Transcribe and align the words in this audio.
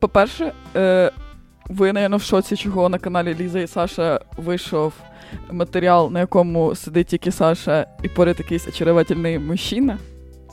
По-перше, 0.00 0.52
е, 0.76 1.10
ви, 1.68 1.92
напевно, 1.92 2.16
в 2.16 2.22
шоці, 2.22 2.56
чого 2.56 2.88
на 2.88 2.98
каналі 2.98 3.36
Ліза 3.40 3.60
і 3.60 3.66
Саша 3.66 4.20
вийшов 4.36 4.92
матеріал, 5.50 6.10
на 6.12 6.20
якому 6.20 6.74
сидить 6.74 7.06
тільки 7.06 7.32
Саша, 7.32 7.86
і 8.02 8.08
поряд 8.08 8.38
якийсь 8.38 8.68
очаровательний 8.68 9.38
мужчина. 9.38 9.98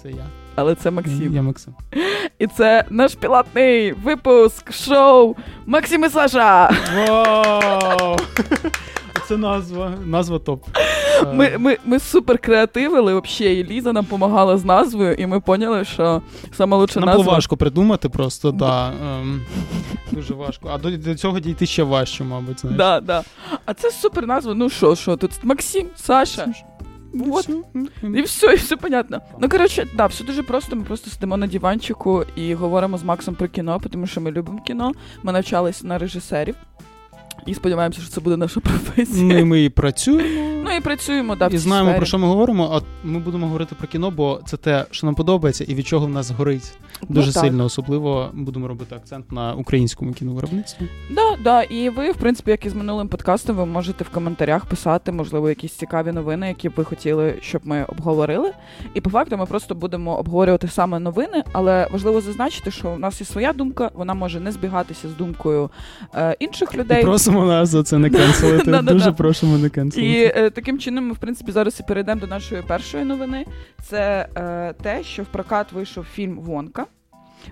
Це 0.03 0.09
я. 0.09 0.25
Але 0.55 0.75
це 0.75 0.91
Максим. 0.91 1.33
Я 1.33 1.41
Максим. 1.41 1.75
І 2.39 2.47
це 2.47 2.85
наш 2.89 3.15
пілотний 3.15 3.91
випуск 3.91 4.73
шоу 4.73 5.35
Максим 5.65 6.05
і 6.05 6.09
Саша. 6.09 6.69
Вау! 6.95 8.17
Це 9.27 9.37
назва. 9.37 9.93
Назва 10.05 10.39
топ. 10.39 10.65
Ми 11.33 11.57
ми, 11.57 11.77
ми 11.85 11.99
супер 11.99 12.37
креативили, 12.37 13.19
взагалі, 13.19 13.59
і 13.59 13.63
Ліза 13.63 13.93
нам 13.93 14.03
допомагала 14.03 14.57
з 14.57 14.65
назвою, 14.65 15.13
і 15.13 15.27
ми 15.27 15.39
поняли, 15.39 15.85
що 15.85 16.21
саме 16.53 16.77
лучша 16.77 16.99
Нам 16.99 17.07
назва... 17.07 17.23
було 17.23 17.35
важко 17.35 17.57
придумати 17.57 18.09
просто, 18.09 18.51
да. 18.51 18.87
Ем, 18.87 19.41
дуже 20.11 20.33
важко. 20.33 20.69
А 20.73 20.77
до, 20.77 20.97
до 20.97 21.15
цього 21.15 21.39
дійти 21.39 21.65
ще 21.65 21.83
важче, 21.83 22.23
мабуть. 22.23 22.59
знаєш. 22.59 22.77
Да, 22.77 22.99
да. 22.99 23.23
А 23.65 23.73
це 23.73 23.91
супер 23.91 24.27
назва. 24.27 24.53
Ну 24.53 24.69
що, 24.69 24.95
що, 24.95 25.17
тут 25.17 25.31
Максим, 25.43 25.87
Саша. 25.95 26.47
Вот. 27.13 27.49
І 28.03 28.21
все, 28.21 28.53
і 28.53 28.55
все 28.55 28.77
понятно. 28.77 29.21
Ну, 29.39 29.49
коротше, 29.49 29.87
да, 29.95 30.05
все 30.05 30.23
дуже 30.23 30.43
просто. 30.43 30.75
Ми 30.75 30.83
просто 30.83 31.09
сидимо 31.09 31.37
на 31.37 31.47
диванчику 31.47 32.23
і 32.35 32.53
говоримо 32.53 32.97
з 32.97 33.03
Максом 33.03 33.35
про 33.35 33.47
кіно, 33.47 33.81
тому 33.91 34.07
що 34.07 34.21
ми 34.21 34.31
любимо 34.31 34.61
кіно. 34.61 34.91
Ми 35.23 35.31
навчалися 35.31 35.87
на 35.87 35.97
режисерів. 35.97 36.55
І 37.47 37.53
сподіваємося, 37.53 38.01
що 38.01 38.09
це 38.09 38.21
буде 38.21 38.37
наша 38.37 38.59
професія. 38.59 39.23
Ну 39.23 39.37
і 39.37 39.43
ми 39.43 39.63
і 39.63 39.69
працюємо. 39.69 40.47
Ну 40.63 40.75
і 40.75 40.79
працюємо, 40.79 41.35
да, 41.35 41.47
в 41.47 41.49
І 41.49 41.51
цій 41.51 41.57
знаємо, 41.57 41.89
сфері. 41.89 41.97
про 41.99 42.05
що 42.05 42.17
ми 42.17 42.27
говоримо, 42.27 42.69
а 42.73 43.07
ми 43.07 43.19
будемо 43.19 43.45
говорити 43.45 43.75
про 43.75 43.87
кіно, 43.87 44.11
бо 44.11 44.41
це 44.45 44.57
те, 44.57 44.85
що 44.91 45.07
нам 45.07 45.15
подобається, 45.15 45.63
і 45.63 45.75
від 45.75 45.87
чого 45.87 46.05
в 46.05 46.09
нас 46.09 46.31
горить 46.31 46.73
дуже 47.09 47.27
ну, 47.27 47.33
так. 47.33 47.43
сильно. 47.43 47.65
Особливо 47.65 48.29
будемо 48.33 48.67
робити 48.67 48.95
акцент 48.95 49.31
на 49.31 49.53
українському 49.53 50.13
кіновиробництві. 50.13 50.85
Да, 51.11 51.35
да. 51.43 51.63
І 51.63 51.89
ви, 51.89 52.11
в 52.11 52.15
принципі, 52.15 52.51
як 52.51 52.65
і 52.65 52.69
з 52.69 52.73
минулим 52.73 53.07
подкастом, 53.07 53.55
ви 53.55 53.65
можете 53.65 54.03
в 54.03 54.09
коментарях 54.09 54.65
писати, 54.65 55.11
можливо, 55.11 55.49
якісь 55.49 55.71
цікаві 55.71 56.11
новини, 56.11 56.47
які 56.47 56.69
б 56.69 56.73
ви 56.75 56.83
хотіли, 56.83 57.35
щоб 57.41 57.61
ми 57.63 57.83
обговорили. 57.83 58.51
І 58.93 59.01
по 59.01 59.09
факту 59.09 59.37
ми 59.37 59.45
просто 59.45 59.75
будемо 59.75 60.17
обговорювати 60.17 60.67
саме 60.67 60.99
новини, 60.99 61.43
але 61.53 61.87
важливо 61.91 62.21
зазначити, 62.21 62.71
що 62.71 62.89
у 62.89 62.97
нас 62.97 63.21
є 63.21 63.27
своя 63.27 63.53
думка, 63.53 63.91
вона 63.93 64.13
може 64.13 64.39
не 64.39 64.51
збігатися 64.51 65.09
з 65.09 65.13
думкою 65.13 65.69
е, 66.15 66.35
інших 66.39 66.75
людей. 66.75 67.01
І 67.01 67.05
просимо 67.05 67.36
нас 67.45 67.69
за 67.69 67.83
це 67.83 67.97
не 67.97 68.09
кенселити. 68.17 68.81
Дуже 68.81 69.11
просимо 69.11 69.57
не 69.57 69.69
І 70.01 70.31
е, 70.35 70.49
таким 70.49 70.79
чином 70.79 71.07
ми, 71.07 71.13
в 71.13 71.17
принципі, 71.17 71.51
зараз 71.51 71.79
і 71.79 71.83
перейдемо 71.83 72.21
до 72.21 72.27
нашої 72.27 72.61
першої 72.61 73.03
новини. 73.03 73.45
Це 73.83 74.27
е, 74.35 74.73
те, 74.81 75.03
що 75.03 75.23
в 75.23 75.25
прокат 75.25 75.71
вийшов 75.71 76.05
фільм 76.13 76.39
Вонка. 76.39 76.85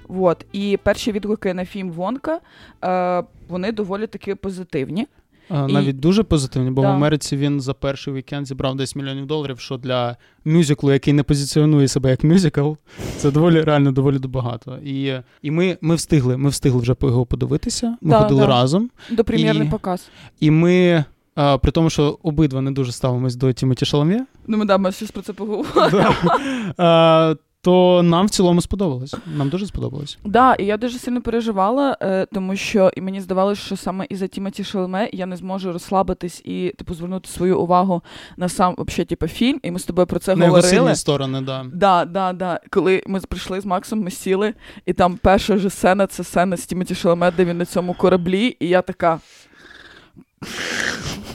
От, 0.08 0.46
і 0.52 0.80
перші 0.84 1.12
відгуки 1.12 1.54
на 1.54 1.66
фільм 1.66 1.92
Вонка 1.92 2.40
е, 2.84 3.24
вони 3.48 3.72
доволі 3.72 4.08
таки 4.08 4.36
позитивні. 4.36 5.08
А, 5.50 5.66
і- 5.70 5.74
Навіть 5.74 6.00
дуже 6.00 6.24
позитивні, 6.24 6.72
бо 6.72 6.82
Да. 6.82 6.88
в 6.92 6.92
Америці 6.92 7.38
він 7.38 7.62
за 7.62 7.74
перший 7.74 8.14
вікенд 8.14 8.48
зібрав 8.48 8.76
10 8.76 8.96
мільйонів 8.96 9.26
доларів, 9.26 9.60
що 9.60 9.78
для 9.78 10.16
мюзиклу, 10.46 10.92
який 10.92 11.14
не 11.14 11.24
позиціонує 11.24 11.88
себе 11.88 12.10
як 12.10 12.24
мюзикл, 12.24 12.72
це 13.18 13.32
доволі 13.32 13.62
реально 13.62 13.92
доволі 13.92 14.18
багато. 14.18 14.78
І, 14.86 15.14
і 15.42 15.52
ми, 15.52 15.78
ми 15.82 15.96
встигли, 15.96 16.38
ми 16.38 16.50
встигли 16.50 16.82
вже 16.82 16.96
його 17.02 17.26
подивитися. 17.26 17.98
Ми 18.02 18.10
Да, 18.10 18.20
ходили 18.22 18.42
да. 18.42 18.48
разом. 18.48 18.90
До 19.12 19.24
прем'єрний 19.24 19.68
І- 19.68 19.72
показ. 19.72 20.10
І 20.40 20.52
ми, 20.52 21.06
а, 21.36 21.58
при 21.58 21.72
тому, 21.72 21.90
що 21.90 22.18
обидва 22.24 22.62
не 22.62 22.72
дуже 22.72 22.92
ставимось 22.92 23.36
до 23.36 23.54
Тімоті 23.54 23.86
Шалам'є, 23.86 24.26
Ну, 24.48 24.58
ми 24.58 24.66
да, 24.66 24.78
ми 24.78 24.92
щось 24.92 25.12
про 25.12 25.22
це 25.22 25.34
поговоримо. 25.34 26.14
а, 26.78 27.36
то 27.66 28.04
нам 28.04 28.26
в 28.26 28.30
цілому 28.30 28.62
сподобалось. 28.62 29.16
Нам 29.38 29.50
дуже 29.50 29.68
сподобалось. 29.68 30.18
Да, 30.26 30.54
і 30.54 30.66
я 30.66 30.78
дуже 30.78 31.00
сильно 31.00 31.22
переживала, 31.22 31.98
е, 32.02 32.28
тому 32.34 32.56
що 32.56 32.92
і 32.96 33.02
мені 33.02 33.22
здавалося, 33.22 33.62
що 33.62 33.78
саме 33.78 34.06
із-за 34.10 34.28
Тімоті 34.28 34.64
Шалме 34.64 35.10
я 35.14 35.26
не 35.26 35.36
зможу 35.36 35.74
розслабитись 35.74 36.42
і 36.46 36.74
типу 36.78 36.94
звернути 36.94 37.30
свою 37.30 37.60
увагу 37.60 38.02
на 38.38 38.50
сам 38.50 38.76
вообще, 38.78 39.06
типу, 39.06 39.28
фільм. 39.28 39.60
І 39.64 39.72
ми 39.72 39.80
з 39.80 39.84
тобою 39.84 40.08
про 40.08 40.20
це 40.20 40.36
На 40.36 40.46
його 40.46 40.56
говорили. 40.56 40.80
сильні 40.84 40.96
сторони, 40.96 41.42
да. 41.42 41.66
Да, 41.74 42.06
да, 42.06 42.34
да. 42.34 42.60
Коли 42.70 43.04
ми 43.08 43.20
прийшли 43.20 43.62
з 43.62 43.66
Максом, 43.66 44.00
ми 44.02 44.12
сіли, 44.12 44.54
і 44.86 44.94
там 44.94 45.20
перша 45.22 45.58
ж 45.58 45.70
сцена 45.70 46.08
це 46.08 46.24
сцена 46.24 46.58
з 46.58 46.66
Тімоті 46.66 46.96
Шаламе, 46.96 47.32
де 47.32 47.46
він 47.46 47.58
на 47.58 47.66
цьому 47.66 47.94
кораблі, 47.94 48.58
і 48.60 48.68
я 48.68 48.82
така. 48.82 49.20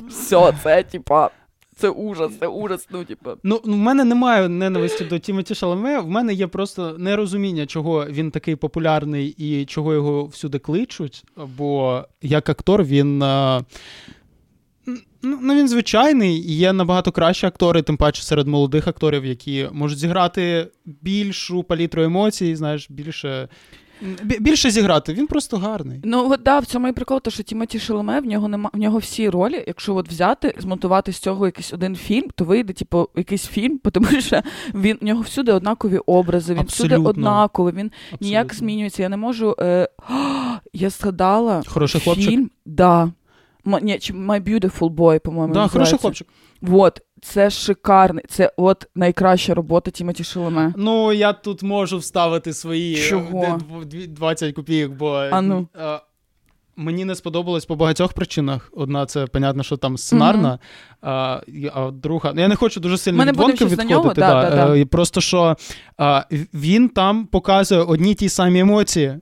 Все, 0.09 0.53
це 0.63 0.83
типа. 0.83 1.31
Це 1.81 1.89
ужас, 1.89 2.33
це 2.41 2.47
ужас. 2.47 2.89
Ну, 2.91 3.05
типа. 3.05 3.37
Ну, 3.43 3.61
в 3.65 3.69
мене 3.69 4.05
немає 4.05 4.49
ненависті 4.49 5.05
до 5.05 5.19
Тімоті 5.19 5.55
Шаламе. 5.55 5.99
В 5.99 6.09
мене 6.09 6.35
є 6.35 6.47
просто 6.47 6.99
нерозуміння, 6.99 7.67
чого 7.67 8.07
він 8.07 8.31
такий 8.31 8.57
популярний 8.57 9.35
і 9.39 9.65
чого 9.65 9.95
його 9.95 10.25
всюди 10.25 10.59
кличуть. 10.59 11.25
Бо 11.57 12.03
як 12.23 12.49
актор 12.49 12.85
він. 12.85 13.23
Ну, 15.23 15.39
ну, 15.43 15.55
він 15.55 15.69
звичайний, 15.69 16.37
і 16.37 16.57
є 16.57 16.73
набагато 16.73 17.13
кращі 17.13 17.47
актори, 17.47 17.83
тим 17.83 17.97
паче 17.97 18.23
серед 18.23 18.47
молодих 18.47 18.89
акторів, 18.89 19.25
які 19.25 19.69
можуть 19.73 19.99
зіграти 19.99 20.67
більшу 20.85 21.63
палітру 21.63 22.03
емоцій, 22.03 22.57
знаєш, 22.57 22.91
більше. 22.91 23.49
Бі- 24.23 24.39
Більше 24.41 24.71
зіграти. 24.71 25.13
Він 25.15 25.27
просто 25.27 25.57
гарний. 25.57 26.01
Ну, 26.05 26.31
от 26.33 26.43
да, 26.43 26.59
в 26.59 26.67
цьому 26.67 26.89
і 26.89 26.93
прикол, 26.93 27.21
то, 27.21 27.31
що 27.31 27.43
Тімоті 27.43 27.79
Шаламе, 27.79 28.21
в 28.21 28.27
нього 28.27 28.49
нема 28.49 28.71
в 28.73 28.79
нього 28.79 28.99
всі 28.99 29.29
ролі. 29.29 29.65
Якщо 29.67 29.95
от 29.97 30.09
взяти, 30.09 30.55
змонтувати 30.59 31.13
з 31.13 31.19
цього 31.19 31.47
якийсь 31.47 31.73
один 31.73 31.97
фільм, 31.97 32.29
то 32.35 32.45
вийде, 32.45 32.73
типу, 32.73 33.09
якийсь 33.17 33.47
фільм, 33.47 33.79
тому 33.93 34.07
що 34.21 34.41
він 34.75 34.99
в 35.01 35.05
нього 35.05 35.23
всюди 35.23 35.53
однакові 35.53 35.99
образи, 36.07 36.55
він 36.55 36.63
всюди 36.65 36.97
однаковий, 36.97 37.75
він 37.75 37.91
ніяк 38.21 38.55
змінюється. 38.55 39.03
Я 39.03 39.09
не 39.09 39.17
можу. 39.17 39.57
Е... 39.61 39.89
Я 40.73 40.91
згадала 40.91 41.63
Хороший 41.67 42.01
хлопчик. 42.01 42.29
фільм. 42.31 42.51
Да. 42.67 43.03
М- 43.67 43.79
ні, 43.83 43.99
My 44.11 44.41
Beautiful 44.43 44.91
Boy, 44.91 45.19
по-моєму. 45.19 45.55
Да, 45.55 45.69
хороший 45.69 45.99
хлопчик. 45.99 46.29
Вот, 46.61 47.01
це 47.23 47.51
шикарний. 47.51 48.25
Це 48.29 48.53
от 48.57 48.87
найкраща 48.95 49.55
робота 49.55 49.91
Тімоті 49.91 50.25
Шаламе. 50.25 50.75
Ну, 50.77 51.13
я 51.13 51.33
тут 51.33 51.63
можу 51.63 51.99
вставити 51.99 52.53
свої 52.53 52.95
е, 52.95 53.09
Чого? 53.09 53.59
20 54.09 54.55
копійок, 54.55 54.93
бо 54.93 55.11
А 55.15 55.41
ну. 55.41 55.69
е, 55.81 56.01
мені 56.77 57.05
не 57.05 57.15
сподобалось 57.15 57.65
по 57.67 57.77
багатьох 57.77 58.13
причинах. 58.13 58.71
Одна, 58.73 59.07
це 59.07 59.27
понятно, 59.27 59.63
що 59.63 59.77
там 59.77 59.99
сценарна, 59.99 60.59
а, 61.03 61.41
а 61.75 61.91
друга. 61.91 62.33
Ну, 62.35 62.41
я 62.41 62.49
не 62.49 62.57
хочу 62.57 62.81
дуже 62.81 62.99
сильно 62.99 63.25
від 63.25 63.37
Вонки 63.37 63.65
відходити. 63.65 63.85
нього, 63.89 64.13
да, 64.15 64.51
да, 64.51 64.51
да. 64.51 64.77
Е, 64.77 64.85
Просто 64.85 65.21
що 65.21 65.57
а, 65.99 66.25
він 66.55 66.89
там 66.89 67.27
показує 67.27 67.81
одні 67.81 68.15
ті 68.15 68.29
самі 68.29 68.61
емоції. 68.61 69.19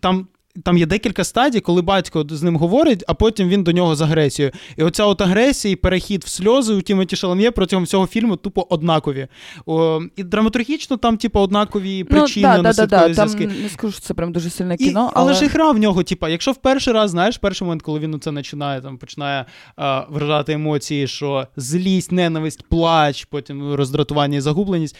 Там. 0.00 0.26
Там 0.64 0.78
є 0.78 0.86
декілька 0.86 1.24
стадій, 1.24 1.60
коли 1.60 1.82
батько 1.82 2.26
з 2.30 2.42
ним 2.42 2.56
говорить, 2.56 3.04
а 3.06 3.14
потім 3.14 3.48
він 3.48 3.62
до 3.62 3.72
нього 3.72 3.96
з 3.96 4.00
агресією. 4.00 4.52
І 4.76 4.82
оця 4.82 5.04
от 5.04 5.20
агресія 5.20 5.72
і 5.72 5.76
перехід 5.76 6.24
в 6.24 6.28
сльози 6.28 6.74
у 6.74 6.82
Тімоті 6.82 7.16
Шалам'є 7.16 7.50
протягом 7.50 7.84
всього 7.84 8.06
фільму 8.06 8.36
тупо 8.36 8.66
однакові. 8.70 9.28
О, 9.66 10.00
і 10.16 10.22
драматургічно 10.22 10.96
там, 10.96 11.16
типу, 11.16 11.40
однакові 11.40 12.04
причини, 12.04 12.54
ну, 12.56 12.62
да, 12.62 12.72
да, 12.72 12.86
да, 12.86 13.08
да. 13.08 13.08
наслідкові 13.08 13.46
Там 13.46 13.62
не 13.62 13.68
скажу, 13.68 13.92
що 13.92 14.02
це 14.02 14.14
прям 14.14 14.32
дуже 14.32 14.50
сильне 14.50 14.76
І, 14.78 14.84
кіно, 14.84 15.10
але... 15.14 15.26
але, 15.26 15.34
ж 15.34 15.44
і 15.44 15.48
гра 15.48 15.70
в 15.70 15.78
нього, 15.78 16.02
типа, 16.02 16.28
якщо 16.28 16.52
в 16.52 16.56
перший 16.56 16.94
раз, 16.94 17.10
знаєш, 17.10 17.38
перший 17.38 17.64
момент, 17.64 17.82
коли 17.82 17.98
він 17.98 18.20
це 18.20 18.32
починає, 18.32 18.80
там 18.80 18.98
починає 18.98 19.44
а, 19.76 20.06
виражати 20.10 20.52
емоції, 20.52 21.06
що 21.06 21.46
злість, 21.56 22.12
ненависть, 22.12 22.62
плач, 22.68 23.24
потім 23.24 23.74
роздратування 23.74 24.36
і 24.36 24.40
загубленість, 24.40 24.96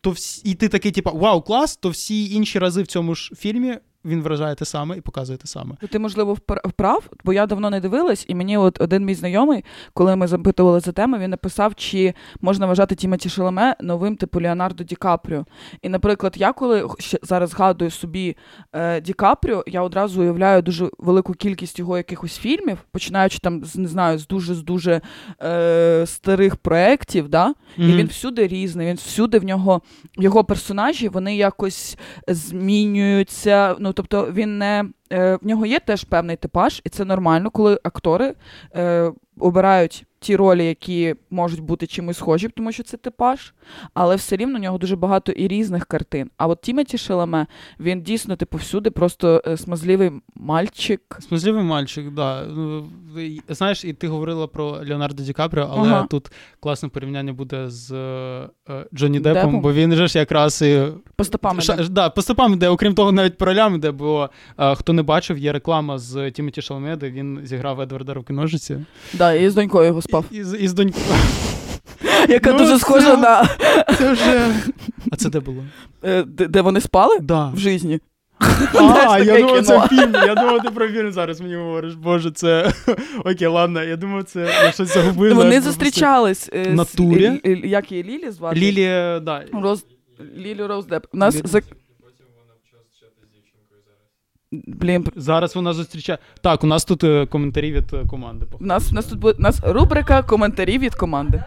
то 0.00 0.10
всі, 0.10 0.50
і 0.50 0.54
ти 0.54 0.68
такий, 0.68 0.92
типа, 0.92 1.10
вау, 1.10 1.42
клас, 1.42 1.76
то 1.76 1.88
всі 1.88 2.34
інші 2.34 2.58
рази 2.58 2.82
в 2.82 2.86
цьому 2.86 3.14
ж 3.14 3.32
фільмі 3.36 3.76
він 4.04 4.22
вражає 4.22 4.54
те 4.54 4.64
саме 4.64 4.96
і 4.96 5.00
показує 5.00 5.38
те 5.38 5.46
саме. 5.46 5.74
Ну, 5.82 5.88
Ти, 5.88 5.98
можливо, 5.98 6.34
впр- 6.34 6.68
вправ, 6.68 7.10
бо 7.24 7.32
я 7.32 7.46
давно 7.46 7.70
не 7.70 7.80
дивилась, 7.80 8.24
і 8.28 8.34
мені 8.34 8.56
от 8.56 8.80
один 8.80 9.04
мій 9.04 9.14
знайомий, 9.14 9.64
коли 9.94 10.16
ми 10.16 10.26
запитували 10.26 10.80
за 10.80 10.92
тему, 10.92 11.18
він 11.18 11.30
написав, 11.30 11.74
чи 11.74 12.14
можна 12.40 12.66
вважати 12.66 12.94
Тімоті 12.94 13.28
Шаламе 13.28 13.76
новим 13.80 14.16
типу 14.16 14.40
Леонардо 14.40 14.84
Ді 14.84 14.96
Капріо. 14.96 15.44
І, 15.82 15.88
наприклад, 15.88 16.34
я 16.36 16.52
коли 16.52 16.88
зараз 17.22 17.50
згадую 17.50 17.90
собі 17.90 18.36
е, 18.72 19.00
Ді 19.00 19.12
Капріо, 19.12 19.64
я 19.66 19.82
одразу 19.82 20.20
уявляю 20.22 20.62
дуже 20.62 20.90
велику 20.98 21.32
кількість 21.32 21.78
його 21.78 21.96
якихось 21.96 22.38
фільмів, 22.38 22.78
починаючи 22.92 23.38
там 23.38 23.64
з 23.64 23.76
не 23.76 23.88
знаю, 23.88 24.18
з 24.18 24.26
дуже 24.26 24.54
з 24.54 24.62
дуже 24.62 25.00
е, 25.42 26.04
старих 26.06 26.56
проєктів, 26.56 27.28
да? 27.28 27.54
І 27.76 27.82
він 27.92 28.06
всюди 28.06 28.46
різний, 28.46 28.86
він 28.86 28.96
всюди 28.96 29.38
в 29.38 29.44
нього 29.44 29.82
його 30.16 30.44
персонажі, 30.44 31.08
вони 31.08 31.36
якось 31.36 31.98
змінюються. 32.28 33.76
Ну 33.80 33.92
тобто 33.98 34.32
він 34.32 34.58
не 34.58 34.84
е, 35.12 35.36
в 35.42 35.46
нього 35.46 35.66
є 35.66 35.78
теж 35.78 36.04
певний 36.04 36.36
типаж, 36.36 36.80
і 36.84 36.88
це 36.88 37.04
нормально, 37.04 37.50
коли 37.50 37.80
актори 37.82 38.34
е, 38.74 39.12
обирають 39.40 40.04
ті 40.20 40.36
ролі, 40.36 40.64
які 40.66 41.14
можуть 41.30 41.60
бути 41.60 41.86
чимось 41.86 42.16
схожі, 42.16 42.48
тому 42.48 42.72
що 42.72 42.82
це 42.82 42.96
типаж, 42.96 43.52
але 43.94 44.16
все 44.16 44.36
рівно 44.36 44.58
у 44.58 44.62
нього 44.62 44.78
дуже 44.78 44.96
багато 44.96 45.32
і 45.32 45.48
різних 45.48 45.86
картин. 45.86 46.30
А 46.36 46.46
от 46.46 46.60
Тімоті 46.60 46.98
Шеламе, 46.98 47.46
він 47.80 48.02
дійсно, 48.02 48.36
типу, 48.36 48.58
всюди 48.58 48.90
просто 48.90 49.42
е, 49.46 49.56
смазливий 49.56 50.10
мальчик. 50.34 51.00
Смазливий 51.20 51.62
мальчик, 51.62 52.10
да. 52.10 52.44
Ну, 52.46 52.88
Знаєш, 53.48 53.84
і 53.84 53.92
ти 53.92 54.08
говорила 54.08 54.46
про 54.46 54.64
Леонардо 54.88 55.22
Ді 55.22 55.32
Капріо, 55.32 55.68
але 55.76 55.88
Ага. 55.88 56.06
тут 56.10 56.32
класне 56.60 56.88
порівняння 56.88 57.32
буде 57.32 57.70
з 57.70 57.92
е, 57.92 58.48
е, 58.70 58.86
Джонні 58.94 59.20
Деппом, 59.20 59.42
Деппом? 59.42 59.60
бо 59.60 59.72
він 59.72 59.94
же 59.94 60.08
ж 60.08 60.18
якраз 60.18 60.62
і 60.62 60.82
По 61.16 61.24
стопам. 61.24 61.60
Ша- 61.60 61.74
іде. 61.74 61.88
да, 61.88 62.10
по 62.10 62.22
стопам 62.22 62.52
іде, 62.52 62.68
окрім 62.68 62.94
того, 62.94 63.12
навіть 63.12 63.36
по 63.38 63.44
ролям 63.44 63.74
іде, 63.74 63.90
бо 63.90 64.30
хто 64.76 64.92
не 64.92 65.02
бачив, 65.02 65.38
є 65.38 65.52
реклама 65.52 65.98
з 65.98 66.30
Тімоті 66.30 66.62
Шаломе, 66.62 66.96
де 66.96 67.10
він 67.10 67.40
зіграв 67.44 67.80
Едварда 67.80 68.14
Руки-ножиці. 68.14 68.84
Да, 69.14 69.32
і 69.32 69.48
з 69.50 69.54
донькою 69.54 69.86
його 69.86 70.02
спав. 70.08 70.24
І, 70.30 70.44
з- 70.44 70.58
і 70.58 70.68
з 70.68 70.72
донькою. 70.74 71.04
Яка 72.28 72.52
Ну, 72.52 72.58
дуже 72.58 72.72
це- 72.72 72.78
схожа 72.78 73.16
на 73.16 73.44
Це 73.98 74.12
вже. 74.12 74.54
А 75.12 75.16
це 75.16 75.30
де 75.30 75.40
було? 75.40 75.64
е, 76.04 76.22
де, 76.22 76.46
де 76.46 76.60
вони 76.60 76.80
спали 76.80 77.18
Да. 77.20 77.48
в 77.48 77.58
житті. 77.58 78.00
А, 78.74 79.18
я 79.24 79.38
думав, 79.40 79.62
це 79.66 79.80
фільм. 79.88 80.12
Я 80.14 80.34
думав, 80.34 80.62
ти 80.62 80.70
про 80.70 80.88
фільм 80.88 81.12
зараз 81.12 81.40
мені 81.40 81.56
говориш. 81.56 81.94
Боже, 81.94 82.30
це. 82.30 82.72
Окей, 83.24 83.46
ладно, 83.48 83.82
я 83.82 83.96
думав, 83.96 84.24
це 84.24 84.40
я 84.64 84.72
щось 84.72 84.94
загубив. 84.94 85.34
Вони 85.34 85.60
зустрічались. 85.60 86.50
В 86.52 86.74
натурі? 86.74 87.24
е, 87.26 87.40
е, 87.44 87.50
Як 87.64 87.92
її 87.92 88.04
Лілі 88.04 88.30
звати? 88.30 88.60
Лілі, 88.60 88.84
да. 89.22 89.44
Роз... 89.52 89.84
Лілі 90.38 90.62
Роуз 90.66 90.84
Депп. 90.84 91.06
У 91.12 91.16
нас. 91.16 91.42
Блін, 94.52 95.06
Зараз 95.16 95.56
вона 95.56 95.72
зустрічає. 95.72 96.18
Так, 96.40 96.64
у 96.64 96.66
нас 96.66 96.84
тут 96.84 97.04
е, 97.04 97.26
коментарі 97.26 97.72
від 97.72 97.94
е, 97.94 98.04
команди. 98.10 98.46
у 98.60 98.64
нас, 98.64 98.92
у 98.92 98.94
нас 98.94 99.04
тут 99.04 99.18
буде 99.18 99.38
у 99.38 99.42
нас 99.42 99.60
рубрика 99.62 100.22
коментарі 100.22 100.78
від 100.78 100.94
команди. 100.94 101.42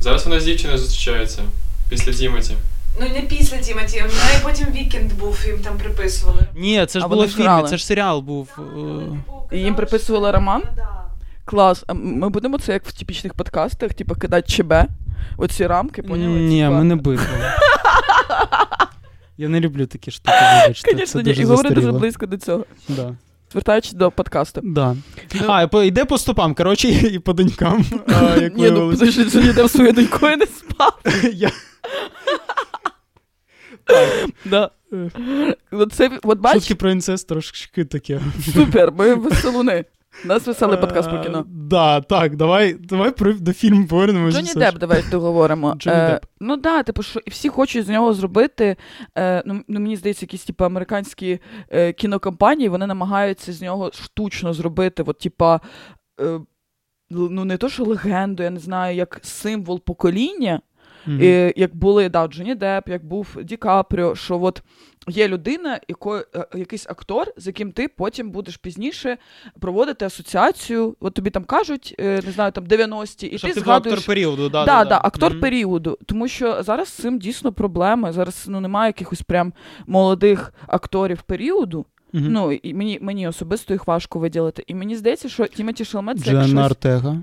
Зараз 0.00 0.26
вона 0.26 0.40
з 0.40 0.44
дівчиною 0.44 0.78
зустрічається 0.78 1.42
після 1.88 2.12
Тімоті. 2.12 2.54
Ну 3.00 3.06
не 3.14 3.20
після 3.20 3.56
Тімоті, 3.56 3.98
в 3.98 4.02
неї 4.02 4.38
потім 4.42 4.66
вікенд 4.72 5.12
був, 5.12 5.38
їм 5.46 5.58
там 5.58 5.78
приписували. 5.78 6.40
Ні, 6.56 6.86
це 6.86 6.98
ж 6.98 7.04
А 7.04 7.08
було 7.08 7.20
вони 7.20 7.32
в 7.32 7.34
фільмі, 7.34 7.44
грали. 7.48 7.68
це 7.68 7.76
ж 7.76 7.86
серіал 7.86 8.20
був. 8.20 8.58
е, 9.52 9.56
І 9.56 9.58
їм 9.60 9.74
приписували 9.74 10.30
роман? 10.30 10.62
Клас. 11.44 11.84
А 11.86 11.94
Ми 11.94 12.28
будемо 12.28 12.58
це 12.58 12.72
як 12.72 12.86
в 12.86 12.92
типічних 12.98 13.34
подкастах, 13.34 13.94
типу 13.94 14.14
кидати 14.14 14.52
ЧБ, 14.52 14.72
оці 15.36 15.66
рамки, 15.66 16.02
поняли? 16.02 16.40
Ні, 16.40 16.60
Типа- 16.62 16.70
ми 16.78 16.84
не 16.84 16.96
битвали. 16.96 17.44
Я 19.38 19.48
не 19.48 19.60
люблю 19.60 19.86
такі 19.86 20.10
штуки. 20.10 20.36
Звісно, 20.96 21.20
ні, 21.20 21.30
і 21.30 21.44
говорить 21.44 21.72
дуже 21.74 21.92
близько 21.92 22.26
до 22.26 22.36
цього. 22.36 22.64
Да. 22.88 23.14
Звертаючись 23.52 23.92
до 23.92 24.10
подкасту. 24.10 24.60
Да. 24.64 24.96
А, 25.46 25.68
по- 25.68 25.82
йде 25.82 26.04
по 26.04 26.18
стопам, 26.18 26.54
коротше, 26.54 26.88
і 27.12 27.18
по 27.18 27.32
донькам. 27.32 27.84
а, 28.08 28.36
Як 28.36 28.56
Ні, 28.56 28.70
ну 28.70 28.90
подожди, 28.90 29.30
сьогодні 29.30 29.54
там 29.54 29.68
свою 29.68 29.92
донькою 29.92 30.36
не 30.36 30.46
спав. 30.46 31.00
Я- 31.32 31.50
Да. 34.44 34.70
От 35.70 35.92
це, 35.92 36.10
от 36.22 36.38
бач, 36.40 36.54
Шутки 36.54 36.74
про 36.74 36.90
інцест 36.90 37.28
трошки 37.28 37.84
таке. 37.84 38.20
супер, 38.54 38.92
ми 38.92 39.14
веселуни. 39.14 39.84
Нас 40.24 40.46
веселий 40.46 40.78
подкаст 40.78 41.10
про 41.10 41.20
кіно. 41.20 41.38
Е, 41.38 41.44
Да, 41.46 42.00
так, 42.00 42.36
давай, 42.36 42.74
давай 42.74 43.10
про- 43.10 43.32
до 43.32 43.52
фільму 43.52 43.86
повернемося. 43.86 44.38
Джонні 44.38 44.54
Депп, 44.54 44.78
давай 44.78 45.04
договоримо. 45.10 45.76
Е, 45.86 46.20
ну 46.40 46.56
да, 46.56 46.82
типу, 46.82 47.02
що 47.02 47.20
всі 47.26 47.48
хочуть 47.48 47.86
з 47.86 47.88
нього 47.88 48.14
зробити. 48.14 48.76
Е, 49.18 49.42
ну, 49.46 49.62
ну 49.68 49.80
мені 49.80 49.96
здається, 49.96 50.24
якісь 50.24 50.44
типу, 50.44 50.64
американські 50.64 51.38
е, 51.72 51.92
кінокомпанії 51.92 52.68
вони 52.68 52.86
намагаються 52.86 53.52
з 53.52 53.62
нього 53.62 53.90
штучно 53.94 54.52
зробити, 54.52 55.02
от, 55.06 55.18
типа, 55.18 55.60
е, 56.20 56.40
ну 57.10 57.44
не 57.44 57.56
то, 57.56 57.68
що 57.68 57.84
легенду, 57.84 58.42
я 58.42 58.50
не 58.50 58.60
знаю, 58.60 58.96
як 58.96 59.20
символ 59.22 59.80
покоління. 59.84 60.60
Мгм. 61.08 61.22
І, 61.22 61.52
як 61.56 61.76
були 61.76 62.08
да, 62.08 62.26
Джонні 62.28 62.54
Депп, 62.54 62.88
як 62.88 63.04
був 63.04 63.36
Ді 63.42 63.56
Капріо, 63.56 64.14
що 64.14 64.42
от 64.42 64.62
є 65.08 65.28
людина, 65.28 65.80
якої, 65.88 66.22
е, 66.36 66.46
якийсь 66.54 66.86
актор, 66.86 67.26
з 67.36 67.46
яким 67.46 67.72
ти 67.72 67.88
потім 67.88 68.30
будеш 68.30 68.56
пізніше 68.56 69.16
проводити 69.60 70.04
асоціацію. 70.04 70.96
От 71.00 71.14
тобі 71.14 71.30
там 71.30 71.44
кажуть, 71.44 71.94
е, 72.00 72.20
не 72.26 72.32
знаю, 72.32 72.52
там 72.52 72.64
90-ті, 72.64 73.26
і 73.26 73.38
Щоб 73.38 73.50
ти 73.50 73.54
ти 73.54 73.60
згадуєш. 73.60 73.98
актор 73.98 74.06
періоду, 74.14 74.48
да, 74.48 74.64
Да, 74.64 74.84
да, 74.84 75.00
актор 75.04 75.30
Мгм. 75.32 75.40
періоду. 75.40 75.98
Тому 76.06 76.28
що 76.28 76.62
зараз 76.62 76.88
з 76.88 76.92
цим 76.92 77.18
дійсно 77.18 77.52
проблеми. 77.52 78.12
Зараз 78.12 78.46
ну, 78.48 78.60
немає 78.60 78.88
якихось 78.88 79.22
прям 79.22 79.52
молодих 79.86 80.52
акторів 80.66 81.22
періоду. 81.22 81.86
Мгм. 82.12 82.26
Ну, 82.32 82.52
і 82.52 82.74
мені, 82.74 82.98
мені 83.02 83.28
особисто 83.28 83.72
їх 83.72 83.86
важко 83.86 84.18
виділити. 84.18 84.64
І 84.66 84.74
мені 84.74 84.96
здається, 84.96 85.28
що 85.28 85.46
Тімоті 85.46 85.84
Шалмет 85.84 86.20
це 86.20 86.32
як 86.32 86.42
Дженна 86.44 86.62
щось... 86.62 86.70
Артега, 86.70 87.16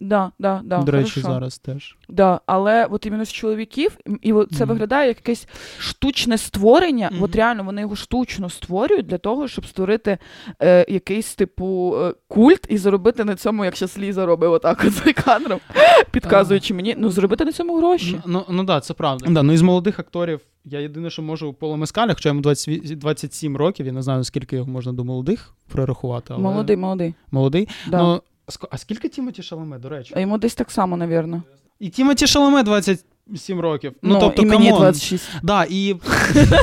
Да, 0.00 0.32
да, 0.38 0.60
да, 0.64 0.78
до 0.78 0.92
речі, 0.92 1.20
хорошо. 1.20 1.34
зараз 1.34 1.58
теж. 1.58 1.96
Да, 2.08 2.40
але 2.46 2.86
от 2.90 3.06
іменно 3.06 3.24
з 3.24 3.32
чоловіків, 3.32 3.96
і 4.22 4.32
от 4.32 4.52
це 4.52 4.64
Мгм. 4.64 4.68
виглядає 4.68 5.08
як 5.08 5.16
якесь 5.16 5.48
штучне 5.78 6.38
створення. 6.38 7.10
Мгм. 7.12 7.22
От 7.22 7.36
реально 7.36 7.64
вони 7.64 7.80
його 7.80 7.96
штучно 7.96 8.50
створюють 8.50 9.06
для 9.06 9.18
того, 9.18 9.48
щоб 9.48 9.66
створити 9.66 10.18
е, 10.62 10.86
якийсь 10.88 11.34
типу 11.34 11.94
е, 11.96 12.14
культ 12.28 12.66
і 12.68 12.78
заробити 12.78 13.24
на 13.24 13.36
цьому, 13.36 13.64
як 13.64 13.76
щас 13.76 13.98
Ліза 13.98 14.26
робить 14.26 14.50
отак 14.50 14.84
от 14.86 14.92
за 14.92 15.12
кадром, 15.12 15.60
підказуючи 16.10 16.74
мені, 16.74 16.94
ну 16.98 17.10
зробити 17.10 17.44
на 17.44 17.52
цьому 17.52 17.78
гроші. 17.78 18.20
Ну, 18.26 18.44
ну, 18.48 18.54
ну 18.56 18.64
да, 18.64 18.80
це 18.80 18.94
правда. 18.94 19.26
Да, 19.30 19.42
ну 19.42 19.52
із 19.52 19.62
молодих 19.62 19.98
акторів 19.98 20.40
я 20.64 20.80
єдине, 20.80 21.10
що 21.10 21.22
можу 21.22 21.52
Пола 21.52 21.76
Мескаля, 21.76 22.14
хоча 22.14 22.28
йому 22.28 22.40
20, 22.40 22.98
27 22.98 23.56
років, 23.56 23.86
я 23.86 23.92
не 23.92 24.02
знаю, 24.02 24.24
скільки 24.24 24.56
його 24.56 24.70
можна 24.70 24.92
до 24.92 25.04
молодих 25.04 25.54
прорахувати. 25.68 26.34
Але... 26.34 26.42
Молодий, 26.42 26.76
молодий. 26.76 27.14
Молодий. 27.30 27.68
Да. 27.88 28.02
Ну, 28.02 28.22
а 28.70 28.78
скільки 28.78 29.08
Тімоті 29.08 29.42
Шаломе, 29.42 29.78
до 29.78 29.88
речі? 29.88 30.14
А 30.16 30.20
йому 30.20 30.38
десь 30.38 30.54
так 30.54 30.70
само, 30.70 30.96
навірно. 30.96 31.42
І 31.78 31.88
Тімоті 31.88 32.26
Шаламе 32.26 32.62
27 32.62 33.60
років. 33.60 33.92
Ну, 34.02 34.14
Ну, 34.14 34.20
тобто, 34.20 34.42
і 34.42 34.46
мені 34.46 34.66
come 34.66 34.74
on. 34.74 34.80
26. 34.82 35.24
Да, 35.42 35.66
і 35.70 35.96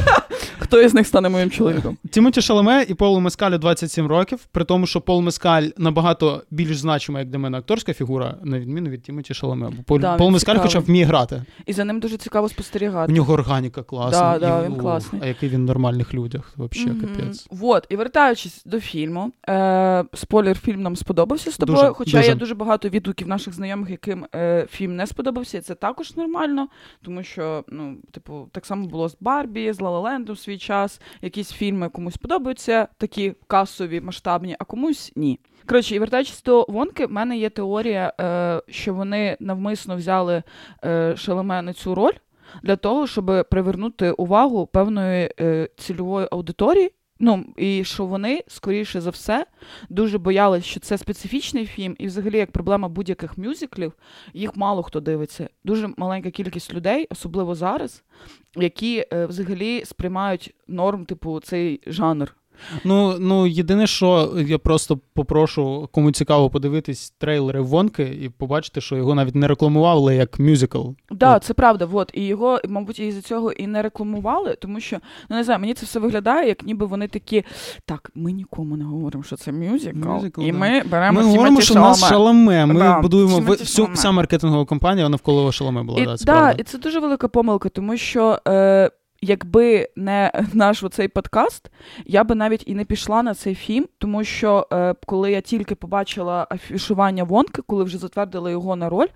Хто 0.68 0.82
із 0.82 0.94
них 0.94 1.08
стане 1.08 1.30
моїм 1.30 1.52
чоловіком? 1.52 1.98
Тімоті 2.12 2.42
Шаламе 2.42 2.86
і 2.90 2.94
Полу 2.94 3.20
Мескалю 3.20 3.58
27 3.58 4.08
років, 4.08 4.46
при 4.52 4.64
тому, 4.64 4.88
що 4.88 5.02
Пол 5.02 5.22
Мескаль 5.22 5.64
набагато 5.78 6.44
більш 6.52 6.78
значима, 6.78 7.20
як 7.20 7.30
для 7.30 7.40
мене, 7.40 7.58
акторська 7.58 7.94
фігура, 7.94 8.36
на 8.44 8.60
відміну 8.60 8.90
від 8.90 9.02
Тімоті 9.02 9.34
Шаломе. 9.34 9.70
Бо 9.78 9.84
Пол, 9.84 10.00
Да, 10.00 10.18
Пол 10.18 10.30
Мескаль 10.30 10.54
цікавий. 10.54 10.70
хоча 10.70 10.80
б 10.80 10.84
вміє 10.84 11.06
грати. 11.06 11.44
І 11.66 11.74
за 11.74 11.86
ним 11.86 12.00
дуже 12.00 12.18
цікаво 12.18 12.50
спостерігати. 12.50 13.12
У 13.12 13.16
нього 13.16 13.34
органіка 13.34 13.84
класна. 13.84 14.20
Да, 14.34 14.40
да, 14.40 14.62
і, 14.62 14.66
він 14.66 14.72
ух, 14.74 14.80
класний. 14.80 15.22
А 15.24 15.28
який 15.28 15.50
він 15.50 15.62
в 15.62 15.66
нормальних 15.66 16.14
людях, 16.14 16.54
взагалі 16.58 16.92
Мгм. 16.98 17.08
капець. 17.16 17.48
Вот, 17.52 17.88
і 17.90 17.96
вертаючись 17.96 18.64
до 18.66 18.80
фільму, 18.80 19.32
е, 19.50 20.04
спойлер, 20.14 20.58
фільм 20.60 20.82
нам 20.82 20.96
сподобався 20.96 21.52
з 21.52 21.58
тобою. 21.58 21.78
Дуже, 21.80 21.94
хоча 21.94 22.18
дуже. 22.18 22.30
є 22.30 22.36
дуже 22.36 22.56
багато 22.56 22.90
відгуків 22.90 23.28
наших 23.28 23.54
знайомих, 23.54 23.90
яким 23.90 24.26
е, 24.36 24.68
фільм 24.72 24.96
не 24.96 25.08
сподобався. 25.08 25.58
і 25.58 25.62
Це 25.62 25.76
також 25.76 26.16
нормально, 26.16 26.68
тому 27.06 27.24
що, 27.24 27.64
ну, 27.70 27.98
типу, 28.12 28.50
так 28.52 28.66
само 28.66 28.88
було 28.88 29.10
з 29.10 29.18
Барбі, 29.20 29.74
з 29.74 29.82
Лалалендом 29.82 30.36
в 30.36 30.40
свій 30.58 30.68
час. 30.68 31.02
Якісь 31.22 31.52
фільми 31.52 31.90
комусь 31.90 32.18
подобаються, 32.18 32.88
такі 32.98 33.34
касові, 33.48 34.02
масштабні, 34.02 34.56
а 34.60 34.66
комусь 34.66 35.12
ні. 35.16 35.40
Коротше, 35.66 35.96
і 35.96 36.00
вертаючись 36.00 36.44
до 36.44 36.66
Вонки, 36.70 37.06
в 37.06 37.12
мене 37.12 37.38
є 37.38 37.50
теорія, 37.50 38.14
е, 38.20 38.62
що 38.70 38.94
вони 38.94 39.38
навмисно 39.40 39.96
взяли 39.96 40.44
е, 40.86 41.16
Шаломе 41.18 41.62
на 41.62 41.74
цю 41.74 41.96
роль 41.96 42.14
для 42.64 42.76
того, 42.76 43.08
щоб 43.08 43.48
привернути 43.52 44.12
увагу 44.12 44.68
певної 44.68 45.32
е, 45.40 45.70
цільової 45.78 46.28
аудиторії. 46.32 46.92
Ну 47.20 47.46
і 47.58 47.84
що 47.84 48.06
вони, 48.06 48.44
скоріше 48.48 49.02
за 49.02 49.10
все, 49.10 49.46
дуже 49.90 50.18
боялись, 50.18 50.66
що 50.66 50.80
це 50.80 50.98
специфічний 50.98 51.66
фільм, 51.66 51.96
і 52.00 52.08
взагалі 52.08 52.38
як 52.38 52.52
проблема 52.52 52.88
будь-яких 52.88 53.38
мюзиклів, 53.38 53.94
їх 54.34 54.56
мало 54.56 54.84
хто 54.84 55.00
дивиться. 55.00 55.50
Дуже 55.64 55.90
маленька 55.98 56.32
кількість 56.32 56.74
людей, 56.74 57.08
особливо 57.10 57.56
зараз, 57.56 58.04
які 58.56 59.06
е, 59.14 59.26
взагалі 59.26 59.86
сприймають 59.86 60.54
норм, 60.68 61.06
типу, 61.06 61.40
цей 61.40 61.82
жанр. 61.88 62.37
Ну, 62.84 63.16
ну, 63.20 63.48
єдине, 63.48 63.88
що 63.88 64.34
я 64.48 64.58
просто 64.58 65.00
попрошу, 65.14 65.90
кому 65.92 66.12
цікаво 66.12 66.50
подивитись 66.50 67.14
трейлери 67.18 67.62
Вонки 67.62 68.04
і 68.22 68.30
побачити, 68.30 68.82
що 68.82 68.96
його 68.96 69.16
навіть 69.16 69.36
не 69.36 69.48
рекламували 69.48 70.16
як 70.16 70.40
мюзикл. 70.40 70.84
Да, 71.12 71.36
От. 71.36 71.44
це 71.44 71.54
правда. 71.54 71.86
Вот. 71.86 72.12
І 72.14 72.26
його, 72.26 72.60
мабуть, 72.70 73.00
із-за 73.00 73.22
цього 73.22 73.52
і 73.52 73.68
не 73.68 73.82
рекламували, 73.82 74.56
тому 74.62 74.80
що, 74.80 74.98
ну 75.30 75.36
не 75.36 75.44
знаю, 75.44 75.60
мені 75.60 75.74
це 75.74 75.86
все 75.86 76.00
виглядає, 76.00 76.48
як 76.48 76.64
ніби 76.64 76.86
вони 76.86 77.08
такі. 77.08 77.44
Так, 77.86 78.12
ми 78.16 78.32
нікому 78.32 78.78
не 78.78 78.86
говоримо, 78.86 79.24
що 79.24 79.36
це 79.36 79.52
мюзикл, 79.52 79.98
Мюзикл, 80.10 80.42
і 80.42 80.52
да. 80.52 80.58
ми 80.58 80.84
беремо 80.92 81.22
Ми 81.22 81.28
говоримо, 81.28 81.62
що 81.62 81.74
в 81.74 81.78
нас 81.78 82.10
Шаламе. 82.10 82.66
Ми 82.66 82.80
Да, 82.80 83.00
будуємо 83.00 83.40
ви- 83.40 83.52
всю, 83.56 83.68
Шаламе. 83.68 83.94
вся 83.94 84.12
маркетингова 84.12 84.66
кампанія 84.66 85.10
навколо 85.10 85.52
Шаламе 85.52 85.84
була. 85.84 86.00
І, 86.02 86.06
да, 86.06 86.18
це 86.18 86.26
да, 86.26 86.34
правда. 86.34 86.62
і 86.62 86.64
це 86.64 86.78
дуже 86.78 87.00
велика 87.00 87.28
помилка, 87.28 87.70
тому 87.70 87.98
що 87.98 88.40
е, 88.48 88.92
якби 89.22 89.90
не 89.96 90.32
наш 90.54 90.84
оцей 90.84 91.08
подкаст, 91.08 91.72
я 92.06 92.24
би 92.24 92.36
навіть 92.36 92.64
і 92.68 92.76
не 92.76 92.86
пішла 92.86 93.24
на 93.24 93.34
цей 93.34 93.56
фільм, 93.56 93.88
тому 93.98 94.24
що 94.24 94.68
е, 94.72 94.96
коли 95.06 95.32
я 95.32 95.42
тільки 95.42 95.76
побачила 95.76 96.48
афішування 96.52 97.24
Вонки, 97.24 97.62
коли 97.62 97.84
вже 97.84 97.98
затвердили 97.98 98.52
його 98.52 98.76
на 98.76 98.90
роль, 98.90 99.08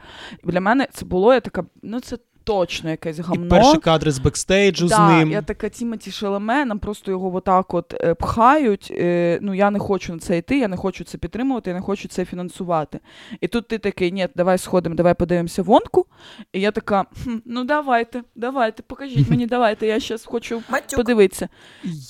для 0.43 0.61
мене 0.61 0.87
це 0.91 1.05
було 1.05 1.33
я 1.33 1.39
така, 1.39 1.63
ну 1.83 1.99
це 1.99 2.17
точно 2.43 2.89
якесь 2.89 3.19
гамно. 3.19 3.45
І 3.45 3.49
перші 3.49 3.77
кадри 3.77 4.11
з 4.11 4.19
бекстейджу 4.19 4.87
да, 4.87 4.95
з 4.95 4.99
ним. 4.99 5.31
Я 5.31 5.41
така 5.41 5.69
Тімоті 5.69 6.11
Шаламе, 6.11 6.65
нам 6.65 6.79
просто 6.79 7.11
його 7.11 7.35
отак 7.35 7.73
от 7.73 7.93
е, 8.01 8.13
пхають. 8.13 8.93
Е, 8.97 9.39
ну 9.41 9.53
я 9.53 9.71
не 9.71 9.79
хочу 9.79 10.13
на 10.13 10.19
це 10.19 10.37
йти, 10.37 10.59
я 10.59 10.67
не 10.67 10.77
хочу 10.77 11.03
це 11.03 11.17
підтримувати, 11.17 11.69
я 11.69 11.75
не 11.75 11.81
хочу 11.81 12.07
це 12.07 12.25
фінансувати. 12.25 12.99
І 13.41 13.47
тут 13.47 13.67
ти 13.67 13.77
такий, 13.77 14.11
ні, 14.11 14.27
давай 14.35 14.57
сходимо, 14.57 14.95
давай 14.95 15.13
подивимося 15.13 15.63
вонку. 15.63 16.05
І 16.53 16.61
я 16.61 16.71
така, 16.71 17.05
хм, 17.23 17.37
ну 17.45 17.63
давайте, 17.63 18.23
давайте, 18.35 18.83
покажіть 18.83 19.29
мені, 19.29 19.45
давайте, 19.47 19.87
я 19.87 19.99
зараз 19.99 20.25
хочу 20.25 20.61
Матюк. 20.69 20.97
подивитися. 20.97 21.49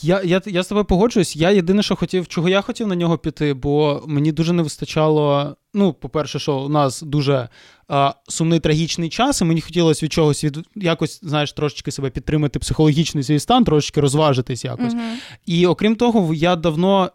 Я, 0.01 0.21
я, 0.23 0.41
я 0.45 0.63
з 0.63 0.67
тобою 0.67 0.85
погоджуюсь. 0.85 1.35
Я 1.35 1.49
єдине, 1.49 1.83
що 1.83 1.95
хотів, 1.95 2.27
чого 2.27 2.49
я 2.49 2.61
хотів 2.61 2.87
на 2.87 2.95
нього 2.95 3.17
піти, 3.17 3.53
бо 3.53 4.03
мені 4.07 4.31
дуже 4.31 4.53
не 4.53 4.63
вистачало. 4.63 5.55
Ну, 5.73 5.93
по-перше, 5.93 6.39
що 6.39 6.57
у 6.57 6.69
нас 6.69 7.01
дуже 7.01 7.49
а, 7.87 8.13
сумний 8.27 8.59
трагічний 8.59 9.09
час, 9.09 9.41
і 9.41 9.45
мені 9.45 9.61
хотілося 9.61 10.05
від 10.05 10.13
чогось 10.13 10.43
від 10.43 10.59
якось, 10.75 11.19
знаєш, 11.23 11.53
трошечки 11.53 11.91
себе 11.91 12.09
підтримати 12.09 12.59
психологічний 12.59 13.23
свій 13.23 13.39
стан, 13.39 13.63
трошечки 13.63 14.01
розважитись 14.01 14.65
якось. 14.65 14.93
Мгм. 14.93 15.03
І 15.45 15.65
окрім 15.67 15.95
того, 15.95 16.33
я 16.33 16.55
давно. 16.55 17.11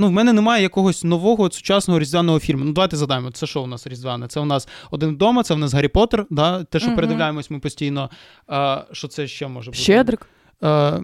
Ну, 0.00 0.06
в 0.08 0.10
мене 0.12 0.32
немає 0.32 0.62
якогось 0.62 1.04
нового 1.04 1.50
сучасного 1.50 2.00
різдвяного 2.00 2.38
фільму. 2.40 2.64
Ну, 2.64 2.72
давайте 2.72 2.96
задаємо. 2.96 3.30
Це 3.30 3.46
що 3.46 3.62
у 3.62 3.66
нас 3.66 3.86
різдвяне? 3.86 4.28
Це 4.28 4.40
у 4.40 4.44
нас 4.44 4.68
один 4.90 5.10
вдома, 5.10 5.42
це 5.42 5.54
у 5.54 5.56
нас 5.56 5.74
Гаррі 5.74 5.88
Поттер, 5.88 6.26
да? 6.30 6.64
те, 6.64 6.78
що 6.78 6.86
Мгм. 6.88 6.96
передивляємось 6.96 7.50
ми 7.50 7.58
постійно. 7.58 8.10
А, 8.46 8.82
що 8.92 9.08
це 9.08 9.26
ще 9.26 9.48
може 9.48 9.70
бути? 9.70 9.82
Щедрик. 9.82 10.26
А, 10.60 10.98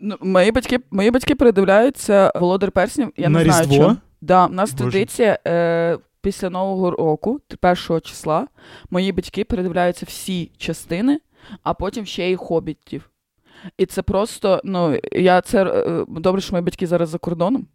Ну, 0.00 0.16
мої 0.20 0.52
батьки, 0.52 0.78
мої 0.90 1.10
батьки 1.10 1.34
передивляються 1.34 2.32
Володар 2.34 2.70
Перснів. 2.72 3.12
Я 3.16 3.28
На 3.28 3.38
не 3.38 3.44
знаю, 3.44 3.60
Різдво? 3.62 3.76
чому. 3.84 3.96
Да, 4.20 4.46
у 4.46 4.48
нас 4.48 4.72
Боже. 4.72 4.82
традиція 4.84 5.38
е, 5.46 5.98
після 6.20 6.50
Нового 6.50 6.90
року, 6.90 7.40
першого 7.60 8.00
числа, 8.00 8.46
мої 8.90 9.12
батьки 9.12 9.44
передивляються 9.44 10.06
всі 10.06 10.50
частини, 10.56 11.20
а 11.62 11.74
потім 11.74 12.06
ще 12.06 12.30
й 12.30 12.36
хобітів. 12.36 13.10
І 13.78 13.86
це 13.86 14.02
просто, 14.02 14.60
ну, 14.64 14.98
я 15.12 15.40
це 15.40 15.64
е, 15.64 16.04
добре, 16.08 16.40
що 16.40 16.52
мої 16.52 16.64
батьки 16.64 16.86
зараз 16.86 17.08
за 17.08 17.18
кордоном. 17.18 17.66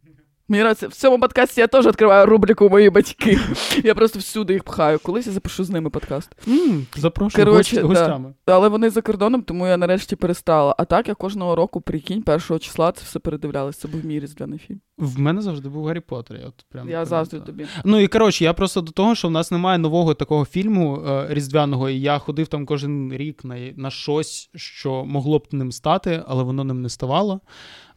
Мені 0.48 0.62
нравиться, 0.62 0.88
в 0.88 0.94
цьому 0.94 1.20
подкасті 1.20 1.62
я 1.62 1.68
теж 1.68 1.86
відкриваю 1.88 2.26
рубрику 2.26 2.70
Мої 2.70 2.90
батьки. 2.90 3.40
Я 3.84 3.96
просто 3.96 4.20
всюди 4.20 4.54
їх 4.54 4.64
пхаю. 4.64 5.00
Колись 5.00 5.28
я 5.28 5.34
запишу 5.34 5.64
з 5.64 5.70
ними 5.70 5.90
подкаст. 5.90 6.32
м, 6.48 6.86
запрошую 6.96 7.46
Коротше, 7.46 7.82
гості- 7.82 7.94
да. 7.94 8.00
гостями. 8.00 8.34
Але 8.46 8.68
вони 8.70 8.90
за 8.90 9.02
кордоном, 9.02 9.42
тому 9.42 9.68
я 9.68 9.78
нарешті 9.78 10.16
перестала. 10.16 10.76
А 10.78 10.86
так 10.86 11.08
я 11.08 11.14
кожного 11.14 11.56
року, 11.56 11.82
прикинь, 11.82 12.22
першого 12.22 12.60
числа 12.60 12.92
це 12.92 13.02
все 13.06 13.20
передивлялася. 13.20 13.80
Це 13.80 13.88
був 13.88 14.06
мій 14.06 14.20
різдвяний 14.20 14.60
фільм. 14.60 14.80
В 14.98 15.20
мене 15.20 15.42
завжди 15.42 15.70
був 15.70 15.86
Гаррі 15.86 16.00
Поттер. 16.00 16.38
Я, 16.38 16.48
от 16.48 16.66
прям 16.70 16.90
Я 16.90 17.06
заздрю 17.06 17.40
тобі. 17.40 17.66
Ну 17.86 18.00
і 18.00 18.08
коротше, 18.08 18.44
я 18.44 18.54
просто 18.54 18.82
до 18.82 18.92
того, 18.92 19.16
що 19.16 19.28
в 19.28 19.32
нас 19.32 19.52
немає 19.52 19.78
нового 19.78 20.14
такого 20.14 20.46
фільму 20.46 21.02
е, 21.08 21.28
різдвяного, 21.30 21.90
і 21.90 22.00
я 22.02 22.20
ходив 22.20 22.48
там 22.48 22.66
кожен 22.66 23.14
рік 23.14 23.44
на, 23.44 23.58
на 23.76 23.90
щось, 23.90 24.50
що 24.56 25.06
могло 25.06 25.40
б 25.40 25.48
ним 25.52 25.72
стати, 25.72 26.24
але 26.28 26.44
воно 26.44 26.64
ним 26.64 26.82
не 26.82 26.90
ставало. 26.90 27.42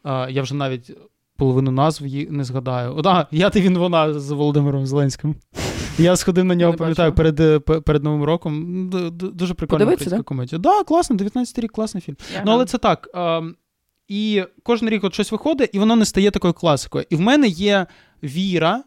Е, 0.05 0.31
я 0.33 0.43
вже 0.43 0.55
навіть 0.55 0.93
половину 1.38 1.71
назв 1.71 2.07
її 2.07 2.28
не 2.30 2.45
згадаю. 2.45 2.95
О, 2.97 3.02
да, 3.02 3.26
я 3.30 3.50
ти 3.50 3.61
він 3.61 3.78
вона 3.78 4.21
з 4.21 4.30
Володимиром 4.30 4.87
Зеленським. 4.87 5.35
Я 5.99 6.16
сходив 6.16 6.45
на 6.45 6.54
нього, 6.54 6.75
пам'ятаю, 6.75 7.12
перед, 7.12 7.40
е, 7.40 7.59
перед 7.59 8.04
Новим 8.04 8.25
роком. 8.25 8.90
Дуже 9.12 9.54
прикольна 9.54 9.85
українська 9.85 10.23
комедія. 10.23 10.62
Так, 10.62 10.73
да, 10.73 10.85
класно, 10.85 11.16
19 11.16 11.59
рік, 11.59 11.73
класний 11.73 12.00
фільм. 12.00 12.16
Ну, 12.47 12.52
але 12.52 12.64
це 12.64 12.78
так. 12.78 13.09
А, 13.14 13.42
і 14.09 14.45
кожен 14.62 14.88
рік 14.88 15.04
от 15.04 15.14
щось 15.14 15.33
виходить, 15.33 15.71
і 15.73 15.78
воно 15.78 15.97
не 15.97 16.04
стає 16.04 16.30
такою 16.30 16.54
класикою. 16.54 17.04
І 17.11 17.16
в 17.16 17.21
мене 17.21 17.49
є 17.49 17.87
віра, 18.23 18.85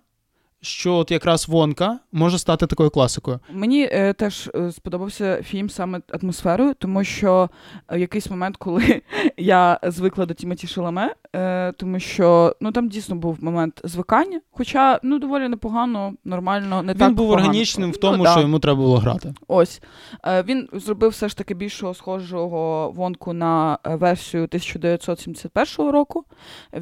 що 0.62 0.96
от 0.96 1.12
якраз 1.12 1.48
Вонка 1.48 2.00
може 2.12 2.40
стати 2.40 2.68
такою 2.68 2.90
класикою. 2.90 3.40
Мені 3.52 3.90
е, 3.92 4.14
теж 4.14 4.50
е, 4.56 4.72
сподобався 4.72 5.44
фільм 5.44 5.70
саме 5.70 6.02
атмосферою, 6.22 6.74
тому 6.74 7.04
що 7.04 7.50
е, 7.92 7.98
в 7.98 8.00
якийсь 8.00 8.30
момент, 8.30 8.58
коли 8.58 9.02
я 9.38 9.80
звикла 9.84 10.26
до 10.26 10.34
Тімоті 10.34 10.68
Шаламе, 10.68 11.16
е, 11.36 11.72
тому 11.72 12.00
що 12.00 12.56
ну 12.62 12.72
там 12.72 12.90
дійсно 12.90 13.16
був 13.16 13.44
момент 13.44 13.82
звикання, 13.84 14.42
хоча 14.52 15.00
ну 15.04 15.20
доволі 15.20 15.48
непогано, 15.48 16.14
нормально, 16.26 16.84
не 16.84 16.94
Він 16.94 17.00
так 17.00 17.14
був 17.14 17.28
погано. 17.28 17.48
органічним 17.48 17.92
в 17.92 17.98
тому, 17.98 18.18
ну, 18.18 18.24
да. 18.24 18.32
що 18.32 18.42
йому 18.42 18.60
треба 18.60 18.78
було 18.82 18.98
грати. 18.98 19.34
Ось 19.48 19.82
Е, 20.26 20.44
він 20.44 20.70
зробив 20.74 21.10
все 21.10 21.30
ж 21.30 21.38
таки 21.38 21.54
більшого 21.54 21.94
схожого 21.94 22.92
Вонку 22.92 23.34
на 23.34 23.78
е, 23.84 23.96
версію 23.96 24.44
1971 24.44 25.92
року. 25.92 26.26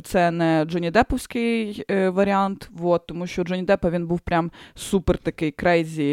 Це 0.03 0.31
не 0.31 0.65
Джонні 0.65 0.91
Деповський 0.91 1.83
е, 1.91 2.09
варіант, 2.09 2.69
вот, 2.73 3.07
тому 3.07 3.27
що 3.27 3.41
у 3.41 3.45
Джонні 3.45 3.63
Деппа 3.69 3.89
він 3.89 4.07
був 4.07 4.19
прям 4.19 4.51
супер 4.75 5.17
такий 5.17 5.51
crazy 5.51 6.03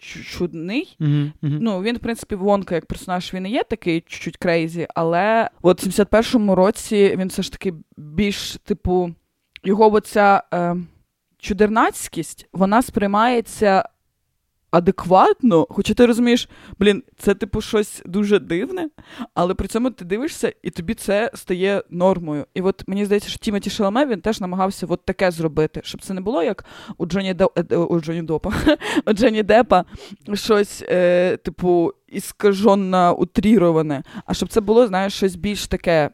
чу- 0.00 0.22
чудний. 0.22 0.96
Mm-hmm. 1.00 1.32
Ну, 1.42 1.82
він, 1.82 1.96
в 1.96 1.98
принципі, 1.98 2.34
Вонка 2.34 2.74
як 2.74 2.86
персонаж 2.86 3.34
він 3.34 3.46
і 3.46 3.50
є 3.50 3.62
такий 3.62 4.00
чуть-чуть 4.00 4.36
crazy, 4.36 4.86
але 4.94 5.50
от 5.62 5.82
в 5.82 5.88
71-му 5.88 6.54
році 6.54 7.16
він 7.18 7.28
все 7.28 7.42
ж 7.42 7.52
таки 7.52 7.74
більш, 7.96 8.56
типу, 8.64 9.14
його 9.64 9.92
оця 9.92 10.42
е, 10.54 10.76
чудернацькість, 11.38 12.48
вона 12.52 12.82
сприймається 12.82 13.88
адекватно, 14.72 15.66
хоча 15.70 15.94
ти 15.94 16.06
розумієш, 16.06 16.48
блін, 16.78 17.02
це 17.18 17.34
типу 17.34 17.60
щось 17.60 18.02
дуже 18.06 18.38
дивне, 18.38 18.88
але 19.34 19.54
при 19.54 19.68
цьому 19.68 19.90
ти 19.90 20.04
дивишся, 20.04 20.52
і 20.62 20.70
тобі 20.70 20.94
це 20.94 21.30
стає 21.34 21.82
нормою. 21.90 22.46
І 22.54 22.62
от 22.62 22.88
мені 22.88 23.04
здається, 23.04 23.28
що 23.28 23.38
Тімоті 23.38 23.70
Шаламе 23.70 24.06
він 24.06 24.20
теж 24.20 24.40
намагався 24.40 24.86
от 24.88 25.04
таке 25.04 25.30
зробити, 25.30 25.80
щоб 25.84 26.02
це 26.02 26.14
не 26.14 26.20
було 26.20 26.42
як 26.42 26.64
у 26.98 27.06
Джоні 27.06 27.34
До... 27.34 27.52
е, 27.56 27.76
у 27.76 28.00
Джоні 28.00 28.22
Допа, 28.22 28.52
у 29.06 29.12
Джоні 29.12 29.42
Депа 29.42 29.84
щось, 30.34 30.84
е, 30.88 31.36
типу, 31.36 31.92
іскаженно 32.08 33.16
утріроване, 33.18 34.02
а 34.26 34.34
щоб 34.34 34.48
це 34.48 34.60
було, 34.60 34.86
знаєш, 34.86 35.14
щось 35.14 35.36
більш 35.36 35.66
таке. 35.66 36.10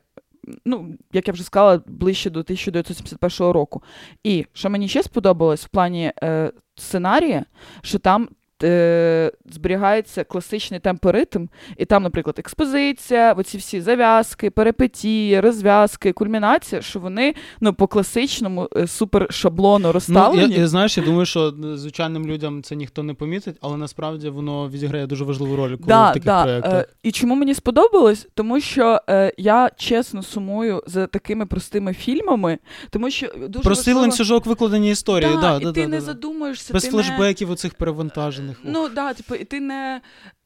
Ну, 0.64 0.94
як 1.12 1.28
я 1.28 1.34
вже 1.34 1.42
сказала, 1.42 1.82
ближче 1.86 2.30
до 2.30 2.40
1971 2.40 3.52
року. 3.52 3.82
І 4.24 4.46
що 4.52 4.70
мені 4.70 4.88
ще 4.88 5.02
сподобалось 5.02 5.64
в 5.64 5.68
плані 5.68 6.12
е, 6.22 6.52
сценарія, 6.74 7.44
що 7.82 7.98
там 7.98 8.28
е, 8.62 9.32
зберігається 9.50 10.24
класичний 10.24 10.80
темпоритм, 10.80 11.46
і 11.76 11.84
там, 11.84 12.02
наприклад, 12.02 12.38
експозиція, 12.38 13.32
оці 13.32 13.58
всі 13.58 13.80
зав'язки, 13.80 14.50
перипетії, 14.50 15.40
розв'язки, 15.40 16.12
кульмінація, 16.12 16.82
що 16.82 17.00
вони 17.00 17.34
ну, 17.60 17.72
по 17.72 17.86
класичному 17.86 18.68
е, 18.76 18.86
супер 18.86 19.26
шаблону 19.30 19.92
Ну, 20.08 20.34
я, 20.34 20.46
я, 20.46 20.68
знаєш, 20.68 20.98
я 20.98 21.04
думаю, 21.04 21.26
що 21.26 21.54
звичайним 21.74 22.26
людям 22.26 22.62
це 22.62 22.76
ніхто 22.76 23.02
не 23.02 23.14
помітить, 23.14 23.56
але 23.60 23.76
насправді 23.76 24.28
воно 24.28 24.68
відіграє 24.68 25.06
дуже 25.06 25.24
важливу 25.24 25.56
роль, 25.56 25.76
коли 25.76 26.10
в 26.10 26.12
таких 26.12 26.42
проєктах. 26.42 26.74
Е, 26.74 26.86
і 27.02 27.12
чому 27.12 27.34
мені 27.34 27.54
сподобалось? 27.54 28.28
Тому 28.34 28.60
що 28.60 29.00
е, 29.10 29.32
я 29.38 29.70
чесно 29.76 30.22
сумую 30.22 30.82
за 30.86 31.06
такими 31.06 31.46
простими 31.46 31.94
фільмами, 31.94 32.58
тому 32.90 33.10
що 33.10 33.26
дуже 33.26 33.64
Простий 33.64 33.94
важливо... 33.94 34.00
ланцюжок 34.00 34.46
викладення 34.46 34.90
історії. 34.90 35.32
Да, 35.34 35.40
Да, 35.40 35.56
і 35.60 35.64
да, 35.64 35.72
ти 35.72 35.80
да, 35.82 35.88
не 35.88 35.96
да. 35.96 36.02
задумуєшся, 36.02 36.72
Без 36.72 36.82
ти 36.82 36.90
флешбеків 36.90 37.50
оцих 37.50 37.74
перевантажених. 37.74 38.47
Не... 38.64 38.70
Ну 38.72 38.88
да, 38.88 39.14
типу, 39.14 39.34
і 39.34 39.44
ти 39.44 39.60
не. 39.60 40.00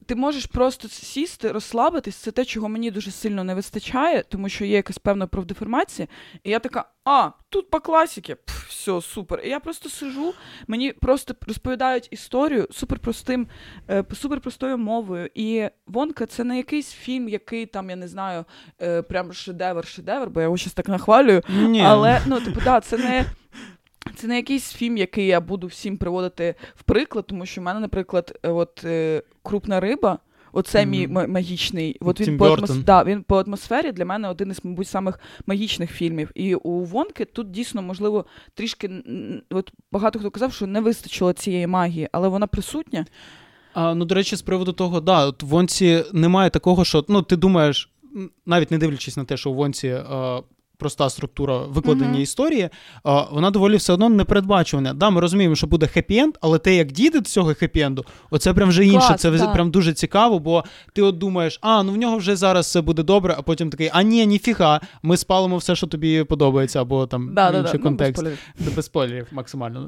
Ти 0.05 0.15
можеш 0.15 0.45
просто 0.45 0.87
сісти, 0.87 1.51
розслабитись. 1.51 2.15
Це 2.15 2.31
те, 2.31 2.45
чого 2.45 2.69
мені 2.69 2.91
дуже 2.91 3.11
сильно 3.11 3.43
не 3.43 3.55
вистачає, 3.55 4.23
тому 4.29 4.49
що 4.49 4.65
є 4.65 4.75
якась 4.75 4.97
певна 4.97 5.27
профдеформація. 5.27 6.07
І 6.43 6.49
я 6.49 6.59
така, 6.59 6.85
а, 7.05 7.29
тут 7.49 7.69
по 7.69 7.79
класіки, 7.79 8.35
Пф, 8.35 8.67
все, 8.69 9.01
супер. 9.01 9.41
І 9.43 9.49
я 9.49 9.59
просто 9.59 9.89
сижу, 9.89 10.33
мені 10.67 10.91
просто 10.91 11.35
розповідають 11.47 12.07
історію 12.11 12.67
суперпростим, 12.71 13.47
е, 13.89 14.03
суперпростою 14.13 14.77
мовою. 14.77 15.29
І 15.35 15.69
Вонка 15.87 16.25
це 16.25 16.43
не 16.43 16.57
якийсь 16.57 16.91
фільм, 16.91 17.29
який 17.29 17.65
там, 17.65 17.89
я 17.89 17.95
не 17.95 18.07
знаю, 18.07 18.45
е, 18.81 19.01
прям 19.01 19.33
шедевр, 19.33 19.87
шедевр, 19.87 20.29
бо 20.29 20.39
я 20.39 20.43
його 20.43 20.57
щось 20.57 20.73
так 20.73 20.87
нахвалюю. 20.87 21.41
Ні. 21.49 21.81
Але 21.81 22.21
ну, 22.27 22.41
типу, 22.41 22.61
да, 22.63 22.81
це 22.81 22.97
не. 22.97 23.25
Це 24.15 24.27
не 24.27 24.35
якийсь 24.35 24.73
фільм, 24.73 24.97
який 24.97 25.27
я 25.27 25.41
буду 25.41 25.67
всім 25.67 25.97
приводити 25.97 26.55
в 26.75 26.83
приклад, 26.83 27.27
тому 27.27 27.45
що 27.45 27.61
в 27.61 27.63
мене, 27.63 27.79
наприклад, 27.79 28.39
е, 28.43 28.49
от 28.49 28.81
е, 28.85 29.21
крупна 29.43 29.79
риба, 29.79 30.19
оце 30.53 30.81
Мгм. 30.81 30.89
мій 30.91 31.07
ма- 31.07 31.27
магічний. 31.27 31.97
От 32.01 32.19
він 32.19 32.25
Тім 32.25 32.37
по, 32.37 32.45
атмос... 32.45 32.71
да, 32.77 33.03
він 33.03 33.23
по 33.23 33.39
атмосфері 33.39 33.91
для 33.91 34.05
мене 34.05 34.29
один 34.29 34.51
із, 34.51 34.59
мабуть, 34.65 34.87
самих 34.87 35.19
магічних 35.47 35.91
фільмів. 35.91 36.31
І 36.35 36.55
у 36.55 36.83
Вонки 36.83 37.25
тут 37.25 37.51
дійсно, 37.51 37.81
можливо, 37.81 38.25
трішки 38.53 38.91
от 39.49 39.71
багато 39.91 40.19
хто 40.19 40.31
казав, 40.31 40.53
що 40.53 40.67
не 40.67 40.81
вистачило 40.81 41.33
цієї 41.33 41.67
магії, 41.67 42.09
але 42.11 42.27
вона 42.27 42.47
присутня. 42.47 43.05
А, 43.73 43.93
ну, 43.95 44.05
до 44.05 44.15
речі, 44.15 44.35
з 44.35 44.41
приводу 44.41 44.73
того, 44.73 44.99
да, 45.01 45.25
от 45.25 45.43
в 45.43 45.45
Вонці 45.45 46.03
немає 46.13 46.49
такого, 46.49 46.85
що 46.85 47.05
ну, 47.09 47.21
ти 47.21 47.35
думаєш, 47.35 47.89
навіть 48.45 48.71
не 48.71 48.77
дивлячись 48.77 49.17
на 49.17 49.25
те, 49.25 49.37
що 49.37 49.51
у 49.51 49.53
Вонці 49.53 49.87
е, 49.87 50.03
проста 50.77 51.09
структура 51.09 51.57
викладення 51.57 52.11
Мгм. 52.11 52.21
історії, 52.21 52.69
а, 53.03 53.21
вона 53.31 53.51
доволі 53.51 53.75
все 53.75 53.93
одно 53.93 54.09
непередбачувана. 54.09 54.93
Да, 54.93 55.09
ми 55.09 55.21
розуміємо, 55.21 55.55
що 55.55 55.67
буде 55.67 55.85
хеппі-енд, 55.85 56.33
але 56.41 56.59
те, 56.59 56.75
як 56.75 56.91
дійде 56.91 57.19
до 57.19 57.25
цього 57.25 57.49
хеппі-енду, 57.49 58.05
оце 58.31 58.53
прям 58.53 58.69
вже 58.69 58.85
інше. 58.85 59.07
Клас, 59.07 59.21
це 59.21 59.31
так. 59.31 59.53
прям 59.53 59.71
дуже 59.71 59.93
цікаво, 59.93 60.39
бо 60.39 60.63
ти 60.93 61.01
от 61.01 61.17
думаєш, 61.17 61.59
а 61.61 61.83
ну 61.83 61.91
в 61.91 61.97
нього 61.97 62.17
вже 62.17 62.35
зараз 62.35 62.65
все 62.65 62.81
буде 62.81 63.03
добре, 63.03 63.35
а 63.37 63.41
потім 63.41 63.69
такий, 63.69 63.89
а 63.93 64.03
ні, 64.03 64.25
ніфіга, 64.25 64.81
ми 65.03 65.17
спалимо 65.17 65.57
все, 65.57 65.75
що 65.75 65.87
тобі 65.87 66.23
подобається, 66.23 66.81
або 66.81 67.07
там 67.07 67.33
Да, 67.33 67.47
інший 67.49 67.79
да. 67.83 67.89
Ну, 67.89 67.95
без 67.95 68.07
спойлерів. 68.13 68.39
Без 68.75 68.85
спойлерів 68.85 69.27
максимально. 69.31 69.79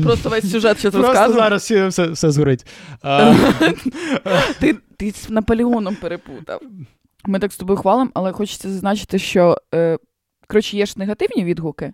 Е, 0.00 0.02
Просто 0.04 0.28
весь 0.28 0.50
сюжет 0.50 0.78
ти 0.78 0.90
Просто 0.90 1.32
зараз 1.32 1.62
все, 1.62 1.88
все, 1.88 2.30
згорить. 2.30 2.66
Ти, 4.60 4.76
ти 4.96 5.10
з 5.10 5.30
Наполеоном 5.30 5.96
перепутав. 5.96 6.60
Ми 7.24 7.38
так 7.38 7.52
з 7.52 7.56
тобою 7.56 7.78
хвалимо, 7.78 8.10
але 8.14 8.32
хочеться 8.32 8.70
зазначити, 8.70 9.18
що 9.18 9.58
е, 9.74 9.98
коротше, 10.48 10.76
є 10.76 10.86
ж 10.86 10.94
негативні 10.96 11.44
відгуки. 11.44 11.92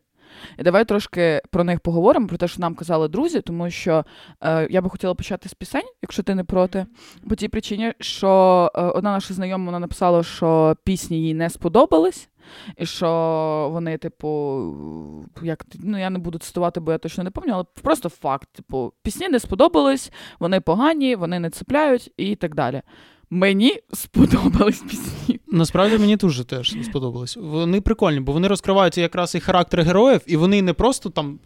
І 0.58 0.62
давай 0.62 0.84
трошки 0.84 1.42
про 1.50 1.64
них 1.64 1.80
поговоримо, 1.80 2.26
про 2.26 2.37
те, 2.37 2.49
що 2.49 2.61
нам 2.61 2.75
казали 2.75 3.08
друзі, 3.08 3.40
тому 3.40 3.70
що 3.70 4.04
е, 4.40 4.68
я 4.70 4.82
би 4.82 4.90
хотіла 4.90 5.14
почати 5.14 5.49
з 5.49 5.54
пісень, 5.54 5.88
якщо 6.02 6.23
ти 6.23 6.34
не 6.34 6.44
проти. 6.44 6.87
По 7.28 7.34
тій 7.34 7.49
причині, 7.49 7.92
що 8.00 8.28
е, 8.75 8.82
одна 8.82 9.12
наша 9.12 9.34
знайома 9.34 9.64
вона 9.66 9.78
написала, 9.78 10.23
що 10.23 10.76
пісні 10.84 11.23
їй 11.23 11.34
не 11.34 11.50
сподобались, 11.50 12.28
і 12.76 12.87
що 12.87 13.08
вони, 13.73 13.99
типу, 13.99 14.28
як 15.42 15.66
ну 15.75 15.99
я 15.99 16.11
не 16.11 16.18
буду 16.18 16.38
цитувати, 16.38 16.80
бо 16.80 16.92
я 16.92 16.99
точно 16.99 17.25
не 17.25 17.30
пам'ятаю, 17.30 17.54
але 17.54 17.82
просто 17.82 18.08
факт. 18.08 18.49
Типу, 18.52 18.92
пісні 19.02 19.28
не 19.28 19.40
сподобались, 19.40 20.12
вони 20.38 20.61
погані, 20.61 21.16
вони 21.16 21.38
не 21.38 21.50
цепляють 21.50 22.12
і 22.16 22.37
так 22.37 22.54
далі. 22.54 22.82
Мені 23.31 23.81
сподобались 23.93 24.81
пісні. 24.81 25.40
Насправді 25.47 25.99
мені 25.99 26.16
дуже 26.16 26.45
теж 26.45 26.75
сподобалось. 26.85 27.37
Вони 27.37 27.81
прикольні, 27.81 28.21
бо 28.21 28.33
вони 28.33 28.49
розкривають 28.49 28.99
якраз 28.99 29.35
і 29.35 29.40
характер 29.40 29.83
героїв, 29.83 30.21
і 30.26 30.37
вони 30.37 30.62
не 30.62 30.73
просто 30.73 31.11
там 31.11 31.38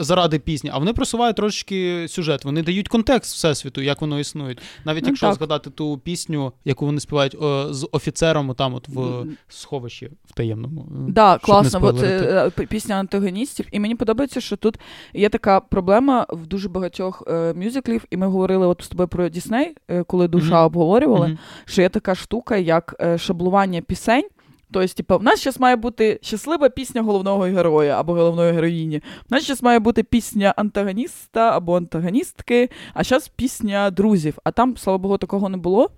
заради 0.00 0.38
пісні, 0.38 0.70
а 0.74 0.78
вони 0.78 0.92
просувають 0.92 1.36
трошечки 1.36 2.08
сюжет. 2.08 2.44
Вони 2.44 2.62
дають 2.62 2.88
контекст 2.88 3.34
всесвіту, 3.34 3.80
як 3.80 4.00
воно 4.00 4.20
існує. 4.20 4.56
Навіть 4.84 5.02
Ну, 5.02 5.08
якщо 5.08 5.26
так. 5.26 5.34
згадати 5.34 5.70
ту 5.70 5.98
пісню, 5.98 6.52
яку 6.64 6.86
вони 6.86 7.00
співають 7.00 7.34
о, 7.40 7.66
з 7.74 7.88
офіцером, 7.92 8.54
там 8.54 8.74
от 8.74 8.88
в 8.88 9.24
сховищі 9.48 10.10
в 10.24 10.32
таємному. 10.32 10.86
Да, 11.08 11.38
щоб 11.42 11.54
не 11.54 11.70
класно, 11.70 11.80
от, 11.88 12.02
е, 12.02 12.50
пісня 12.68 12.94
антагоністів. 12.94 13.66
І 13.72 13.80
мені 13.80 13.94
подобається, 13.94 14.40
що 14.40 14.56
тут 14.56 14.78
є 15.14 15.28
така 15.28 15.60
проблема 15.60 16.26
в 16.28 16.46
дуже 16.46 16.68
багатьох 16.68 17.22
е, 17.26 17.54
мюзиклів, 17.56 18.04
і 18.10 18.16
ми 18.16 18.26
говорили 18.26 18.66
от 18.66 18.82
з 18.82 18.88
тобою 18.88 19.08
про 19.08 19.28
Дісней, 19.28 19.74
е, 19.88 20.02
коли 20.02 20.28
душа 20.28 20.54
Мгм. 20.56 20.66
обговорювали, 20.66 21.26
Мгм. 21.26 21.38
що 21.64 21.82
є 21.82 21.88
така 21.88 22.14
штука, 22.14 22.56
як 22.56 22.94
е, 23.00 23.18
шаблування 23.18 23.80
пісень. 23.80 24.28
Тобто, 24.72 24.94
типу, 24.94 25.18
в 25.18 25.22
нас 25.22 25.44
зараз 25.44 25.60
має 25.60 25.76
бути 25.76 26.18
щаслива 26.22 26.68
пісня 26.68 27.02
головного 27.02 27.42
героя 27.42 28.00
або 28.00 28.12
головної 28.12 28.52
героїні. 28.52 29.02
В 29.28 29.32
нас 29.32 29.46
зараз 29.46 29.62
має 29.62 29.78
бути 29.78 30.02
пісня 30.02 30.54
антагоніста 30.56 31.56
або 31.56 31.76
антагоністки, 31.76 32.70
а 32.94 33.04
зараз 33.04 33.28
пісня 33.28 33.90
друзів. 33.90 34.38
А 34.44 34.50
там, 34.50 34.76
слава 34.76 34.98
Богу, 34.98 35.18
такого 35.18 35.48
не 35.48 35.56
було. 35.56 35.90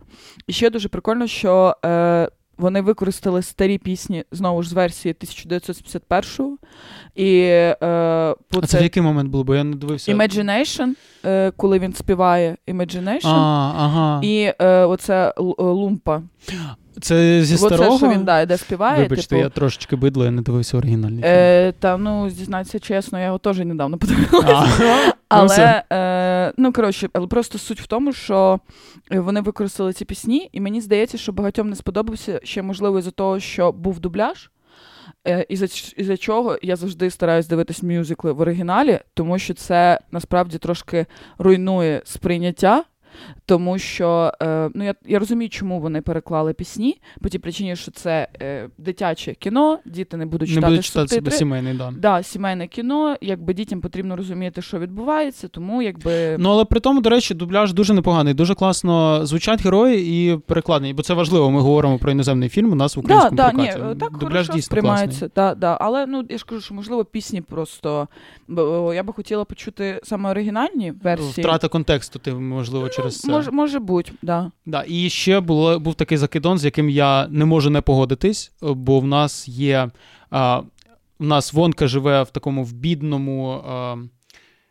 І 0.47 0.52
ще 0.52 0.71
дуже 0.71 0.88
прикольно, 0.88 1.26
що 1.26 1.76
е, 1.85 2.29
вони 2.59 2.81
використали 2.81 3.43
старі 3.43 3.79
пісні 3.79 4.25
знову 4.31 4.62
ж 4.62 4.69
з 4.69 4.73
версії 4.73 5.12
1971 5.12 6.59
І 7.14 7.38
е, 7.41 7.76
по 8.49 8.59
А 8.62 8.67
це 8.67 8.79
в 8.79 8.83
який 8.83 9.02
момент 9.02 9.31
було? 9.31 9.45
Бо 9.45 9.55
я 9.55 9.64
не 9.64 9.76
дивився. 9.76 10.14
Imagination, 10.14 10.88
е, 11.25 11.50
коли 11.50 11.79
він 11.79 11.93
співає 11.93 12.57
Imagination. 12.69 13.29
А, 13.29 13.73
ага. 13.76 14.21
І 14.23 14.52
е, 14.59 14.85
оце 14.85 15.35
Лумпа. 15.59 16.23
Це 17.01 17.43
зі 17.45 17.55
Оце, 17.55 17.67
старого? 17.67 17.99
що 17.99 18.09
він 18.09 18.25
да, 18.25 18.47
де 18.47 18.57
співає. 18.57 19.03
Вибачте, 19.03 19.29
типу, 19.29 19.41
я 19.43 19.49
трошечки 19.49 19.97
бидло, 19.97 20.25
я 20.25 20.31
не 20.31 20.43
дивився 20.43 20.79
оригінальний 20.79 21.23
фільм. 21.23 21.33
Е, 21.33 21.73
та 21.79 21.97
ну, 21.97 22.31
зізнатися 22.31 22.79
чесно, 22.79 23.19
я 23.19 23.25
його 23.25 23.39
теж 23.39 23.59
недавно 23.59 23.99
подивилася. 23.99 24.67
Ну. 24.81 25.13
Але 25.29 25.83
е, 25.93 26.53
ну 26.57 26.73
коротше, 26.73 27.09
але 27.13 27.27
просто 27.27 27.59
суть 27.59 27.81
в 27.81 27.87
тому, 27.87 28.13
що 28.13 28.61
е, 29.13 29.21
вони 29.21 29.41
використали 29.41 29.93
ці 29.93 30.05
пісні, 30.05 30.49
і 30.53 30.61
мені 30.61 30.81
здається, 30.81 31.19
що 31.19 31.33
багатьом 31.33 31.71
не 31.71 31.77
сподобався 31.77 32.41
ще 32.45 32.63
можливо 32.63 32.99
із-за 32.99 33.11
того, 33.11 33.41
що 33.41 33.73
був 33.73 34.01
дубляж. 34.01 34.51
Е, 35.29 35.47
із-за, 35.49 35.69
ч- 35.69 35.95
із-за 35.97 36.17
чого 36.17 36.59
я 36.63 36.77
завжди 36.77 37.11
стараюсь 37.11 37.47
дивитись 37.49 37.83
мюзикли 37.83 38.33
в 38.33 38.41
оригіналі, 38.41 39.01
тому 39.15 39.39
що 39.39 39.55
це 39.55 40.01
насправді 40.13 40.59
трошки 40.59 41.07
руйнує 41.39 42.03
сприйняття. 42.05 42.85
Тому 43.47 43.78
що 43.78 44.33
е, 44.42 44.71
ну 44.75 44.85
я, 44.85 44.95
я 45.07 45.19
розумію, 45.19 45.49
чому 45.49 45.81
вони 45.81 46.00
переклали 46.00 46.52
пісні, 46.52 47.00
по 47.23 47.28
тій 47.28 47.38
причині, 47.38 47.76
що 47.76 47.90
це 47.90 48.28
е, 48.42 48.69
дитяче 48.78 49.35
кіно, 49.35 49.78
діти 49.85 50.16
не 50.16 50.26
будуть 50.26 50.49
читати. 50.49 50.61
Не 50.61 50.66
читати 50.66 50.76
буду 50.76 50.83
читати 50.83 51.14
субтитри. 51.14 51.38
сімейний, 51.38 51.75
да. 51.75 51.92
Да, 51.97 52.23
сімейне 52.23 52.66
кіно, 52.66 53.16
якби 53.21 53.54
дітям 53.54 53.81
потрібно 53.81 54.16
розуміти, 54.16 54.62
що 54.62 54.78
відбувається, 54.78 55.49
тому 55.49 55.83
якби 55.83 56.37
Ну, 56.38 56.50
але 56.50 56.64
при 56.64 56.81
тому, 56.81 57.00
до 57.00 57.11
речі, 57.11 57.35
дубляж 57.35 57.73
дуже 57.73 57.95
непоганий. 57.95 58.35
Дуже 58.35 58.54
класно 58.54 59.26
звучать 59.26 59.64
герої 59.64 60.33
і 60.33 60.37
перекладені. 60.37 60.95
Бо 60.95 61.02
це 61.02 61.14
важливо. 61.14 61.50
Ми 61.50 61.61
говоримо 61.61 61.99
про 61.99 62.12
іноземний 62.12 62.49
фільм. 62.49 62.73
У 62.73 62.75
нас 62.75 62.97
в 62.97 63.00
да, 63.00 63.00
українському 63.00 63.37
да, 63.37 63.62
ні, 63.62 63.73
прокаті. 63.73 64.00
так 64.00 64.12
дубляж 64.12 64.31
хорошо 64.33 64.52
дійсно 64.52 64.62
сприймається. 64.62 65.19
класний. 65.19 65.31
Да, 65.37 65.54
да. 65.54 65.78
Але 65.81 66.07
ну 66.07 66.25
я 66.28 66.38
ж 66.38 66.45
кажу, 66.45 66.61
що 66.61 66.75
можливо 66.75 67.04
пісні 67.04 67.40
просто 67.40 68.09
бо 68.49 68.95
я 68.95 69.02
би 69.02 69.12
хотіла 69.12 69.45
почути 69.45 70.00
саме 70.02 70.31
оригінальні 70.31 70.92
версії. 71.02 71.45
Втрата 71.45 71.69
контексту, 71.69 72.19
ти 72.19 72.35
можливо 72.35 72.88
через 73.03 73.21
це. 73.21 73.33
Може, 73.33 73.51
може 73.51 73.79
бути, 73.79 74.13
да. 74.23 74.51
Да, 74.67 74.85
і 74.89 75.11
ще 75.11 75.41
було, 75.41 75.79
був 75.81 75.95
такий 75.95 76.19
закидон, 76.19 76.59
з 76.59 76.65
яким 76.65 76.91
я 76.91 77.29
не 77.29 77.45
можу 77.45 77.71
не 77.71 77.81
погодитись, 77.81 78.53
бо 78.63 79.01
в 79.01 79.07
нас 79.07 79.49
є. 79.49 79.91
А, 80.31 80.59
в 81.19 81.25
нас 81.25 81.53
Вонка 81.53 81.87
живе 81.87 82.23
в 82.23 82.31
такому 82.31 82.65
в 82.65 82.73
бідному. 82.73 83.63
А, 83.69 83.97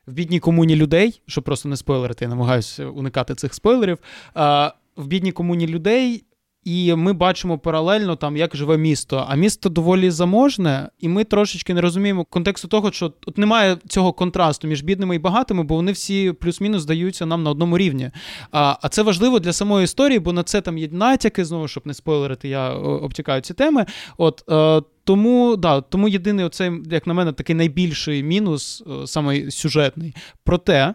в 0.08 0.14
бідній 0.14 0.40
комуні 0.40 0.76
людей, 0.76 1.22
щоб 1.28 1.44
просто 1.44 1.70
не 1.70 1.78
спойлерити, 1.78 2.26
я 2.26 2.30
намагаюся 2.30 2.86
уникати 2.86 3.36
цих 3.36 3.54
спойлерів. 3.54 3.98
А, 4.34 4.74
в 4.98 5.08
бідній 5.08 5.32
комуні 5.32 5.68
людей, 5.68 6.24
і 6.64 6.96
ми 6.96 7.14
бачимо 7.14 7.58
паралельно 7.58 8.16
там, 8.16 8.38
як 8.38 8.56
живе 8.56 8.78
місто. 8.78 9.26
А 9.30 9.36
місто 9.36 9.70
доволі 9.70 10.12
заможне, 10.12 10.90
і 11.00 11.08
ми 11.08 11.24
трошечки 11.24 11.74
не 11.74 11.82
розуміємо 11.82 12.26
контексту 12.26 12.68
того, 12.68 12.92
що 12.92 13.14
от 13.26 13.38
немає 13.38 13.78
цього 13.88 14.14
контрасту 14.14 14.68
між 14.68 14.82
бідними 14.82 15.16
і 15.16 15.20
багатими, 15.20 15.64
бо 15.64 15.76
вони 15.76 15.92
всі 15.92 16.32
плюс-мінус 16.32 16.82
здаються 16.82 17.26
нам 17.26 17.44
на 17.44 17.50
одному 17.50 17.78
рівні. 17.78 18.12
А, 18.52 18.76
а 18.82 18.90
це 18.90 19.02
важливо 19.02 19.40
для 19.40 19.54
самої 19.54 19.84
історії, 19.84 20.20
бо 20.20 20.34
на 20.34 20.44
це 20.44 20.62
там 20.62 20.78
є 20.78 20.90
натяки, 20.92 21.46
знову, 21.46 21.68
щоб 21.68 21.88
не 21.88 21.94
спойлерити, 21.94 22.50
я 22.50 22.70
обтікаю 22.74 23.42
ці 23.42 23.54
теми. 23.54 23.86
От 24.18 24.44
е, 24.50 24.82
тому, 25.04 25.56
да, 25.56 25.82
тому 25.82 26.08
єдиний, 26.08 26.46
оцей, 26.46 26.72
як 26.92 27.08
на 27.08 27.14
мене, 27.14 27.34
такий 27.34 27.56
найбільший 27.56 28.24
мінус, 28.24 28.84
е, 29.04 29.08
саме 29.08 29.52
сюжетний. 29.52 30.16
Проте 30.44 30.94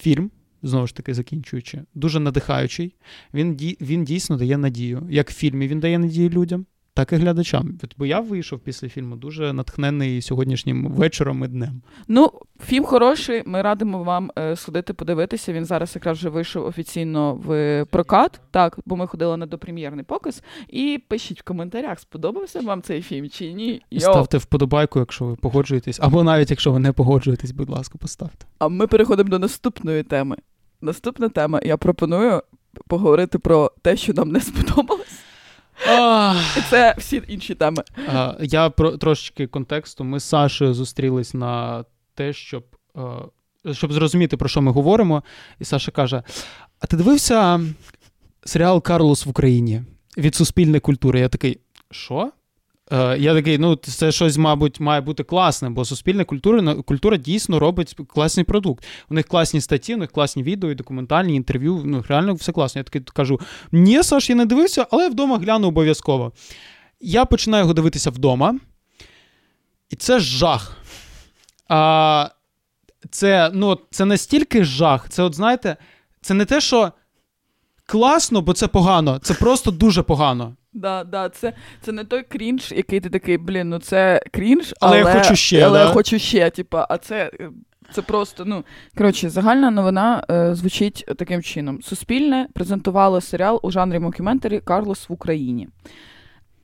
фільм. 0.00 0.30
Знову 0.62 0.86
ж 0.86 0.94
таки, 0.94 1.14
закінчуючи, 1.14 1.82
дуже 1.94 2.20
надихаючий. 2.20 2.94
Він 3.34 3.54
він 3.80 4.04
дійсно 4.04 4.36
дає 4.36 4.58
надію. 4.58 5.06
Як 5.10 5.30
в 5.30 5.34
фільмі 5.34 5.68
він 5.68 5.80
дає 5.80 5.98
надію 5.98 6.28
людям, 6.28 6.66
так 6.98 7.12
і 7.12 7.16
глядачам. 7.16 7.78
Бо 7.98 8.06
я 8.06 8.20
вийшов 8.20 8.58
після 8.58 8.88
фільму 8.88 9.16
дуже 9.16 9.52
натхнений 9.52 10.22
сьогоднішнім 10.22 10.88
вечором 10.88 11.44
і 11.44 11.48
днем. 11.48 11.82
Ну, 12.08 12.32
фільм 12.64 12.84
хороший. 12.84 13.42
Ми 13.46 13.62
радимо 13.62 14.02
вам 14.02 14.30
е, 14.38 14.56
сходити 14.56 14.92
подивитися. 14.92 15.52
Він 15.52 15.64
зараз 15.64 15.94
якраз 15.94 16.18
вже 16.18 16.28
вийшов 16.28 16.66
офіційно 16.66 17.34
в 17.34 17.84
прокат. 17.90 18.40
Так, 18.50 18.78
бо 18.86 18.96
ми 18.96 19.06
ходили 19.06 19.36
на 19.36 19.46
допрем'єрний 19.46 20.04
показ. 20.04 20.42
І 20.68 21.02
пишіть 21.08 21.40
в 21.40 21.44
коментарях, 21.44 22.00
сподобався 22.00 22.60
вам 22.60 22.82
цей 22.82 23.02
фільм 23.02 23.28
чи 23.28 23.52
ні. 23.52 23.82
Йо. 23.90 24.00
Ставте 24.00 24.38
вподобайку, 24.38 24.98
якщо 24.98 25.24
ви 25.24 25.36
погоджуєтесь, 25.36 25.98
або 26.02 26.24
навіть 26.24 26.50
якщо 26.50 26.72
ви 26.72 26.78
не 26.78 26.92
погоджуєтесь, 26.92 27.50
будь 27.50 27.70
ласка, 27.70 27.98
поставте. 27.98 28.46
А 28.58 28.68
ми 28.68 28.86
переходимо 28.86 29.28
до 29.28 29.38
наступної 29.38 30.02
теми. 30.02 30.36
Наступна 30.80 31.28
тема. 31.28 31.60
Я 31.64 31.76
пропоную 31.76 32.42
поговорити 32.88 33.38
про 33.38 33.72
те, 33.82 33.96
що 33.96 34.12
нам 34.12 34.28
не 34.28 34.40
сподобалось. 34.40 35.28
І 36.56 36.60
це 36.70 36.94
всі 36.98 37.22
інші 37.28 37.54
теми. 37.54 37.82
Я 38.40 38.70
про 38.70 38.96
трошечки 38.96 39.46
контексту. 39.46 40.04
Ми 40.04 40.20
з 40.20 40.24
Сашею 40.24 40.74
зустрілись 40.74 41.34
на 41.34 41.84
те, 42.14 42.32
щоб, 42.32 42.64
щоб 43.72 43.92
зрозуміти, 43.92 44.36
про 44.36 44.48
що 44.48 44.62
ми 44.62 44.72
говоримо. 44.72 45.22
І 45.60 45.64
Саша 45.64 45.90
каже: 45.92 46.22
А 46.80 46.86
ти 46.86 46.96
дивився 46.96 47.60
серіал 48.44 48.82
Карлос 48.82 49.26
в 49.26 49.28
Україні 49.28 49.82
від 50.18 50.34
суспільної 50.34 50.80
культури? 50.80 51.20
Я 51.20 51.28
такий, 51.28 51.60
що? 51.90 52.30
Е, 52.92 53.18
Я 53.18 53.34
такий, 53.34 53.58
ну 53.58 53.76
це 53.76 54.12
щось, 54.12 54.36
мабуть, 54.36 54.80
має 54.80 55.00
бути 55.00 55.24
класне, 55.24 55.70
бо 55.70 55.84
суспільна 55.84 56.24
культура 56.24 56.62
ну, 56.62 56.82
культура 56.82 57.16
дійсно 57.16 57.58
робить 57.58 57.96
класний 58.08 58.44
продукт. 58.44 58.84
У 59.08 59.14
них 59.14 59.26
класні 59.26 59.60
статті, 59.60 59.94
у 59.94 59.98
них 59.98 60.10
класні 60.10 60.42
відео, 60.42 60.74
документальні 60.74 61.34
інтерв'ю. 61.34 61.82
Ну 61.84 62.04
реально 62.08 62.34
все 62.34 62.52
класно. 62.52 62.78
Я 62.78 62.82
такий 62.84 63.02
кажу: 63.12 63.40
ні, 63.72 64.02
Саш, 64.02 64.30
я 64.30 64.36
не 64.36 64.46
дивився, 64.46 64.86
але 64.90 65.02
я 65.02 65.08
вдома 65.08 65.38
гляну 65.38 65.68
обов'язково. 65.68 66.32
Я 67.00 67.24
починаю 67.24 67.62
його 67.62 67.74
дивитися 67.74 68.10
вдома, 68.10 68.58
і 69.90 69.96
це 69.96 70.20
жах. 70.20 70.76
А, 71.68 72.28
Це 73.10 73.50
ну, 73.54 73.78
це 73.90 74.04
настільки 74.04 74.64
жах. 74.64 75.08
Це, 75.08 75.22
от 75.22 75.34
знаєте, 75.34 75.76
це 76.20 76.34
не 76.34 76.44
те, 76.44 76.60
що 76.60 76.92
класно, 77.88 78.40
бо 78.42 78.52
це 78.52 78.68
погано. 78.68 79.18
Це 79.22 79.34
просто 79.34 79.70
дуже 79.70 80.02
погано. 80.02 80.56
Да, 80.72 81.04
да, 81.04 81.28
це, 81.28 81.52
це 81.80 81.92
не 81.92 82.04
той 82.04 82.22
крінж, 82.22 82.72
який 82.76 83.00
ти 83.00 83.10
такий, 83.10 83.38
блін, 83.38 83.68
ну 83.68 83.78
це 83.78 84.22
крінж, 84.32 84.74
Але 84.80 85.00
але, 85.00 85.10
я 85.10 85.18
хочу 85.18 85.36
ще, 85.36 85.62
Але 85.62 85.78
да? 85.78 85.84
я 85.84 85.90
хочу 85.90 86.18
ще, 86.18 86.50
типа, 86.50 86.86
а 86.90 86.98
це. 86.98 87.30
Це 87.92 88.02
просто, 88.02 88.44
ну 88.44 88.64
коротше, 88.96 89.30
загальна 89.30 89.70
новина 89.70 90.24
е, 90.30 90.54
звучить 90.54 91.04
таким 91.18 91.42
чином: 91.42 91.82
Суспільне 91.82 92.48
презентувало 92.54 93.20
серіал 93.20 93.60
у 93.62 93.70
жанрі 93.70 93.98
мокюментарі 93.98 94.60
Карлос 94.60 95.08
в 95.08 95.12
Україні. 95.12 95.68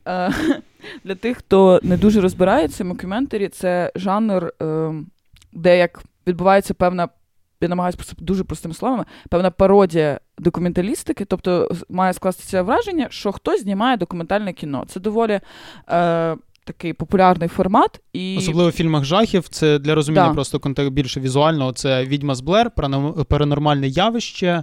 Е, 0.09 0.33
для 1.05 1.15
тих, 1.15 1.39
хто 1.39 1.81
не 1.83 1.97
дуже 1.97 2.21
розбирається, 2.21 2.85
мокюментарі 2.85 3.49
це 3.49 3.93
жанр, 3.95 4.53
е, 4.63 4.93
де 5.53 5.79
як 5.79 6.03
відбувається 6.27 6.75
певна, 6.75 7.09
я 7.65 7.69
намагаюся 7.69 7.97
просто 7.99 8.15
дуже 8.19 8.45
простими 8.45 8.75
словами, 8.75 9.05
певна 9.29 9.51
пародія 9.51 10.21
документалістики, 10.39 11.25
тобто 11.25 11.69
має 11.89 12.13
скластися 12.13 12.63
враження, 12.63 13.07
що 13.11 13.33
хтось 13.33 13.63
знімає 13.63 13.97
документальне 13.97 14.53
кіно. 14.53 14.85
Це 14.89 15.01
доволі 15.01 15.41
е, 15.91 16.37
такий 16.65 16.93
популярний 16.93 17.49
формат. 17.49 18.01
І... 18.13 18.37
Особливо 18.39 18.69
в 18.69 18.73
фільмах 18.73 19.05
жахів. 19.05 19.49
Це 19.49 19.79
для 19.79 19.95
розуміння 19.95 20.29
Да. 20.29 20.35
просто 20.35 20.59
контекст 20.59 20.93
більше 20.93 21.21
візуального. 21.21 21.73
Це 21.73 22.05
відьма 22.05 22.35
з 22.35 22.41
Блер, 22.41 22.71
паранормальне 23.29 23.89
явище. 23.89 24.63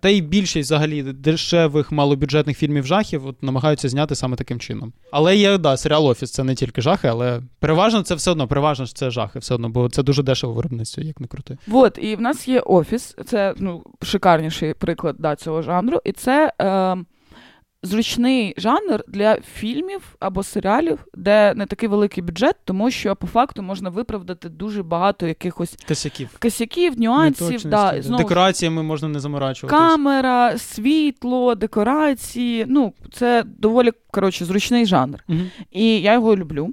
Та 0.00 0.08
й 0.08 0.20
більшість 0.20 0.66
взагалі 0.66 1.02
дешевих 1.02 1.92
малобюджетних 1.92 2.58
фільмів 2.58 2.86
жахів 2.86 3.26
от, 3.26 3.42
намагаються 3.42 3.88
зняти 3.88 4.14
саме 4.14 4.36
таким 4.36 4.60
чином. 4.60 4.92
Але 5.12 5.36
є 5.36 5.58
да, 5.58 5.76
серіал 5.76 6.06
Офіс, 6.06 6.30
це 6.30 6.44
не 6.44 6.54
тільки 6.54 6.80
жахи, 6.80 7.08
але 7.08 7.40
переважно 7.58 8.02
це 8.02 8.14
все 8.14 8.30
одно, 8.30 8.48
переважно 8.48 8.86
це 8.86 9.10
жахи, 9.10 9.38
все 9.38 9.54
одно, 9.54 9.68
бо 9.68 9.88
це 9.88 10.02
дуже 10.02 10.22
дешево 10.22 10.52
виробництво, 10.52 11.02
як 11.02 11.20
не 11.20 11.26
крути. 11.26 11.58
Вот, 11.66 11.98
і 12.02 12.16
в 12.16 12.20
нас 12.20 12.48
є 12.48 12.60
офіс, 12.60 13.16
це 13.26 13.54
ну, 13.58 13.84
шикарніший 14.02 14.74
приклад 14.74 15.16
да, 15.18 15.36
цього 15.36 15.62
жанру, 15.62 16.00
і 16.04 16.12
це 16.12 16.52
е, 16.60 16.96
зручний 17.82 18.54
жанр 18.56 19.04
для 19.08 19.36
фільмів 19.54 20.16
або 20.20 20.42
серіалів, 20.42 20.98
де 21.14 21.54
не 21.54 21.66
такий 21.66 21.88
великий 21.88 22.22
бюджет, 22.22 22.56
тому 22.64 22.90
що 22.90 23.16
по 23.16 23.26
факту 23.26 23.62
можна 23.62 23.90
виправдати 23.90 24.48
дуже 24.48 24.82
багато 24.82 25.26
якихось 25.26 25.76
Косяків. 25.88 26.28
косяків, 26.42 27.00
нюансів. 27.00 27.62
Да, 27.64 28.02
знову 28.02 28.22
Декораціями 28.22 28.82
можна 28.82 29.08
не 29.08 29.20
заморачуватись. 29.20 29.80
камера, 29.80 30.58
світло, 30.58 31.54
декорації. 31.54 32.64
Ну, 32.68 32.92
це 33.12 33.44
доволі 33.46 33.92
коротше, 34.10 34.44
зручний 34.44 34.86
жанр. 34.86 35.24
Угу. 35.28 35.38
І 35.70 36.00
я 36.00 36.12
його 36.12 36.36
люблю. 36.36 36.70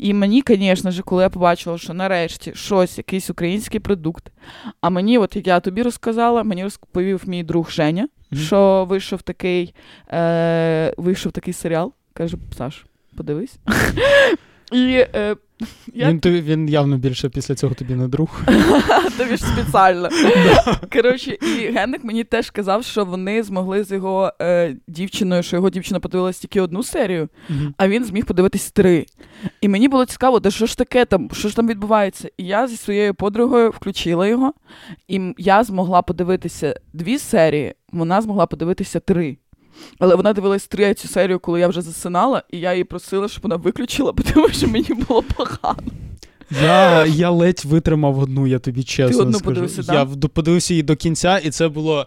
І 0.00 0.14
мені, 0.14 0.42
звісно 0.46 0.90
ж, 0.90 1.02
коли 1.02 1.22
я 1.22 1.28
побачила, 1.28 1.78
що 1.78 1.94
нарешті 1.94 2.52
щось, 2.54 2.98
якийсь 2.98 3.30
український 3.30 3.80
продукт. 3.80 4.32
А 4.80 4.90
мені, 4.90 5.18
от 5.18 5.36
як 5.36 5.46
я 5.46 5.60
тобі 5.60 5.82
розказала, 5.82 6.42
мені 6.42 6.62
розповів 6.64 7.22
мій 7.26 7.42
друг 7.42 7.70
Женя, 7.70 8.08
Мгм. 8.30 8.42
що 8.42 8.86
вийшов 8.88 9.22
такий, 9.22 9.74
е, 10.12 10.94
вийшов 10.96 11.32
такий 11.32 11.54
серіал. 11.54 11.92
Каже: 12.12 12.36
Саш, 12.58 12.84
подивись. 13.16 13.56
І 14.72 15.04
е, 15.14 15.36
я 15.94 16.08
Він, 16.10 16.20
тобі- 16.20 16.40
він 16.40 16.68
явно 16.68 16.96
більше 16.98 17.28
після 17.28 17.54
цього 17.54 17.74
тобі 17.74 17.94
не 17.94 18.08
друг. 18.08 18.40
тобі 19.18 19.36
ж 19.36 19.44
спеціально. 19.44 20.08
Коротше, 20.92 21.30
і 21.42 21.70
Генник 21.72 22.04
мені 22.04 22.24
теж 22.24 22.50
казав, 22.50 22.84
що 22.84 23.04
вони 23.04 23.42
змогли 23.42 23.84
з 23.84 23.90
його 23.92 24.32
е, 24.42 24.76
дівчиною, 24.88 25.42
що 25.42 25.56
його 25.56 25.70
дівчина 25.70 26.00
подивилась 26.00 26.38
тільки 26.38 26.60
одну 26.60 26.82
серію, 26.82 27.28
а 27.76 27.88
він 27.88 28.04
зміг 28.04 28.24
подивитись 28.26 28.70
три. 28.72 29.06
І 29.60 29.68
мені 29.68 29.88
було 29.88 30.06
цікаво, 30.06 30.40
де 30.40 30.50
що 30.50 30.66
ж 30.66 30.78
таке 30.78 31.04
там, 31.04 31.28
що 31.32 31.48
ж 31.48 31.56
там 31.56 31.68
відбувається. 31.68 32.30
І 32.36 32.44
я 32.46 32.66
зі 32.68 32.76
своєю 32.76 33.14
подругою 33.14 33.70
включила 33.70 34.26
його, 34.26 34.52
і 35.08 35.34
я 35.38 35.64
змогла 35.64 36.02
подивитися 36.02 36.80
дві 36.92 37.18
серії, 37.18 37.74
вона 37.92 38.20
змогла 38.22 38.46
подивитися 38.46 39.00
три. 39.00 39.36
Але 39.98 40.14
вона 40.14 40.32
дивилась 40.32 40.66
третю 40.66 41.08
серію, 41.08 41.38
коли 41.38 41.60
я 41.60 41.68
вже 41.68 41.82
засинала, 41.82 42.42
і 42.50 42.58
я 42.58 42.72
її 42.72 42.84
просила, 42.84 43.28
щоб 43.28 43.42
вона 43.42 43.56
виключила, 43.56 44.12
тому 44.34 44.48
що 44.48 44.68
мені 44.68 44.88
було 45.08 45.22
погано. 45.22 45.82
Я, 46.62 47.06
я 47.06 47.30
ледь 47.30 47.62
витримав 47.64 48.18
одну, 48.18 48.46
я 48.46 48.58
тобі 48.58 48.82
чесно 48.82 49.22
одну 49.22 49.32
скажу. 49.32 49.44
подивився, 49.44 49.82
да? 49.82 49.94
я 49.94 50.04
подивився 50.28 50.74
її 50.74 50.82
до 50.82 50.96
кінця, 50.96 51.38
і 51.38 51.50
це 51.50 51.68
було 51.68 52.06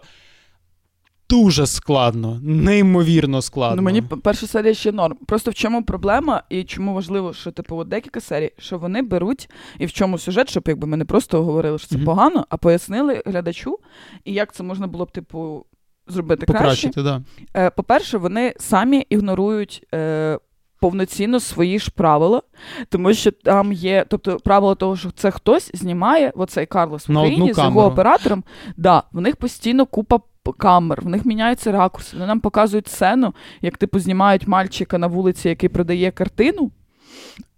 дуже 1.30 1.66
складно, 1.66 2.40
неймовірно 2.42 3.42
складно. 3.42 3.76
Ну, 3.76 3.82
мені 3.82 4.02
перша 4.02 4.46
серія 4.46 4.74
ще 4.74 4.92
норм. 4.92 5.16
Просто 5.26 5.50
в 5.50 5.54
чому 5.54 5.84
проблема, 5.84 6.42
і 6.48 6.64
чому 6.64 6.94
важливо, 6.94 7.32
що 7.32 7.50
типу 7.50 7.76
от 7.76 7.88
декілька 7.88 8.20
серій, 8.20 8.50
що 8.58 8.78
вони 8.78 9.02
беруть, 9.02 9.50
і 9.78 9.86
в 9.86 9.92
чому 9.92 10.18
сюжет, 10.18 10.50
щоб 10.50 10.64
якби 10.66 10.86
ми 10.86 10.96
не 10.96 11.04
просто 11.04 11.44
говорили, 11.44 11.78
що 11.78 11.88
це 11.88 11.96
Мгм. 11.96 12.04
погано, 12.04 12.46
а 12.48 12.56
пояснили 12.56 13.22
глядачу, 13.26 13.78
і 14.24 14.32
як 14.32 14.54
це 14.54 14.62
можна 14.62 14.86
було 14.86 15.04
б, 15.04 15.10
типу, 15.10 15.66
зробити 16.06 16.46
краще. 16.46 16.90
Да. 16.96 17.22
Е, 17.56 17.70
по-перше, 17.70 18.18
вони 18.18 18.54
самі 18.58 19.06
ігнорують. 19.10 19.86
Е, 19.94 20.38
Повноцінно 20.80 21.40
свої 21.40 21.78
ж 21.78 21.90
правила, 21.90 22.42
тому 22.88 23.14
що 23.14 23.30
там 23.30 23.72
є, 23.72 24.04
тобто 24.08 24.36
правило 24.36 24.74
того, 24.74 24.96
що 24.96 25.10
це 25.10 25.30
хтось 25.30 25.70
знімає, 25.74 26.32
оцей 26.36 26.66
Карлос 26.66 27.08
в 27.08 27.12
На 27.12 27.20
Україні 27.20 27.54
з 27.54 27.58
його 27.58 27.84
оператором. 27.84 28.44
Да, 28.76 29.02
в 29.12 29.20
них 29.20 29.36
постійно 29.36 29.86
купа 29.86 30.20
камер, 30.52 31.00
в 31.02 31.08
них 31.08 31.24
міняються 31.24 31.72
ракурси. 31.72 32.16
Вони 32.16 32.26
нам 32.26 32.40
показують 32.40 32.88
сцену, 32.88 33.34
як 33.60 33.78
типу 33.78 33.98
знімають 33.98 34.46
мальчика 34.48 34.98
на 34.98 35.06
вулиці, 35.06 35.48
який 35.48 35.68
продає 35.68 36.10
картину. 36.10 36.70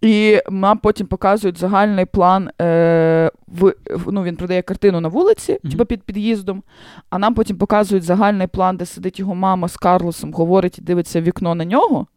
І 0.01 0.41
нам 0.49 0.77
потім 0.77 1.07
показують 1.07 1.57
загальний 1.57 2.05
план. 2.05 2.49
Е, 2.61 3.31
в, 3.47 3.73
ну, 4.07 4.23
він 4.23 4.35
продає 4.35 4.61
картину 4.61 5.01
на 5.01 5.09
вулиці, 5.09 5.51
Мгм. 5.63 5.71
типу 5.71 5.85
під 5.85 6.03
під'їздом, 6.03 6.63
а 7.09 7.17
нам 7.17 7.33
потім 7.33 7.57
показують 7.57 8.03
загальний 8.03 8.47
план, 8.47 8.77
де 8.77 8.85
сидить 8.85 9.19
його 9.19 9.35
мама 9.35 9.67
з 9.67 9.77
Карлосом, 9.77 10.33
говорить 10.33 10.77
і 10.77 10.81
дивиться 10.81 11.21
вікно 11.21 11.55
на 11.55 11.65
нього. 11.65 12.07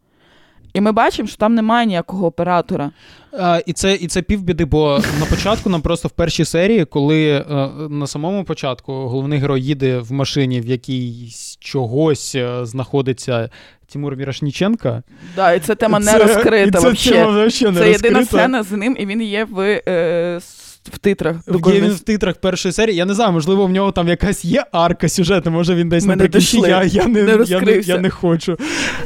І 0.73 0.81
ми 0.81 0.91
бачимо, 0.91 1.27
що 1.27 1.37
там 1.37 1.55
немає 1.55 1.87
ніякого 1.87 2.27
оператора. 2.27 2.91
А, 3.39 3.61
і, 3.65 3.73
це, 3.73 3.95
і 3.95 4.07
це 4.07 4.21
півбіди, 4.21 4.65
бо 4.65 4.99
на 5.19 5.25
початку 5.25 5.69
нам 5.69 5.81
просто 5.81 6.07
в 6.07 6.11
першій 6.11 6.45
серії, 6.45 6.85
коли 6.85 7.29
е, 7.31 7.43
на 7.89 8.07
самому 8.07 8.43
початку 8.43 8.93
головний 8.93 9.39
герой 9.39 9.61
їде 9.61 9.99
в 9.99 10.11
машині, 10.11 10.61
в 10.61 10.65
якій 10.65 11.29
чогось 11.59 12.35
е, 12.35 12.65
знаходиться 12.65 13.49
Тимур 13.91 14.15
Мірошніченка. 14.15 15.03
Да, 15.35 15.53
і 15.53 15.59
ця 15.59 15.75
тема 15.75 15.99
не 15.99 16.11
Це- 16.11 16.17
розкрита. 16.17 16.79
це 16.79 16.93
тема 16.93 16.95
Це 16.95 17.19
єдина 17.21 17.89
розкрита. 17.89 18.25
сцена 18.25 18.63
з 18.63 18.71
ним, 18.71 18.95
і 18.99 19.05
він 19.05 19.21
є 19.21 19.47
в, 19.51 19.59
е, 19.87 20.39
в 20.83 20.97
титрах. 20.97 21.35
Є 21.73 21.81
він 21.81 21.91
в 21.91 21.99
титрах 21.99 22.35
першої 22.35 22.71
серії. 22.71 22.97
Я 22.97 23.05
не 23.05 23.13
знаю, 23.13 23.31
можливо, 23.31 23.65
в 23.65 23.69
нього 23.69 23.91
там 23.91 24.07
якась 24.07 24.45
є 24.45 24.63
арка 24.71 25.09
сюжету, 25.09 25.51
може 25.51 25.75
він 25.75 25.89
десь 25.89 26.05
не 26.05 26.15
наприкінці. 26.15 26.57
Я, 26.57 26.83
я, 26.83 27.07
не, 27.07 27.23
не 27.23 27.43
я, 27.47 27.61
не, 27.61 27.71
я 27.71 27.97
не 27.97 28.09
хочу. 28.09 28.57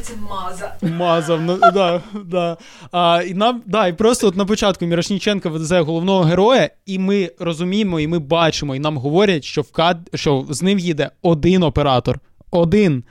Це 0.02 0.12
маза. 0.30 0.74
Мазав, 0.98 1.40
ну 1.42 1.58
да, 1.74 2.00
да. 2.24 2.56
А, 2.92 3.22
і 3.26 3.34
нам, 3.34 3.62
да, 3.66 3.86
і 3.86 3.92
просто 3.92 4.28
от 4.28 4.36
на 4.36 4.44
початку 4.44 4.86
Мірошніченко 4.86 5.50
везе 5.50 5.80
головного 5.80 6.22
героя, 6.22 6.70
і 6.86 6.98
ми 6.98 7.30
розуміємо, 7.38 8.00
і 8.00 8.06
ми 8.06 8.18
бачимо, 8.18 8.76
і 8.76 8.78
нам 8.78 8.96
говорять, 8.96 9.44
що 9.44 9.62
в 9.62 9.72
кад... 9.72 9.98
що 10.14 10.46
з 10.50 10.62
ним 10.62 10.78
їде 10.78 11.10
один 11.22 11.62
оператор. 11.62 12.18
Один. 12.50 13.04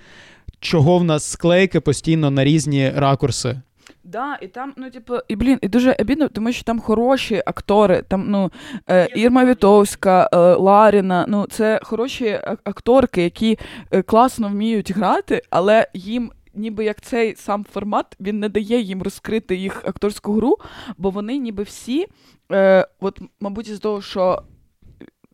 Чого 0.60 0.98
в 0.98 1.04
нас 1.04 1.32
склейки 1.32 1.80
постійно 1.80 2.32
на 2.32 2.44
різні 2.44 2.89
ракурси. 2.96 3.62
Да, 4.04 4.38
і 4.41 4.48
там, 4.48 4.74
ну, 4.78 4.89
типу, 4.89 5.13
і 5.28 5.36
блін, 5.36 5.60
і 5.62 5.68
дуже 5.68 5.96
обідно, 6.00 6.28
тому 6.28 6.52
що 6.52 6.63
там 6.63 6.80
хороші 6.80 7.44
актори. 7.46 8.02
Там, 8.08 8.26
ну, 8.28 8.52
е, 8.89 9.08
Ірма 9.15 9.46
Вітовська, 9.46 10.30
е, 10.34 10.38
Ларіна. 10.38 11.26
Ну, 11.28 11.46
це 11.52 11.80
хороші 11.84 12.39
акторки, 12.63 13.24
які 13.24 13.60
е, 13.91 14.02
класно 14.02 14.48
вміють 14.50 14.91
грати, 14.91 15.41
але 15.50 15.88
їм. 15.94 16.32
Ніби 16.58 16.86
як 16.86 17.02
цей 17.02 17.36
сам 17.36 17.65
формат 17.74 18.06
він 18.20 18.39
не 18.39 18.50
дає 18.50 18.82
їм 18.82 19.02
розкрити 19.04 19.56
їх 19.56 19.84
акторську 19.86 20.34
гру, 20.34 20.58
бо 20.98 21.10
вони 21.10 21.38
ніби 21.38 21.63
всі, 21.63 22.06
е, 22.52 22.88
от, 23.00 23.20
мабуть, 23.39 23.68
із 23.70 23.80
того, 23.80 24.02
що 24.02 24.41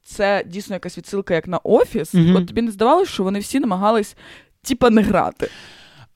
це 0.03 0.43
дійсно 0.45 0.75
якась 0.75 0.97
відсилка 0.97 1.33
як 1.33 1.47
на 1.47 1.57
офіс, 1.57 2.13
Мгм. 2.13 2.35
от 2.35 2.47
тобі 2.47 2.61
не 2.61 2.71
здавалося, 2.71 3.11
що 3.11 3.23
вони 3.23 3.39
всі 3.39 3.59
намагались 3.59 4.15
типа 4.63 4.89
не 4.89 5.01
грати. 5.01 5.49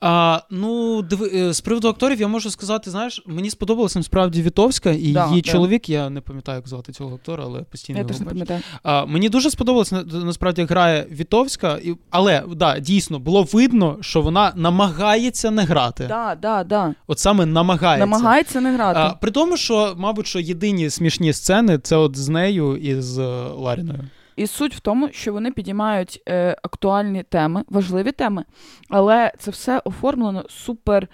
А, 0.00 0.40
ну, 0.50 1.02
диви, 1.02 1.30
е, 1.34 1.52
з 1.52 1.60
приводу 1.60 1.88
акторів 1.88 2.20
я 2.20 2.28
можу 2.28 2.50
сказати, 2.50 2.90
знаєш, 2.90 3.22
мені 3.26 3.50
сподобалася 3.50 3.98
насправді 3.98 4.42
Вітовська, 4.42 4.90
і 4.90 5.12
Да, 5.12 5.26
її 5.28 5.40
да. 5.42 5.50
чоловік, 5.52 5.88
я 5.88 6.10
не 6.10 6.20
пам'ятаю, 6.20 6.56
як 6.56 6.68
звати 6.68 6.92
цього 6.92 7.14
актора, 7.14 7.44
але 7.46 7.62
постійно 7.62 7.98
Я 7.98 8.00
його 8.00 8.08
теж 8.08 8.18
не 8.20 8.24
бачу. 8.24 8.34
пам'ятаю. 8.34 8.60
А, 8.82 9.06
мені 9.06 9.28
дуже 9.28 9.50
сподобалось 9.50 9.92
насправді 10.12 10.62
грає 10.64 11.06
Вітовська, 11.10 11.78
і, 11.82 11.94
але 12.10 12.42
да, 12.56 12.78
дійсно 12.78 13.18
було 13.18 13.42
видно, 13.42 13.96
що 14.00 14.20
вона 14.22 14.52
намагається 14.56 15.50
не 15.50 15.62
грати. 15.64 16.06
Да, 16.08 16.36
да, 16.42 16.64
да. 16.64 16.94
От 17.06 17.18
саме 17.18 17.46
намагається. 17.46 18.06
Намагається 18.06 18.60
не 18.60 18.74
грати. 18.74 19.00
А, 19.00 19.10
при 19.10 19.30
тому, 19.30 19.56
що, 19.56 19.94
мабуть, 19.98 20.26
що 20.26 20.40
єдині 20.40 20.90
смішні 20.90 21.32
сцени 21.32 21.78
це 21.78 21.96
от 21.96 22.16
з 22.16 22.28
нею 22.28 22.76
і 22.76 23.00
з 23.00 23.18
е, 23.18 23.48
Ларіною. 23.56 24.00
І 24.36 24.46
суть 24.46 24.74
в 24.74 24.80
тому, 24.80 25.08
що 25.12 25.32
вони 25.32 25.50
підіймають 25.50 26.22
е, 26.28 26.56
актуальні 26.62 27.22
теми, 27.22 27.64
важливі 27.68 28.12
теми, 28.12 28.44
але 28.88 29.32
це 29.38 29.50
все 29.50 29.82
оформлено 29.84 30.44
супер 30.48 31.08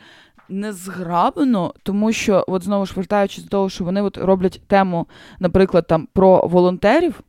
незграбно, 0.48 1.74
тому 1.82 2.12
що, 2.12 2.44
от 2.48 2.62
знову 2.62 2.87
ж 2.87 2.92
вертаючись 2.96 3.44
до 3.44 3.50
того, 3.50 3.68
що 3.68 3.85
вони 3.85 4.02
от 4.02 4.16
роблять 4.16 4.62
тему, 4.66 5.06
наприклад, 5.38 5.87
там 5.87 6.08
про 6.12 6.46
волонтерів. 6.46 7.20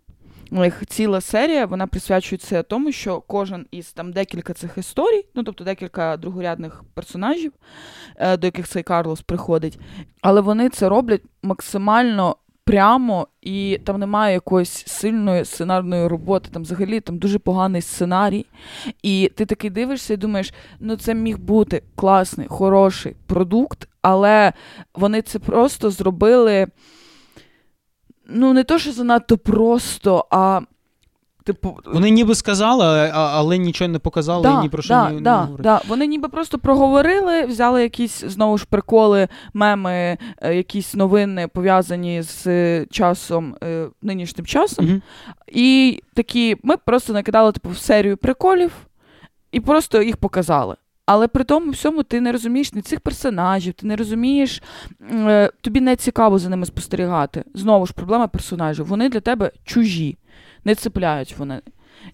у 0.51 0.56
них 0.56 0.84
ціла 0.88 1.21
серія, 1.21 1.65
вона 1.65 1.88
присвячується 1.88 2.63
тому, 2.63 2.91
що 2.91 3.21
кожен 3.21 3.65
із 3.71 3.93
там 3.93 4.12
декілька 4.12 4.53
цих 4.53 4.77
історій, 4.77 5.25
ну 5.36 5.43
тобто 5.43 5.63
декілька 5.63 6.17
другорядних 6.17 6.84
персонажів, 6.93 7.51
е, 8.15 8.38
до 8.38 8.47
яких 8.47 8.67
цей 8.67 8.84
Карлос 8.84 9.21
приходить, 9.21 9.79
але 10.21 10.41
вони 10.41 10.69
це 10.69 10.89
роблять 10.89 11.21
максимально. 11.43 12.36
Прямо 12.65 13.28
і 13.41 13.80
там 13.84 13.99
немає 13.99 14.34
якоїсь 14.34 14.84
сильної 14.88 15.45
сценарної 15.45 16.08
роботи, 16.08 16.49
там 16.54 16.62
взагалі 16.62 16.99
там 16.99 17.17
дуже 17.17 17.39
поганий 17.39 17.82
сценарій. 17.82 18.45
І 19.04 19.32
ти 19.36 19.45
такий 19.45 19.69
дивишся 19.69 20.13
і 20.13 20.17
думаєш, 20.17 20.54
ну 20.80 20.95
це 20.95 21.13
міг 21.13 21.39
бути 21.39 21.84
класний, 21.95 22.47
хороший 22.47 23.15
продукт, 23.28 23.89
але 24.02 24.54
вони 24.95 25.21
це 25.21 25.39
просто 25.39 25.89
зробили. 25.89 26.67
Ну, 28.26 28.54
не 28.54 28.63
то, 28.63 28.80
що 28.80 28.91
занадто 28.91 29.38
просто, 29.38 30.26
а. 30.32 30.62
Типу, 31.43 31.79
Вони 31.86 32.10
ніби 32.10 32.36
сказали, 32.36 33.12
але 33.13 33.58
нічого 33.58 33.88
не 33.88 33.99
показали 33.99 34.43
да, 34.43 34.60
і 34.60 34.62
ні 34.62 34.69
про 34.69 34.82
що 34.82 34.93
да, 34.93 35.10
не, 35.10 35.15
не 35.15 35.21
да, 35.21 35.38
говорили. 35.38 35.63
да. 35.63 35.82
Вони 35.88 36.08
ніби 36.08 36.29
просто 36.29 36.60
проговорили, 36.60 37.45
взяли 37.45 37.84
якісь 37.84 38.23
знову 38.23 38.58
ж 38.58 38.65
приколи, 38.69 39.27
меми, 39.53 40.17
е, 40.41 40.56
якісь 40.56 40.93
новини 40.93 41.47
пов'язані 41.47 42.21
з 42.21 42.47
е, 42.47 42.86
часом, 42.91 43.56
е, 43.63 43.88
нинішнім 44.01 44.45
часом. 44.45 44.86
Мгм. 44.86 45.01
І 45.47 45.99
такі, 46.13 46.58
ми 46.63 46.77
просто 46.77 47.13
накидали 47.13 47.51
типу, 47.51 47.69
в 47.69 47.77
серію 47.77 48.17
приколів 48.17 48.71
і 49.51 49.60
просто 49.60 50.01
їх 50.01 50.17
показали. 50.17 50.75
Але 51.06 51.27
при 51.27 51.43
тому 51.43 51.71
всьому 51.71 52.03
ти 52.03 52.21
не 52.21 52.32
розумієш 52.32 52.73
ні 52.73 52.82
цих 52.82 52.99
персонажів, 52.99 53.73
ти 53.73 53.88
не 53.88 53.95
розумієш, 53.95 54.63
тобі 55.62 55.82
не 55.82 55.95
цікаво 55.95 56.39
за 56.39 56.49
ними 56.49 56.65
спостерігати. 56.65 57.43
Знову 57.53 57.86
ж 57.86 57.93
проблема 57.93 58.27
персонажів. 58.27 58.86
Вони 58.86 59.10
для 59.10 59.19
тебе 59.19 59.51
чужі, 59.63 60.17
не 60.65 60.76
цепляють 60.76 61.38
вони. 61.38 61.62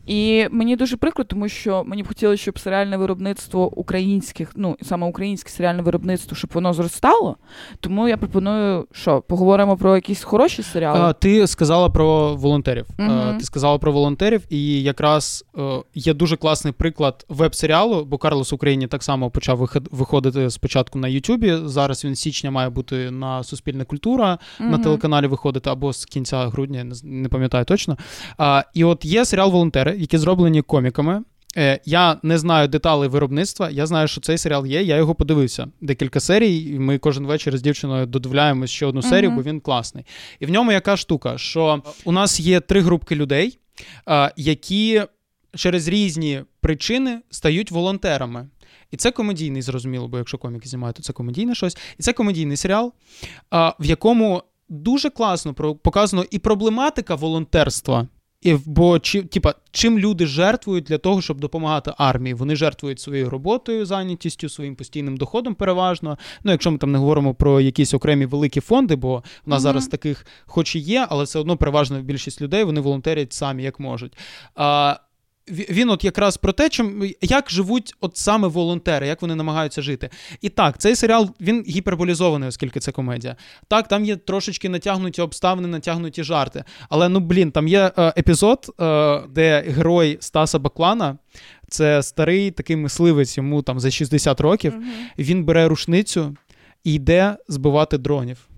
І 0.07 0.47
мені 0.51 0.75
дуже 0.75 0.97
прикро, 0.97 1.23
тому 1.23 1.49
що 1.49 1.83
мені 1.87 2.03
б 2.03 2.07
хотілося, 2.07 2.41
щоб 2.41 2.59
серіальне 2.59 2.97
виробництво 2.97 3.77
українських, 3.77 4.51
ну 4.55 4.77
саме 4.81 5.07
українське 5.07 5.49
серіальне 5.49 5.81
виробництво, 5.81 6.37
щоб 6.37 6.49
воно 6.53 6.73
зростало. 6.73 7.37
Тому 7.79 8.07
я 8.07 8.17
пропоную, 8.17 8.87
що 8.91 9.21
поговоримо 9.21 9.77
про 9.77 9.95
якісь 9.95 10.23
хороші 10.23 10.63
серіали. 10.63 10.99
А, 10.99 11.13
ти 11.13 11.47
сказала 11.47 11.89
про 11.89 12.35
волонтерів. 12.35 12.85
Мгм. 12.97 13.11
А, 13.11 13.33
ти 13.33 13.43
сказала 13.43 13.77
про 13.77 13.91
волонтерів, 13.91 14.41
і 14.49 14.83
якраз 14.83 15.45
е, 15.57 15.61
є 15.95 16.13
дуже 16.13 16.37
класний 16.37 16.73
приклад 16.73 17.25
веб-серіалу, 17.29 18.05
бо 18.05 18.17
Карлос 18.17 18.53
Україні 18.53 18.87
так 18.87 19.03
само 19.03 19.29
почав 19.31 19.57
виход- 19.57 19.87
виходити 19.91 20.49
спочатку 20.49 20.99
на 20.99 21.07
Ютубі. 21.07 21.55
Зараз 21.65 22.05
він 22.05 22.15
з 22.15 22.19
січня 22.19 22.51
має 22.51 22.69
бути 22.69 23.11
на 23.11 23.43
Суспільна 23.43 23.83
культура 23.85 24.37
на 24.59 24.77
телеканалі 24.77 25.27
виходити 25.27 25.69
або 25.69 25.93
з 25.93 26.05
кінця 26.05 26.47
грудня, 26.47 26.85
не, 27.03 27.29
пам'ятаю 27.29 27.65
точно. 27.65 27.97
А, 28.37 28.63
і 28.73 28.83
от 28.83 29.05
є 29.05 29.25
серіал 29.25 29.51
Волонтери, 29.83 30.01
які 30.01 30.17
зроблені 30.17 30.61
коміками. 30.61 31.23
Е, 31.57 31.79
Я 31.85 32.17
не 32.23 32.37
знаю 32.37 32.67
деталей 32.67 33.09
виробництва. 33.09 33.69
Я 33.69 33.85
знаю, 33.85 34.07
що 34.07 34.21
цей 34.21 34.37
серіал 34.37 34.65
є. 34.65 34.83
Я 34.83 34.97
його 34.97 35.15
подивився. 35.15 35.67
Декілька 35.81 36.19
серій. 36.19 36.57
і 36.57 36.79
Ми 36.79 36.97
кожен 36.97 37.25
вечір 37.25 37.57
з 37.57 37.61
дівчиною 37.61 38.05
додивляємось 38.05 38.69
ще 38.69 38.85
одну 38.85 39.01
серію, 39.01 39.29
Мгм. 39.31 39.37
бо 39.37 39.43
він 39.49 39.59
класний. 39.59 40.05
І 40.39 40.45
в 40.45 40.49
ньому 40.49 40.71
яка 40.71 40.97
штука, 40.97 41.37
що 41.37 41.83
у 42.05 42.11
нас 42.11 42.39
є 42.39 42.59
три 42.59 42.81
групки 42.81 43.15
людей, 43.15 43.59
а, 44.05 44.31
які 44.37 45.01
через 45.55 45.87
різні 45.87 46.41
причини 46.61 47.21
стають 47.29 47.71
волонтерами. 47.71 48.47
І 48.91 48.97
це 48.97 49.11
комедійний, 49.11 49.61
зрозуміло, 49.61 50.07
бо 50.07 50.17
якщо 50.17 50.37
коміки 50.37 50.69
знімають, 50.69 50.95
то 50.95 51.03
це 51.03 51.13
комедійне 51.13 51.55
щось. 51.55 51.77
І 51.99 52.03
це 52.03 52.13
комедійний 52.13 52.57
серіал, 52.57 52.93
а, 53.49 53.73
в 53.79 53.85
якому 53.85 54.43
дуже 54.69 55.09
класно 55.09 55.53
показано 55.53 56.25
і 56.31 56.39
проблематика 56.39 57.15
волонтерства. 57.15 58.07
І, 58.41 58.53
бо 58.65 58.99
чи, 58.99 59.23
тіпа, 59.23 59.53
чим 59.71 59.99
люди 59.99 60.25
жертвують 60.25 60.83
для 60.83 60.97
того, 60.97 61.21
щоб 61.21 61.39
допомагати 61.39 61.93
армії? 61.97 62.33
Вони 62.33 62.55
жертвують 62.55 62.99
своєю 62.99 63.29
роботою, 63.29 63.85
зайнятістю, 63.85 64.49
своїм 64.49 64.75
постійним 64.75 65.17
доходом 65.17 65.55
переважно. 65.55 66.17
Ну, 66.43 66.51
якщо 66.51 66.71
ми 66.71 66.77
там 66.77 66.91
не 66.91 66.97
говоримо 66.97 67.33
про 67.33 67.61
якісь 67.61 67.93
окремі 67.93 68.25
великі 68.25 68.61
фонди, 68.61 68.95
бо 68.95 69.17
в 69.17 69.49
нас 69.49 69.57
Мгм. 69.57 69.59
зараз 69.59 69.87
таких 69.87 70.25
хоч 70.45 70.75
і 70.75 70.79
є, 70.79 71.07
але 71.09 71.23
все 71.23 71.39
одно 71.39 71.57
переважно 71.57 72.01
більшість 72.01 72.41
людей 72.41 72.63
вони 72.63 72.81
волонтерять 72.81 73.33
самі 73.33 73.63
як 73.63 73.79
можуть. 73.79 74.17
А, 74.55 74.95
він 75.49 75.89
от 75.89 76.03
якраз 76.03 76.37
про 76.37 76.53
те, 76.53 76.69
чим 76.69 77.11
як 77.21 77.51
живуть 77.51 77.93
от 78.01 78.17
саме 78.17 78.47
волонтери, 78.47 79.07
як 79.07 79.21
вони 79.21 79.35
намагаються 79.35 79.81
жити. 79.81 80.09
І 80.41 80.49
так, 80.49 80.77
цей 80.77 80.95
серіал 80.95 81.29
він 81.41 81.63
гіперболізований, 81.67 82.49
оскільки 82.49 82.79
це 82.79 82.91
комедія. 82.91 83.35
Так, 83.67 83.87
там 83.87 84.05
є 84.05 84.15
трошечки 84.15 84.69
натягнуті 84.69 85.21
обставини, 85.21 85.67
натягнуті 85.67 86.23
жарти. 86.23 86.63
Але 86.89 87.09
ну 87.09 87.19
блін, 87.19 87.51
там 87.51 87.67
є 87.67 87.91
е, 87.97 88.13
епізод, 88.17 88.75
е, 88.81 89.21
де 89.29 89.61
герой 89.67 90.17
Стаса 90.21 90.59
Баклана. 90.59 91.17
Це 91.69 92.03
старий 92.03 92.51
такий 92.51 92.75
мисливець, 92.75 93.37
йому 93.37 93.61
там 93.61 93.79
за 93.79 93.91
60 93.91 94.41
років. 94.41 94.75
Мгм. 94.75 94.85
Він 95.17 95.43
бере 95.43 95.67
рушницю 95.67 96.35
і 96.83 96.93
йде 96.93 97.37
збивати 97.47 97.97
дронів. 97.97 98.49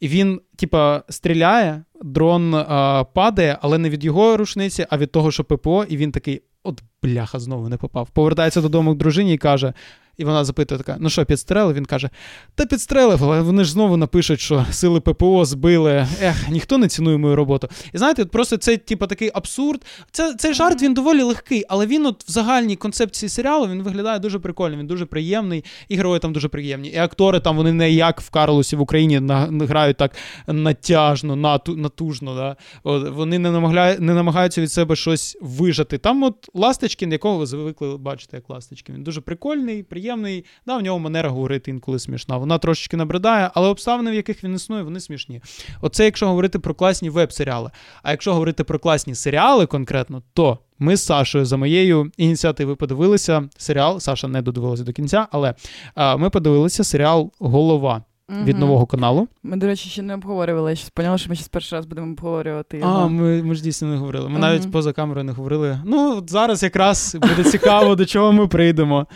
І 0.00 0.08
він, 0.08 0.40
типа, 0.56 1.02
стріляє, 1.08 1.84
дрон 2.02 2.54
а, 2.54 3.04
падає, 3.14 3.58
але 3.62 3.78
не 3.78 3.90
від 3.90 4.04
його 4.04 4.36
рушниці, 4.36 4.86
а 4.90 4.98
від 4.98 5.12
того, 5.12 5.30
що 5.30 5.44
ППО, 5.44 5.84
і 5.88 5.96
він 5.96 6.12
такий: 6.12 6.42
от 6.62 6.82
бляха, 7.02 7.38
знову 7.38 7.68
не 7.68 7.76
попав. 7.76 8.08
Повертається 8.10 8.60
додому 8.60 8.92
к 8.92 8.98
дружині 8.98 9.34
і 9.34 9.38
каже. 9.38 9.72
І 10.20 10.24
вона 10.24 10.44
запитує 10.44 10.78
така: 10.78 10.96
ну 11.00 11.10
що, 11.10 11.24
підстрелив? 11.24 11.76
Він 11.76 11.84
каже: 11.84 12.10
Та 12.54 12.66
підстрелив, 12.66 13.24
але 13.24 13.40
вони 13.40 13.64
ж 13.64 13.72
знову 13.72 13.96
напишуть, 13.96 14.40
що 14.40 14.66
сили 14.70 15.00
ППО 15.00 15.44
збили. 15.44 16.06
Ех, 16.22 16.48
ніхто 16.48 16.78
не 16.78 16.88
цінує 16.88 17.16
мою 17.16 17.36
роботу. 17.36 17.68
І 17.92 17.98
знаєте, 17.98 18.24
просто 18.24 18.56
це, 18.56 18.76
типу, 18.76 19.06
такий 19.06 19.30
абсурд. 19.34 19.84
Це, 20.10 20.34
цей 20.34 20.54
жарт 20.54 20.82
він 20.82 20.94
доволі 20.94 21.22
легкий, 21.22 21.64
але 21.68 21.86
він 21.86 22.06
от 22.06 22.24
в 22.28 22.30
загальній 22.30 22.76
концепції 22.76 23.28
серіалу 23.28 23.68
він 23.68 23.82
виглядає 23.82 24.18
дуже 24.18 24.38
прикольно, 24.38 24.76
він 24.76 24.86
дуже 24.86 25.06
приємний, 25.06 25.64
і 25.88 25.96
герої 25.96 26.20
там 26.20 26.32
дуже 26.32 26.48
приємні. 26.48 26.88
І 26.88 26.96
актори 26.96 27.40
там 27.40 27.56
вони 27.56 27.72
не 27.72 27.90
як 27.90 28.20
в 28.20 28.30
Карлосі 28.30 28.76
в 28.76 28.80
Україні 28.80 29.20
грають 29.50 29.96
так 29.96 30.16
натяжно, 30.46 31.36
нату, 31.36 31.76
натужно. 31.76 32.34
Да? 32.34 32.56
От, 32.82 33.08
вони 33.08 33.38
не, 33.38 33.50
намагає, 33.50 33.98
не 33.98 34.14
намагаються 34.14 34.60
від 34.60 34.72
себе 34.72 34.96
щось 34.96 35.38
вижати. 35.40 35.98
Там 35.98 36.22
от 36.22 36.48
Ласточкін, 36.90 37.12
якого 37.12 37.38
ви 37.38 37.46
звикли 37.46 37.96
бачити, 37.96 38.36
як 38.36 38.50
Ласточкін. 38.50 38.94
Він 38.94 39.04
дуже 39.04 39.20
прикольний, 39.20 39.82
приємний. 39.82 40.44
Да, 40.66 40.76
в 40.76 40.82
нього 40.82 40.98
манера 40.98 41.28
говорити 41.28 41.70
інколи 41.70 41.98
смішна. 41.98 42.36
Вона 42.36 42.58
трошечки 42.58 42.96
набридає, 42.96 43.50
але 43.54 43.68
обставини, 43.68 44.10
в 44.10 44.14
яких 44.14 44.44
він 44.44 44.54
існує, 44.54 44.82
вони 44.82 45.00
смішні. 45.00 45.40
Оце 45.80 46.04
якщо 46.04 46.26
говорити 46.26 46.58
про 46.58 46.74
класні 46.74 47.10
веб-серіали. 47.10 47.70
А 48.02 48.10
якщо 48.10 48.32
говорити 48.32 48.64
про 48.64 48.78
класні 48.78 49.14
серіали 49.14 49.66
конкретно, 49.66 50.22
то 50.34 50.58
ми 50.78 50.96
з 50.96 51.02
Сашою 51.02 51.44
за 51.44 51.56
моєю 51.56 52.10
ініціативою 52.16 52.76
подивилися 52.76 53.48
серіал. 53.56 54.00
Саша 54.00 54.28
не 54.28 54.42
додивилася 54.42 54.84
до 54.84 54.92
кінця, 54.92 55.26
але 55.30 55.54
а, 55.94 56.16
ми 56.16 56.30
подивилися 56.30 56.84
серіал 56.84 57.32
Голова 57.38 58.04
від 58.44 58.58
нового 58.58 58.86
каналу. 58.86 59.28
Ми, 59.42 59.56
до 59.56 59.66
речі, 59.66 59.88
ще 59.88 60.02
не 60.02 60.14
обговорювали. 60.14 60.70
Я 60.70 60.76
щас 60.76 60.90
поняла, 60.90 61.18
що 61.18 61.28
ми 61.28 61.34
зараз 61.34 61.48
перший 61.48 61.76
раз 61.78 61.86
будемо 61.86 62.06
обговорювати 62.06 62.78
його. 62.78 62.98
А, 62.98 63.08
ми, 63.08 63.42
ми 63.42 63.54
ж 63.54 63.62
дійсно 63.62 63.88
не 63.88 63.96
говорили. 63.96 64.28
Ми 64.28 64.32
угу. 64.32 64.40
навіть 64.40 64.72
поза 64.72 64.92
камерою 64.92 65.24
не 65.24 65.32
говорили. 65.32 65.78
Ну, 65.84 66.22
зараз 66.26 66.62
якраз 66.62 67.16
буде 67.20 67.44
цікаво, 67.44 67.94
до 67.94 68.06
чого 68.06 68.32
ми 68.32 68.48
прийдемо. 68.48 69.06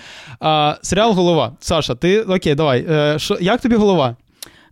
А, 0.40 0.77
серіал 0.83 1.12
Голова. 1.12 1.53
Саша, 1.61 1.94
ти 1.94 2.22
окей, 2.22 2.55
давай. 2.55 2.87
Е, 2.88 3.18
шо, 3.18 3.38
як 3.40 3.61
тобі 3.61 3.77
голова? 3.77 4.16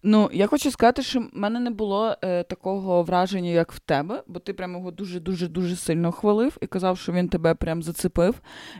Ну, 0.04 0.30
я 0.32 0.46
хочу 0.46 0.70
сказати, 0.70 1.02
що 1.02 1.20
в 1.20 1.28
мене 1.32 1.60
не 1.60 1.70
було 1.70 2.16
е, 2.22 2.42
такого 2.42 3.02
враження, 3.02 3.50
як 3.50 3.72
в 3.72 3.78
тебе, 3.78 4.22
бо 4.26 4.38
ти 4.38 4.52
прям 4.52 4.72
його 4.72 4.90
дуже-дуже 4.90 5.48
дуже 5.48 5.76
сильно 5.76 6.12
хвалив 6.12 6.56
і 6.60 6.66
казав, 6.66 6.98
що 6.98 7.12
він 7.12 7.28
тебе 7.28 7.54
прям 7.54 7.82
зацепив, 7.82 8.34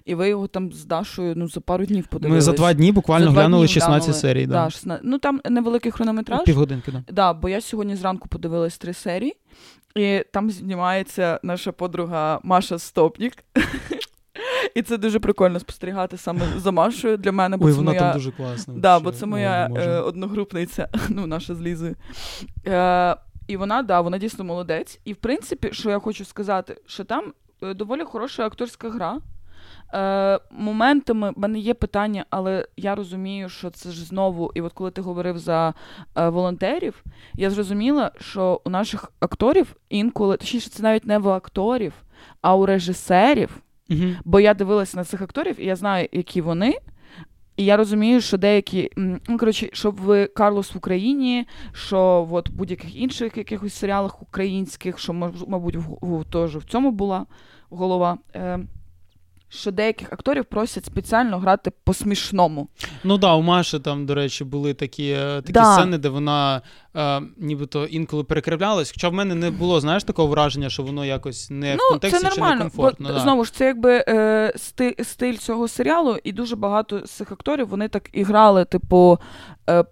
і 0.05 0.15
ви 0.15 0.29
його 0.29 0.47
там 0.47 0.73
з 0.73 0.85
Дашою 0.85 1.35
ну, 1.37 1.49
за 1.49 1.61
пару 1.61 1.87
днів 1.87 2.07
подивились. 2.07 2.47
Ми 2.47 2.53
за 2.53 2.53
два 2.53 2.73
дні 2.73 2.93
буквально 2.93 3.31
два 3.31 3.43
глянули 3.43 3.67
дні 3.67 3.75
16 3.75 4.03
глянули. 4.03 4.21
серій. 4.21 4.47
Да. 4.47 4.65
Да, 4.65 4.71
16. 4.71 5.05
Ну 5.05 5.19
там 5.19 5.41
невеликий 5.51 5.93
хронометраж. 5.93 6.45
Півгодинки, 6.45 6.93
да. 6.93 7.05
Да, 7.13 7.33
бо 7.33 7.49
я 7.49 7.61
сьогодні 7.61 7.97
зранку 7.97 8.29
подивилась 8.29 8.79
три 8.79 8.93
серії, 8.93 9.37
і 9.97 10.25
там 10.33 10.51
знімається 10.51 11.41
наша 11.43 11.73
подруга 11.73 12.41
Маша 12.43 12.79
Стопнік. 12.79 13.33
І 14.75 14.83
це 14.83 14.99
дуже 14.99 15.21
прикольно 15.21 15.61
спостерігати 15.61 16.17
саме 16.17 16.41
за 16.57 16.71
Машою 16.71 17.17
для 17.17 17.33
мене, 17.33 17.57
бо 17.57 17.67
Ой, 17.67 17.73
це 17.73 17.77
вона 17.77 17.91
моя... 17.91 18.01
там 18.01 18.13
дуже 18.13 18.31
класна. 18.33 18.75
Да, 18.77 19.01
бо 19.01 19.13
це 19.13 19.27
моя 19.27 19.69
не 19.69 19.81
е, 19.81 20.01
одногрупниця, 20.01 20.89
ну, 21.09 21.27
наша 21.27 21.55
з 21.55 21.61
Лізою. 21.61 21.97
Е, 22.67 23.17
і 23.47 23.57
вона, 23.57 23.83
да, 23.83 24.01
вона 24.01 24.19
дійсно 24.19 24.45
молодець. 24.45 25.01
І 25.05 25.13
в 25.13 25.17
принципі, 25.17 25.69
що 25.73 25.91
я 25.91 25.99
хочу 25.99 26.25
сказати, 26.25 26.77
що 26.87 27.05
там 27.05 27.33
е, 27.63 27.75
доволі 27.75 28.05
хороша 28.05 28.47
акторська 28.47 28.91
гра. 28.91 29.19
Е, 29.95 30.41
моментами 30.51 31.31
в 31.31 31.39
мене 31.39 31.59
є 31.59 31.75
питання, 31.75 32.25
але 32.31 32.67
я 32.77 32.95
розумію, 32.95 33.49
що 33.49 33.71
це 33.71 33.91
ж 33.91 34.05
знову, 34.05 34.53
і 34.55 34.61
от 34.61 34.73
коли 34.73 34.91
ти 34.91 35.03
говорив 35.03 35.39
за 35.39 35.75
е, 36.17 36.29
волонтерів, 36.29 37.05
я 37.35 37.51
зрозуміла, 37.51 38.11
що 38.21 38.61
у 38.65 38.71
наших 38.71 39.13
акторів 39.21 39.77
інколи, 39.89 40.37
точніше, 40.37 40.71
це 40.71 40.83
навіть 40.83 41.07
не 41.07 41.19
в 41.19 41.29
акторів, 41.29 41.93
а 42.41 42.57
у 42.57 42.67
режисерів. 42.67 43.63
Бо 44.25 44.41
я 44.41 44.55
дивилася 44.55 44.97
на 44.97 45.05
цих 45.05 45.23
акторів, 45.23 45.61
і 45.61 45.65
я 45.65 45.77
знаю, 45.77 46.09
які 46.13 46.41
вони. 46.41 46.75
І 47.57 47.65
я 47.65 47.77
розумію, 47.77 48.21
що 48.21 48.39
деякі, 48.39 48.91
ну 48.97 49.39
коротше, 49.39 49.69
що 49.73 49.91
в 49.91 50.27
Карлос 50.27 50.75
в 50.75 50.77
Україні, 50.77 51.47
що 51.73 52.23
в 52.31 52.43
будь-яких 52.51 52.97
інших 52.97 53.37
якихось 53.37 53.75
серіалах 53.75 54.23
українських, 54.23 54.99
що 54.99 55.13
мабуть, 55.49 55.77
в, 55.77 55.99
в, 56.03 56.25
теж 56.25 56.57
в 56.57 56.65
цьому 56.65 56.91
була 56.91 57.27
голова. 57.71 58.19
Е, 58.35 58.59
що 59.55 59.71
деяких 59.71 60.13
акторів 60.13 60.45
просять 60.45 60.85
спеціально 60.85 61.39
грати 61.39 61.71
по-смішному. 61.85 62.69
Ну 63.05 63.19
да, 63.19 63.35
у 63.35 63.43
Маші 63.43 63.79
там, 63.79 64.07
до 64.07 64.15
речі, 64.15 64.45
були 64.45 64.75
такі, 64.75 65.11
е, 65.11 65.37
такі 65.41 65.53
Да. 65.53 65.75
сцени, 65.75 65.99
де 65.99 66.09
вона 66.09 66.63
е, 66.97 67.21
нібито 67.37 67.85
інколи 67.87 68.25
перекривлялась. 68.25 68.91
Хоча 68.93 69.09
в 69.09 69.13
мене 69.13 69.35
не 69.35 69.51
було, 69.51 69.81
знаєш, 69.81 70.05
такого 70.05 70.29
враження, 70.29 70.71
що 70.71 70.83
воно 70.83 71.05
якось 71.05 71.51
не 71.51 71.75
в 71.75 71.79
Ну, 71.79 71.89
контексті 71.91 72.21
це 72.21 72.31
чи 72.35 72.41
нормально. 72.41 72.57
некомфортно. 72.65 73.09
Бо, 73.09 73.15
да. 73.15 73.21
Знову 73.21 73.45
ж, 73.45 73.55
це 73.55 73.65
якби 73.67 74.05
е, 74.09 74.53
сти, 74.57 74.97
стиль 75.03 75.37
цього 75.37 75.69
серіалу, 75.69 76.17
і 76.25 76.33
дуже 76.33 76.57
багато 76.57 77.07
з 77.07 77.11
цих 77.11 77.33
акторів 77.33 77.69
вони 77.69 77.89
так 77.89 78.09
і 78.13 78.23
грали, 78.23 78.65
типу. 78.65 79.19
Е, 79.71 79.85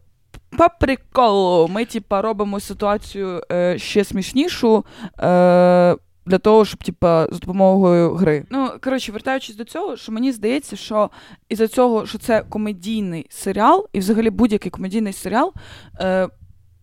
по 0.59 0.67
приколу, 0.81 1.69
ми, 1.69 1.85
типа, 1.85 2.23
робимо 2.23 2.61
ситуацію 2.61 3.43
е, 3.53 3.79
ще 3.79 4.05
смішнішу. 4.05 4.85
Е, 5.21 5.97
для 6.27 6.39
того, 6.39 6.65
щоб 6.65 6.85
типа 6.85 7.27
за 7.31 7.39
допомогою 7.39 8.15
гри. 8.15 8.45
Ну 8.51 8.71
коротше, 8.81 9.13
вертаючись 9.13 9.57
до 9.57 9.65
цього, 9.65 9.97
що 9.97 10.13
мені 10.13 10.33
здається, 10.33 10.77
що 10.77 11.11
із-за 11.49 11.69
цього, 11.69 12.07
що 12.07 12.19
це 12.19 12.43
комедійний 12.49 13.27
серіал, 13.31 13.89
і 13.93 13.99
взагалі 13.99 14.31
будь-який 14.31 14.71
комедійний 14.71 15.13
серіал, 15.13 15.53
е, 16.01 16.29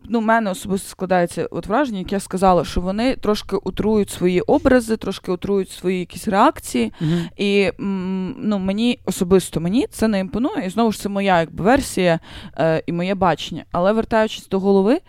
ну, 0.10 0.22
мене 0.22 0.52
особисто 0.52 0.90
складається 0.90 1.48
от 1.52 1.68
враження, 1.68 2.00
як 2.00 2.12
я 2.12 2.20
сказала, 2.20 2.66
що 2.66 2.82
вони 2.82 3.16
трошки 3.16 3.56
утрують 3.56 4.10
свої 4.10 4.42
образи, 4.42 4.98
трошки 4.98 5.32
утрують 5.32 5.70
свої 5.70 6.00
якісь 6.00 6.28
реакції. 6.28 6.94
Мгм. 7.00 7.30
І 7.38 7.72
м, 7.80 8.36
ну, 8.38 8.60
мені 8.60 9.00
особисто 9.06 9.60
мені 9.60 9.88
це 9.92 10.08
не 10.08 10.20
імпонує. 10.20 10.66
І 10.66 10.70
знову 10.70 10.92
ж 10.92 11.00
це 11.00 11.10
моя 11.10 11.40
якби 11.40 11.64
версія 11.64 12.20
е, 12.58 12.84
і 12.86 12.92
моє 12.92 13.16
бачення. 13.16 13.66
Але 13.72 13.94
вертаючись 13.94 14.50
до 14.50 14.60
голови, 14.60 15.00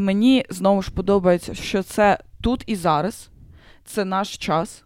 мені 0.00 0.44
знову 0.50 0.82
ж 0.82 0.90
подобається, 0.90 1.54
що 1.54 1.82
це 1.82 2.18
тут 2.42 2.64
і 2.66 2.76
зараз, 2.76 3.30
це 3.86 4.04
наш 4.04 4.36
час. 4.36 4.82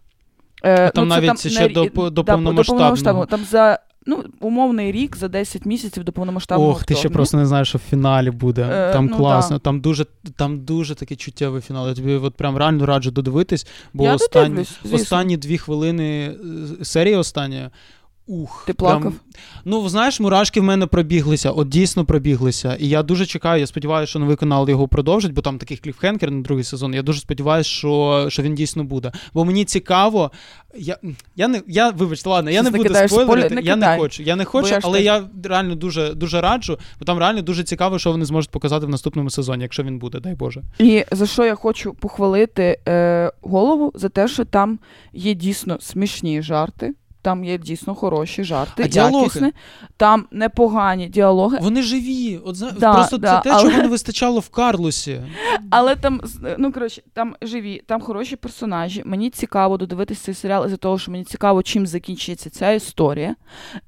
Е, 0.63 0.85
А 0.85 0.89
там 0.89 1.07
ну, 1.07 1.15
навіть 1.15 1.51
ще 1.51 1.67
не- 1.67 1.73
до 1.73 2.09
до 2.09 2.23
да, 2.23 2.33
повномасштабного. 2.33 3.25
Там 3.25 3.45
за 3.49 3.79
ну, 4.05 4.23
умовний 4.39 4.91
рік, 4.91 5.17
за 5.17 5.27
10 5.27 5.65
місяців 5.65 6.03
до 6.03 6.11
повномасштабного. 6.11 6.71
Ох, 6.71 6.83
ти 6.83 6.95
ще 6.95 7.09
просто 7.09 7.37
не 7.37 7.45
знаєш, 7.45 7.67
що 7.67 7.77
в 7.77 7.81
фіналі 7.81 8.31
буде. 8.31 8.69
Е, 8.71 8.93
там 8.93 9.05
ну, 9.05 9.17
класно, 9.17 9.55
да. 9.55 9.59
там 9.59 9.81
дуже 9.81 10.05
там 10.35 10.59
дуже 10.59 10.95
такий 10.95 11.17
чуттєвий 11.17 11.61
фінал. 11.61 11.87
Я 11.87 11.93
тобі 11.93 12.13
от 12.13 12.35
прям 12.35 12.57
реально 12.57 12.85
раджу 12.85 13.09
додивитись, 13.11 13.67
бо 13.93 14.03
Я 14.03 14.15
останні, 14.15 14.49
додивлюсь, 14.49 15.01
останні 15.01 15.37
дві 15.37 15.57
хвилини 15.57 16.35
е, 16.81 16.85
серії 16.85 17.15
остання. 17.15 17.71
Ух, 18.27 18.63
Ти 18.67 18.73
прям- 18.73 19.01
плакав? 19.01 19.13
Ну, 19.65 19.89
знаєш, 19.89 20.19
мурашки 20.19 20.61
в 20.61 20.63
мене 20.63 20.87
пробіглися, 20.87 21.51
от 21.51 21.69
дійсно 21.69 22.05
пробіглися. 22.05 22.75
І 22.79 22.89
я 22.89 23.03
дуже 23.03 23.25
чекаю, 23.25 23.59
я 23.59 23.67
сподіваюся, 23.67 24.09
що 24.09 24.19
новий 24.19 24.35
канал 24.35 24.69
його 24.69 24.87
продовжить, 24.87 25.33
бо 25.33 25.41
там 25.41 25.57
такий 25.57 25.77
кліфхенкер 25.77 26.31
на 26.31 26.41
другий 26.41 26.63
сезон. 26.63 26.93
Я 26.93 27.01
дуже 27.01 27.19
сподіваюся, 27.19 27.69
що, 27.69 28.25
що 28.29 28.43
він 28.43 28.55
дійсно 28.55 28.83
буде. 28.83 29.11
Бо 29.33 29.45
мені 29.45 29.65
цікаво. 29.65 30.31
Я, 30.75 30.97
я 31.35 31.47
не 31.47 31.61
я 31.67 31.89
вибачте, 31.89 32.29
ладно, 32.29 32.51
я 32.51 32.61
Щось 32.61 32.71
не 32.71 32.77
буду 32.77 32.89
спойлерити. 33.07 33.47
спойлер, 33.47 33.65
я 33.65 33.75
не 33.75 33.97
хочу. 33.97 34.23
Я 34.23 34.35
не 34.35 34.45
хочу, 34.45 34.67
ж 34.67 34.79
але 34.83 34.97
теж- 34.97 35.05
я 35.05 35.23
реально 35.43 35.75
дуже 35.75 36.13
дуже 36.13 36.41
раджу, 36.41 36.77
бо 36.99 37.05
там 37.05 37.19
реально 37.19 37.41
дуже 37.41 37.63
цікаво, 37.63 37.99
що 37.99 38.11
вони 38.11 38.25
зможуть 38.25 38.51
показати 38.51 38.85
в 38.85 38.89
наступному 38.89 39.29
сезоні, 39.29 39.63
якщо 39.63 39.83
він 39.83 39.99
буде, 39.99 40.19
дай 40.19 40.35
Боже. 40.35 40.61
І 40.79 41.05
за 41.11 41.25
що 41.27 41.45
я 41.45 41.55
хочу 41.55 41.93
похвалити 41.93 42.79
е, 42.87 43.31
голову 43.41 43.91
за 43.95 44.09
те, 44.09 44.27
що 44.27 44.45
там 44.45 44.79
є 45.13 45.33
дійсно 45.33 45.77
смішні 45.81 46.41
жарти. 46.41 46.93
Там 47.23 47.43
є 47.43 47.57
дійсно 47.57 47.95
хороші 47.95 48.43
жарти, 48.43 48.83
А 48.83 48.87
діалоги? 48.87 49.23
якісні, 49.23 49.51
там 49.97 50.25
непогані 50.31 51.07
діалоги, 51.07 51.57
Вони 51.61 51.81
живі. 51.81 52.39
От 52.45 52.55
зна- 52.55 52.71
Да, 52.79 52.93
просто 52.93 53.17
да, 53.17 53.37
це 53.37 53.49
те, 53.49 53.55
але- 53.55 53.69
чого 53.69 53.81
не 53.81 53.87
вистачало 53.87 54.39
в 54.39 54.49
Карлосі. 54.49 55.21
але 55.69 55.95
там 55.95 56.21
ну 56.57 56.71
коротше, 56.71 57.01
там 57.13 57.35
живі, 57.41 57.81
там 57.87 58.01
хороші 58.01 58.35
персонажі. 58.35 59.01
Мені 59.05 59.29
цікаво 59.29 59.77
додивитися 59.77 60.21
цей 60.23 60.33
серіал 60.33 60.65
із-за 60.65 60.77
того, 60.77 60.99
що 60.99 61.11
мені 61.11 61.23
цікаво, 61.23 61.63
чим 61.63 61.87
закінчиться 61.87 62.49
ця 62.49 62.71
історія. 62.71 63.35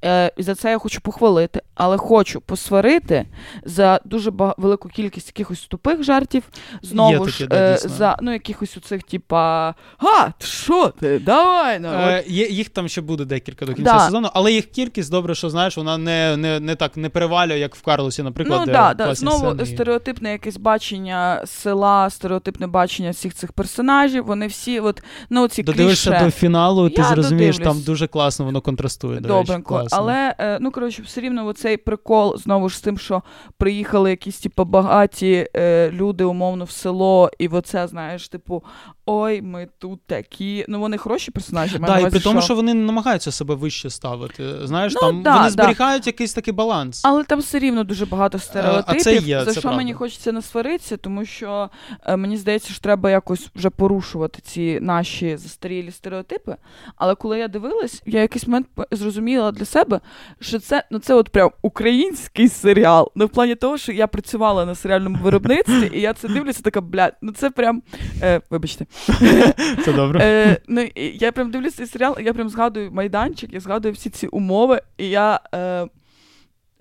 Е, 0.05 0.31
і 0.37 0.43
за 0.43 0.55
це 0.55 0.69
я 0.71 0.77
хочу 0.77 1.01
похвалити, 1.01 1.61
але 1.75 1.97
хочу 1.97 2.41
посварити 2.41 3.25
за 3.65 3.99
дуже 4.05 4.31
бага- 4.31 4.53
велику 4.57 4.89
кількість 4.89 5.27
якихось 5.27 5.61
тупих 5.61 6.03
жартів. 6.03 6.43
Знову 6.81 7.27
ж 7.27 7.47
е, 7.51 7.77
за 7.77 8.17
ну 8.21 8.33
якихось 8.33 8.77
оцих, 8.77 9.03
типа 9.03 9.75
а, 9.97 10.29
ти 10.37 10.45
що 10.47 10.87
ти? 10.87 11.19
Давай 11.19 11.81
Е, 11.83 12.23
їх 12.27 12.69
там 12.69 12.87
ще 12.87 13.01
буде 13.01 13.22
декілька 13.25 13.65
до 13.65 13.73
кінця 13.73 13.93
Да. 13.93 13.99
сезону, 13.99 14.29
але 14.33 14.51
їх 14.51 14.65
кількість 14.65 15.11
добре, 15.11 15.35
що 15.35 15.49
знаєш, 15.49 15.77
вона 15.77 15.97
не, 15.97 16.37
не, 16.37 16.59
не 16.59 16.75
так 16.75 16.97
не 16.97 17.09
перевалює, 17.09 17.59
як 17.59 17.75
в 17.75 17.81
Карлосі, 17.81 18.23
наприклад. 18.23 18.59
Ну 18.59 18.65
де 18.65 18.71
да, 18.71 18.93
да. 18.93 19.15
знову 19.15 19.37
сцени 19.37 19.65
стереотипне 19.65 20.31
якесь 20.31 20.57
бачення 20.57 21.43
села, 21.45 22.09
стереотипне 22.09 22.67
бачення 22.67 23.09
всіх 23.09 23.33
цих 23.33 23.51
персонажів. 23.51 24.25
Вони 24.25 24.47
всі, 24.47 24.79
от 24.79 25.03
ну 25.29 25.47
ці 25.47 25.63
Додивишся 25.63 26.09
кліше. 26.11 26.25
до 26.25 26.31
фіналу, 26.31 26.89
ти 26.89 27.01
Я 27.01 27.07
зрозумієш, 27.07 27.57
додивлюсь. 27.57 27.77
там 27.77 27.85
дуже 27.85 28.07
класно 28.07 28.45
воно 28.45 28.61
контрастує. 28.61 29.19
До 29.19 29.27
Добренько, 29.27 29.77
речі, 29.77 29.89
але 29.91 30.35
е, 30.39 30.57
ну 30.61 30.71
коротше, 30.71 31.01
все 31.01 31.21
рівно 31.21 31.47
оцей 31.47 31.77
прикол 31.77 32.37
знову 32.37 32.69
ж 32.69 32.77
з 32.77 32.81
тим, 32.81 32.97
що 32.97 33.21
приїхали 33.57 34.09
якісь 34.09 34.39
типу, 34.39 34.65
багаті 34.65 35.47
е, 35.55 35.91
люди, 35.91 36.23
умовно, 36.23 36.65
в 36.65 36.71
село, 36.71 37.31
і 37.39 37.47
оце, 37.47 37.87
знаєш, 37.87 38.29
типу, 38.29 38.63
ой, 39.05 39.41
ми 39.41 39.67
тут 39.79 39.99
такі. 40.05 40.65
Ну 40.67 40.79
вони 40.79 40.97
хороші 40.97 41.31
персонажі. 41.31 41.77
Да, 41.79 41.99
і 41.99 42.09
при 42.09 42.19
тому, 42.19 42.41
що 42.41 42.55
вони 42.55 42.73
не 42.73 42.83
намагаються 43.13 43.31
себе 43.31 43.55
вище 43.55 43.89
ставити. 43.89 44.67
Знаєш, 44.67 44.93
Ну, 44.93 45.01
там 45.01 45.23
да, 45.23 45.31
вони 45.31 45.43
да. 45.43 45.49
зберігають 45.49 46.07
якийсь 46.07 46.33
такий 46.33 46.53
баланс. 46.53 47.01
Але 47.05 47.23
там 47.23 47.39
все 47.39 47.59
рівно 47.59 47.83
дуже 47.83 48.05
багато 48.05 48.39
стереотипів, 48.39 49.03
це 49.03 49.15
є, 49.15 49.43
за 49.45 49.53
це 49.53 49.59
що 49.59 49.71
мені 49.71 49.93
хочеться 49.93 50.31
не 50.31 50.41
сваритися, 50.41 50.97
тому 50.97 51.25
що 51.25 51.69
е, 52.05 52.17
мені 52.17 52.37
здається, 52.37 52.73
що 52.73 52.81
треба 52.81 53.11
якось 53.11 53.49
вже 53.55 53.69
порушувати 53.69 54.39
ці 54.41 54.79
наші 54.81 55.37
застарілі 55.37 55.91
стереотипи. 55.91 56.55
Але 56.95 57.15
коли 57.15 57.39
я 57.39 57.47
дивилась, 57.47 58.01
я 58.05 58.21
якийсь 58.21 58.47
момент 58.47 58.67
зрозуміла 58.91 59.51
для 59.51 59.65
себе, 59.65 59.99
що 60.39 60.59
це 60.59 60.83
ну 60.91 60.99
це 60.99 61.13
от 61.13 61.29
прям 61.29 61.51
український 61.61 62.49
серіал. 62.49 63.11
Ну 63.15 63.25
в 63.25 63.29
плані 63.29 63.55
того, 63.55 63.77
що 63.77 63.91
я 63.91 64.07
працювала 64.07 64.65
на 64.65 64.75
серіальному 64.75 65.17
виробництві, 65.21 65.91
і 65.93 66.01
я 66.01 66.13
це 66.13 66.27
дивлюся, 66.27 66.61
така 66.63 66.81
блядь, 66.81 67.15
ну 67.21 67.31
це 67.31 67.49
прям 67.49 67.81
е, 68.21 68.41
вибачте. 68.49 68.85
Це 69.85 69.93
добре. 69.93 70.19
Е, 70.23 70.57
ну, 70.67 70.87
я 70.95 71.31
прям 71.31 71.51
дивлюся 71.51 71.77
цей 71.77 71.87
серіал, 71.87 72.17
і 72.19 72.23
я 72.23 72.33
прям 72.33 72.49
згадую 72.49 72.91
майданчик, 73.03 73.53
я 73.53 73.59
згадую 73.59 73.93
всі 73.93 74.09
ці 74.09 74.27
умови, 74.27 74.81
і 74.97 75.09
я 75.09 75.39
е, 75.55 75.87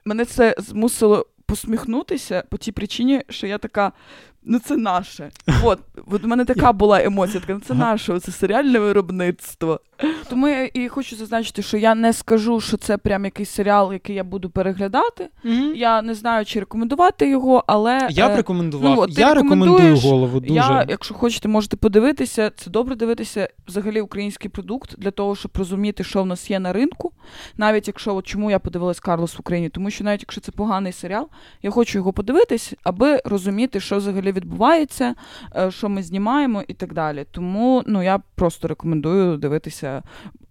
мене 0.05 0.25
це 0.25 0.55
змусило 0.59 1.27
посміхнутися 1.47 2.45
по 2.51 2.57
тій 2.57 2.73
причині, 2.73 3.23
що 3.29 3.47
я 3.47 3.59
така. 3.59 3.93
Ну, 4.45 4.59
це 4.59 4.77
наше. 4.77 5.31
От, 5.65 5.81
от 6.07 6.25
у 6.25 6.29
мене 6.29 6.45
така 6.45 6.73
була 6.73 7.03
емоція, 7.03 7.41
така, 7.41 7.55
ну 7.55 7.61
це 7.61 7.75
наше, 7.75 8.21
це 8.21 8.33
серіальне 8.33 8.79
виробництво. 8.79 9.81
Тому 10.29 10.49
я 10.49 10.71
і 10.75 10.89
хочу 10.89 11.17
зазначити, 11.17 11.63
що 11.63 11.77
я 11.77 11.95
не 11.95 12.13
скажу, 12.13 12.61
що 12.61 12.77
це 12.77 12.99
прям 12.99 13.25
якийсь 13.25 13.51
серіал, 13.51 13.93
який 13.93 14.17
я 14.17 14.25
буду 14.25 14.51
переглядати. 14.51 15.29
Мгм. 15.45 15.73
Я 15.77 16.03
не 16.03 16.15
знаю, 16.15 16.45
чи 16.45 16.61
рекомендувати 16.61 17.29
його, 17.29 17.65
але 17.67 18.09
Я 18.11 18.29
б 18.29 18.33
е, 18.33 18.37
рекомендував. 18.37 18.97
ну, 18.97 19.07
я 19.09 19.35
рекомендую 19.35 19.97
голову 19.97 20.41
дуже. 20.41 20.55
я, 20.55 20.87
якщо 20.89 21.15
хочете, 21.15 21.49
можете 21.49 21.77
подивитися. 21.77 22.51
Це 22.57 22.71
добре 22.71 22.95
дивитися 22.95 23.49
взагалі 23.69 24.01
український 24.01 24.51
продукт 24.51 24.95
для 24.99 25.11
того, 25.11 25.37
щоб 25.37 25.51
розуміти, 25.55 26.05
що 26.05 26.23
в 26.23 26.27
нас 26.27 26.51
є 26.51 26.59
на 26.59 26.73
ринку. 26.73 27.13
Навіть 27.57 27.87
якщо 27.89 28.15
от 28.17 28.27
чому 28.27 28.51
я 28.51 28.59
подивилась 28.59 29.01
Карлос 29.01 29.37
в 29.37 29.41
Україні, 29.41 29.69
тому 29.69 29.91
що 29.91 30.05
навіть 30.05 30.21
якщо 30.23 30.41
це 30.41 30.53
поганий 30.53 30.93
серіал, 30.93 31.29
я 31.63 31.71
хочу 31.71 31.99
його 31.99 32.13
подивитись, 32.13 32.75
аби 32.85 33.21
розуміти, 33.25 33.81
що 33.81 33.97
взагалі 33.97 34.33
відбувається, 34.33 35.15
е, 35.57 35.71
що 35.71 35.89
ми 35.89 36.03
знімаємо 36.03 36.63
і 36.69 36.75
так 36.75 36.95
далі. 36.95 37.27
Тому 37.31 37.83
ну 37.87 38.03
я 38.03 38.21
просто 38.35 38.69
рекомендую 38.69 39.37
дивитися 39.37 39.92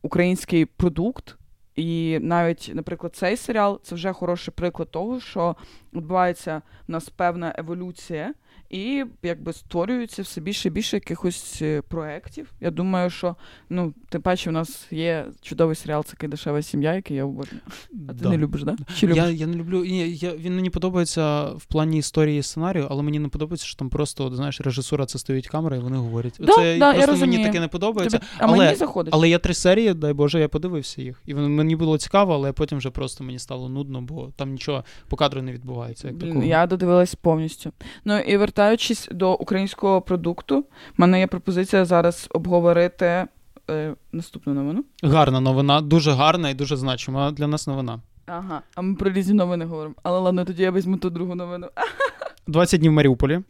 український 0.01 0.65
продукт. 0.65 1.37
І 1.75 2.19
навіть, 2.21 2.71
наприклад, 2.73 3.15
цей 3.15 3.37
серіал 3.37 3.79
це 3.83 3.95
вже 3.95 4.13
хороший 4.13 4.53
приклад 4.57 4.91
того, 4.91 5.19
що 5.19 5.55
відбувається 5.93 6.61
в 6.87 6.91
нас 6.91 7.09
певна 7.09 7.55
еволюція, 7.57 8.33
і 8.71 9.05
якби 9.23 9.53
створюється 9.53 10.21
все 10.21 10.41
більше 10.41 10.67
і 10.67 10.71
більше 10.71 10.97
якихось 10.97 11.59
е, 11.61 11.81
проєктів. 11.81 12.51
Я 12.61 12.71
думаю, 12.71 13.09
що 13.09 13.35
ну, 13.69 13.93
тим 14.09 14.21
паче, 14.21 14.49
у 14.49 14.53
нас 14.53 14.87
є 14.91 15.25
чудовий 15.41 15.75
серіал 15.75 16.05
«Це 16.05 16.27
дешева 16.27 16.61
сім'я, 16.61 16.93
який 16.93 17.17
я 17.17 17.25
обожнюю. 17.25 17.61
А 18.09 18.13
ти 18.13 18.19
Да. 18.21 18.29
не 18.29 18.37
любиш, 18.37 18.63
да? 18.63 18.75
Чи 18.95 19.07
любиш? 19.07 19.17
Я, 19.17 19.29
я 19.29 19.47
не 19.47 19.55
люблю. 19.55 19.85
Ні, 19.85 20.09
я, 20.11 20.35
він 20.35 20.55
мені 20.55 20.69
подобається 20.69 21.45
в 21.45 21.65
плані 21.65 21.97
історії 21.97 22.39
і 22.39 22.43
сценарію, 22.43 22.87
але 22.89 23.03
мені 23.03 23.19
не 23.19 23.27
подобається, 23.27 23.65
що 23.67 23.77
там 23.79 23.89
просто, 23.89 24.25
от, 24.25 24.35
знаєш, 24.35 24.61
режисура 24.61 25.05
це 25.05 25.19
стоїть 25.19 25.47
камера 25.47 25.77
і 25.77 25.79
вони 25.79 25.97
говорять. 25.97 26.35
Да, 26.39 26.53
це 26.53 26.77
да, 26.77 26.93
я 26.93 26.93
просто 26.93 27.11
мені 27.11 27.11
розумію. 27.21 27.45
таке 27.45 27.59
не 27.59 27.67
подобається. 27.67 28.17
Тобі- 28.17 28.29
А 28.37 28.45
але, 28.45 28.57
мені 28.57 28.75
заходить. 28.75 29.13
але 29.13 29.29
є 29.29 29.39
три 29.39 29.53
серії, 29.53 29.93
дай 29.93 30.13
Боже, 30.13 30.39
я 30.39 30.47
подивився 30.47 31.01
їх. 31.01 31.21
І 31.25 31.33
мені 31.33 31.75
було 31.75 31.97
цікаво, 31.97 32.33
але 32.33 32.51
потім 32.51 32.77
вже 32.77 32.89
просто 32.89 33.23
мені 33.23 33.39
стало 33.39 33.69
нудно, 33.69 34.01
бо 34.01 34.29
там 34.35 34.51
нічого 34.51 34.83
по 35.07 35.15
кадру 35.15 35.41
не 35.41 35.51
відбувається. 35.51 36.07
Як 36.07 36.19
такого. 36.19 36.43
Я 36.43 36.67
додивилась 36.67 37.15
повністю. 37.15 37.71
Ну 38.05 38.19
і 38.19 38.37
вертаючись 38.61 39.09
до 39.11 39.33
українського 39.33 40.01
продукту, 40.01 40.59
в 40.59 40.65
мене 40.97 41.19
є 41.19 41.27
пропозиція 41.27 41.85
зараз 41.85 42.27
обговорити 42.31 43.27
е, 43.69 43.95
наступну 44.11 44.53
новину. 44.53 44.83
Гарна 45.03 45.39
новина, 45.39 45.81
дуже 45.81 46.11
гарна 46.11 46.49
і 46.49 46.53
дуже 46.53 46.77
значима 46.77 47.31
для 47.31 47.47
нас 47.47 47.67
новина. 47.67 47.99
Ага, 48.25 48.61
а 48.75 48.81
ми 48.81 48.95
про 48.95 49.11
різні 49.11 49.33
новини 49.33 49.65
говоримо. 49.65 49.95
Але 50.03 50.19
ладно, 50.19 50.45
тоді 50.45 50.63
я 50.63 50.71
візьму 50.71 50.97
ту 50.97 51.09
другу 51.09 51.35
новину. 51.35 51.67
20 52.47 52.79
днів 52.79 52.91
в 52.91 52.95
Маріуполі. 52.95 53.41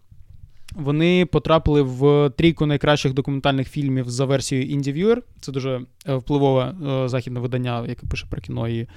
Вони 0.76 1.26
потрапили 1.26 1.82
в 1.82 2.30
трійку 2.30 2.66
найкращих 2.66 3.14
документальних 3.14 3.70
фільмів 3.70 4.10
за 4.10 4.26
версією 4.26 4.78
IndieViewer. 4.78 5.18
Це 5.42 5.52
дуже 5.52 5.82
е, 6.08 6.16
впливове 6.16 6.64
е, 6.64 7.08
західне 7.10 7.40
видання, 7.40 7.86
яке 7.88 8.08
пише 8.08 8.28
про 8.30 8.42
кіно 8.42 8.68
і 8.68 8.88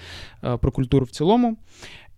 е, 0.44 0.56
про 0.56 0.72
культуру 0.72 1.06
в 1.06 1.10
цілому. 1.10 1.56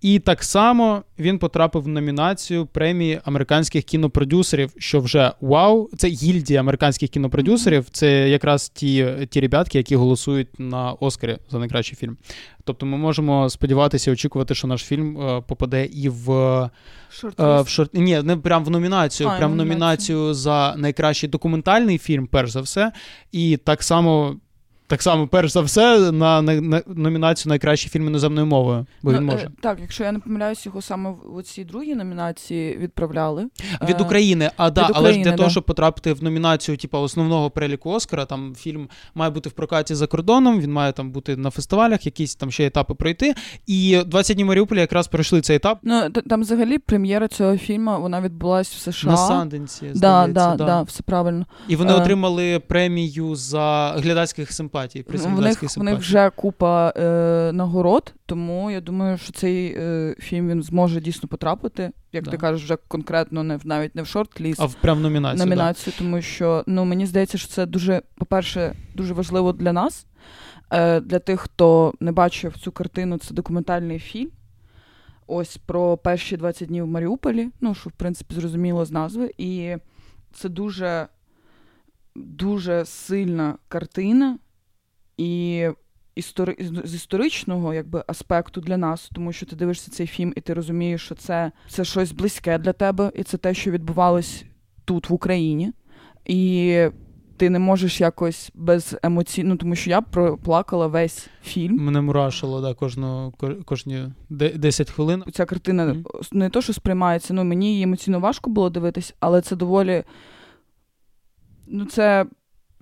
І 0.01 0.19
так 0.19 0.45
само 0.45 1.03
він 1.19 1.39
потрапив 1.39 1.83
в 1.83 1.89
номінацію 1.89 2.67
премії 2.67 3.21
американських 3.25 3.85
кінопродюсерів, 3.85 4.73
що 4.79 5.01
вже 5.01 5.33
вау. 5.41 5.91
Це 5.97 6.09
гільдія 6.09 6.61
американських 6.61 7.11
кінопродюсерів. 7.11 7.87
Це 7.91 8.29
якраз 8.29 8.69
ті 8.69 9.07
ті 9.31 9.41
ребятки, 9.41 9.79
які 9.79 9.97
голосують 9.97 10.49
на 10.59 10.93
Оскарі 10.93 11.39
за 11.51 11.59
найкращий 11.59 11.97
фільм. 11.97 12.17
Тобто 12.65 12.87
ми 12.87 12.97
можемо 12.97 13.51
сподіватися, 13.51 14.13
очікувати, 14.13 14.55
що 14.55 14.69
наш 14.69 14.83
фільм 14.83 15.21
е, 15.21 15.43
попаде 15.47 15.85
і 15.85 16.09
в 16.09 16.31
е, 16.31 16.71
в 17.39 17.69
шорт. 17.69 17.95
Ні, 17.95 18.23
не 18.23 18.37
прям 18.37 18.65
в 18.65 18.71
номінацію, 18.71 19.29
а, 19.29 19.39
прям 19.39 19.53
в 19.53 19.57
номінацію 19.57 20.35
за 20.35 20.75
найкращий 20.77 21.29
документальний 21.29 21.99
фільм, 21.99 22.27
перш 22.27 22.51
за 22.51 22.61
все. 22.61 22.93
І 23.33 23.57
так 23.57 23.83
само 23.83 24.37
так 24.87 25.03
само, 25.03 25.27
перш 25.27 25.53
за 25.53 25.61
все, 25.61 26.13
на, 26.13 26.43
на, 26.43 26.61
на 26.61 26.83
номінацію 26.87 27.51
найкращий 27.51 27.91
фільм 27.91 28.07
іноземною 28.07 28.47
мовою, 28.47 28.87
бо 29.03 29.13
ну, 29.13 29.19
він 29.19 29.25
може. 29.25 29.47
Е, 29.47 29.51
так, 29.61 29.79
якщо 29.81 30.05
я 30.05 30.13
не 30.13 30.19
помиляюсь, 30.19 30.67
його 30.67 30.83
саме 30.83 31.15
в 31.25 31.43
цій 31.43 31.65
другій 31.65 31.95
номінації 31.95 32.77
відправляли. 32.77 33.49
Від 33.83 34.01
е, 34.01 34.05
України, 34.05 34.51
а 34.57 34.71
да, 34.71 34.87
від 34.87 34.93
але 34.95 35.13
ж 35.13 35.19
для 35.19 35.31
да. 35.31 35.37
того, 35.37 35.51
щоб 35.51 35.65
потрапити 35.65 36.13
в 36.13 36.25
номінацію, 36.25 36.77
типу, 36.77 36.99
основного 36.99 37.51
переліку 37.51 37.91
Оскара, 37.91 38.25
там 38.25 38.55
фільм 38.55 38.89
має 39.15 39.31
бути 39.31 39.49
в 39.49 39.53
прокаті 39.53 39.95
за 39.95 40.07
кордоном, 40.07 40.61
він 40.61 40.73
має 40.73 40.93
там 40.93 41.11
бути 41.11 41.37
на 41.37 41.51
фестивалях, 41.51 42.07
якісь 42.07 42.35
там 42.35 42.51
ще 42.51 42.67
етапи 42.67 42.95
пройти. 42.95 43.35
І 43.67 44.03
20 44.07 44.37
днів 44.37 44.47
Маріуполя 44.47 44.81
якраз 44.81 45.09
пройшли 45.09 45.41
цей 45.41 45.57
етап. 45.57 45.79
Ну, 45.83 46.11
там 46.11 46.41
взагалі 46.41 46.79
прем'єра 46.79 47.29
цього 47.29 47.59
фільму 47.59 48.01
вона 48.01 48.21
відбулась 48.21 48.69
в 48.69 48.93
США. 48.93 49.11
На 49.11 49.17
Санденсі, 49.17 49.91
здається, 49.95 50.33
да, 50.33 50.57
да. 50.57 50.65
да, 50.65 50.83
все 50.83 51.03
правильно. 51.03 51.47
І 51.69 51.77
вони 51.77 51.93
Е. 51.93 51.95
отримали 51.95 52.59
премію 52.59 53.35
за 53.35 53.95
глядацьких 53.99 54.53
симпатій. 54.53 54.76
Приз 55.07 55.25
В 55.25 55.29
них, 55.29 55.37
глядацьких 55.39 55.77
в 55.77 55.83
них 55.83 55.99
вже 55.99 56.31
купа 56.31 56.93
е, 56.97 57.51
нагород, 57.53 58.15
тому 58.27 58.71
я 58.71 58.81
думаю, 58.81 59.19
що 59.19 59.33
цей 59.33 59.75
е, 59.79 60.15
фільм 60.19 60.49
він 60.49 60.63
зможе 60.63 61.01
дійсно 61.01 61.29
потрапити, 61.29 61.91
як 62.13 62.25
Да. 62.25 62.31
ти 62.31 62.37
кажеш, 62.37 62.63
вже 62.65 62.77
конкретно 62.89 63.43
не 63.43 63.57
в 63.57 63.67
навіть 63.67 63.95
не 63.95 64.03
в 64.03 64.07
шорт-ліст, 64.07 64.57
А 64.63 64.67
в 64.67 64.75
прям 64.75 65.03
номінацію. 65.03 65.39
да. 65.39 65.45
номінацію, 65.45 65.95
тому 65.99 66.23
що 66.23 66.65
ну 66.67 66.85
мені 66.85 67.07
здається, 67.07 67.39
що 67.39 67.49
це 67.49 67.67
дуже, 67.67 68.03
по-перше, 68.17 68.75
дуже 68.95 69.15
важливо 69.15 69.53
для 69.53 69.73
нас, 69.73 70.07
е, 70.71 71.01
для 71.01 71.19
тих, 71.19 71.41
хто 71.41 71.95
не 72.01 72.13
бачив 72.13 72.59
цю 72.59 72.73
картину, 72.73 73.19
це 73.19 73.35
документальний 73.35 73.99
фільм. 73.99 74.31
Ось 75.29 75.57
про 75.57 75.97
перші 75.97 76.37
20 76.37 76.69
днів 76.69 76.85
в 76.85 76.89
Маріуполі, 76.89 77.49
ну 77.61 77.75
що 77.75 77.91
в 77.91 77.93
принципі 77.93 78.35
зрозуміло 78.35 78.85
з 78.85 78.91
назви, 78.91 79.31
і 79.39 79.77
це 80.33 80.49
дуже, 80.49 81.07
дуже 82.17 82.85
сильна 82.85 83.55
картина, 83.69 84.39
і 85.17 85.69
істори... 86.15 86.57
з 86.85 86.95
історичного 86.95 87.75
якби, 87.75 88.05
аспекту 88.07 88.61
для 88.61 88.77
нас, 88.77 89.11
тому 89.15 89.33
що 89.33 89.47
ти 89.47 89.57
дивишся 89.57 89.91
цей 89.91 90.07
фільм, 90.07 90.33
і 90.37 90.41
ти 90.41 90.55
розумієш, 90.55 91.03
що 91.03 91.15
це, 91.15 91.53
це 91.69 91.85
щось 91.85 92.13
близьке 92.13 92.59
для 92.59 92.73
тебе, 92.73 93.13
і 93.15 93.23
це 93.23 93.37
те, 93.39 93.55
що 93.55 93.71
відбувалось 93.71 94.45
тут, 94.85 95.11
в 95.11 95.13
Україні. 95.13 95.73
І 96.25 96.87
ти 97.37 97.51
не 97.51 97.59
можеш 97.59 98.01
якось 98.01 98.51
без 98.55 98.97
емоцій, 99.03 99.45
ну 99.45 99.57
тому 99.57 99.75
що 99.75 99.91
я 99.91 100.01
проплакала 100.01 100.87
весь 100.87 101.29
фільм. 101.43 101.77
Мене 101.77 102.01
мурашило, 102.01 102.61
да, 102.61 102.75
кожну, 102.75 103.35
кожні 103.65 104.13
де- 104.31 104.51
10 104.53 104.91
хвилин. 104.91 105.25
Ця 105.33 105.45
картина 105.45 105.85
Мгм. 105.85 106.05
не 106.33 106.51
то, 106.51 106.63
що 106.63 106.73
сприймається, 106.73 107.35
ну 107.35 107.45
мені 107.45 107.71
її 107.73 107.83
емоційно 107.83 108.21
важко 108.21 108.51
було 108.51 108.71
дивитись, 108.71 109.15
але 109.21 109.41
це 109.41 109.57
доволі. 109.57 110.05
Ну, 111.67 111.85
це 111.87 112.27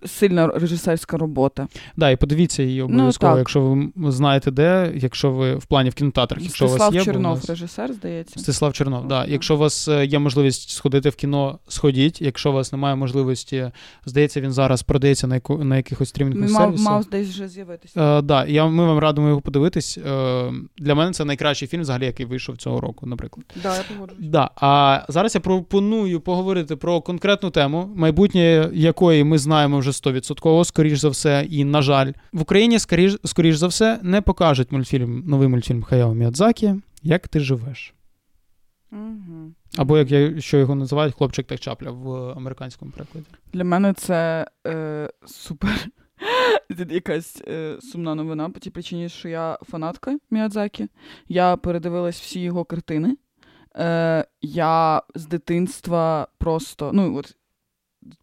сильна 0.07 0.47
режисерська 0.47 1.17
робота. 1.17 1.69
Да, 1.97 2.11
і 2.11 2.17
подивіться 2.17 2.63
її 2.63 2.83
обов'язково, 2.83 3.33
так. 3.33 3.39
якщо 3.39 3.61
ви 3.97 4.13
знаєте 4.13 4.51
де, 4.51 4.93
якщо 4.97 5.31
ви 5.31 5.55
в 5.55 5.67
плані 5.67 5.91
в 5.91 5.95
кінотеатрах, 5.95 6.43
якщо 6.43 6.67
у 6.67 6.69
вас 6.69 6.95
є. 6.95 7.01
у 7.01 7.05
Чернов, 7.05 7.37
нас- 7.37 7.49
режисер, 7.49 7.93
здається. 7.93 8.41
Стислав 8.41 8.73
Чернов, 8.73 9.09
да. 9.09 9.25
Якщо 9.27 9.55
у 9.55 9.59
вас 9.59 9.89
е, 9.89 10.07
є 10.07 10.19
можливість 10.19 10.71
сходити 10.71 11.09
в 11.09 11.15
кіно, 11.15 11.59
сходіть. 11.69 12.23
Якщо 12.23 12.51
у 12.51 12.53
вас 12.53 12.73
немає 12.73 12.97
можливості, 12.97 13.71
здається, 14.07 14.41
він 14.41 14.53
зараз 14.53 14.83
продається 14.83 15.27
на, 15.27 15.35
яку, 15.35 15.65
на 15.65 15.77
якихось 15.77 16.09
стрімінгових 16.09 16.51
Мав, 16.51 16.63
сервісах. 16.63 16.93
мав 16.93 17.05
десь 17.05 17.29
вже 17.29 17.49
з'явитися. 17.49 18.19
Е, 18.19 18.23
да, 18.23 18.45
я, 18.47 18.67
ми 18.67 18.87
вам 18.87 18.99
радимо 18.99 19.29
його 19.29 19.41
подивитись. 19.41 19.99
Е, 19.99 20.53
для 20.79 20.95
мене 20.95 21.13
це 21.13 21.25
найкращий 21.25 21.69
фільм, 21.69 21.81
взагалі, 21.81 22.05
який 22.05 22.27
вийшов 22.27 22.57
цього 22.57 22.81
року, 22.81 23.07
наприклад. 23.07 23.47
Да, 23.63 23.77
я 23.77 23.83
погоджуюсь. 23.95 24.31
Да, 24.31 24.51
а 24.57 25.01
зараз 25.09 25.35
я 25.35 25.41
пропоную 25.41 26.21
поговорити 26.21 26.77
про 26.77 27.01
конкретну 27.01 27.51
тему, 27.51 27.91
майбутнє 27.97 28.71
якої 28.73 29.25
ми 29.25 29.39
знаємо 29.39 29.79
вже 29.79 29.93
100%, 30.03 30.65
скоріш 30.65 30.99
за 30.99 31.09
все, 31.09 31.47
і 31.51 31.65
на 31.65 31.83
жаль, 31.83 32.13
в 32.33 32.43
Україні 32.43 32.79
скоріш, 32.79 33.17
скоріш 33.25 33.57
за 33.57 33.67
все 33.67 34.01
не 34.03 34.21
покажуть 34.21 34.73
мультфільм, 34.73 35.25
новий 35.27 35.49
мультфільм 35.49 35.83
Хаяо 35.83 36.15
Міядзакі 36.15 36.75
«Як 37.03 37.29
ти 37.29 37.41
живеш. 37.41 37.95
Угу. 38.93 39.53
Або 39.77 39.99
як 39.99 40.11
я 40.11 40.41
що 40.41 40.59
його 40.59 40.75
називають, 40.75 41.15
хлопчик 41.15 41.47
та 41.47 41.59
чапля 41.59 41.91
в 41.91 42.31
американському 42.37 42.91
перекладі. 42.91 43.27
Для 43.53 43.65
мене 43.65 43.93
це 43.93 44.47
е, 44.67 45.11
супер. 45.27 45.87
Якась 46.91 47.43
е, 47.49 47.79
сумна 47.81 48.15
новина 48.15 48.51
по 48.51 48.61
тій 48.61 48.71
причині, 48.71 49.09
що 49.09 49.29
я 49.29 49.59
фанатка 49.71 50.19
Міядзакі. 50.31 50.89
Я 51.29 51.57
передивилась 51.57 52.21
всі 52.21 52.41
його 52.41 52.65
картини. 52.65 53.17
Е, 53.77 54.27
я 54.43 55.03
з 55.15 55.27
дитинства 55.27 56.29
просто. 56.39 56.91
Ну, 56.95 57.17
от 57.17 57.37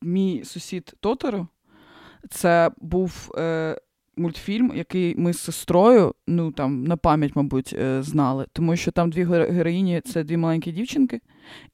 мій 0.01 0.43
сусід 0.45 0.93
Тоторо 0.99 1.47
це 2.30 2.72
був 2.78 3.32
е, 3.38 3.78
мультфільм, 4.17 4.72
який 4.76 5.15
ми 5.17 5.34
з 5.34 5.39
сестрою, 5.39 6.15
ну 6.28 6.51
там 6.51 6.84
на 6.84 6.97
пам'ять, 6.97 7.36
мабуть, 7.36 7.76
е, 7.80 8.03
знали. 8.03 8.45
Тому 8.53 8.76
що 8.76 8.91
там 8.91 9.09
дві 9.09 9.26
геро- 9.26 9.51
героїні 9.51 10.01
це 10.01 10.24
дві 10.24 10.38
маленькі 10.38 10.72
дівчинки, 10.72 11.22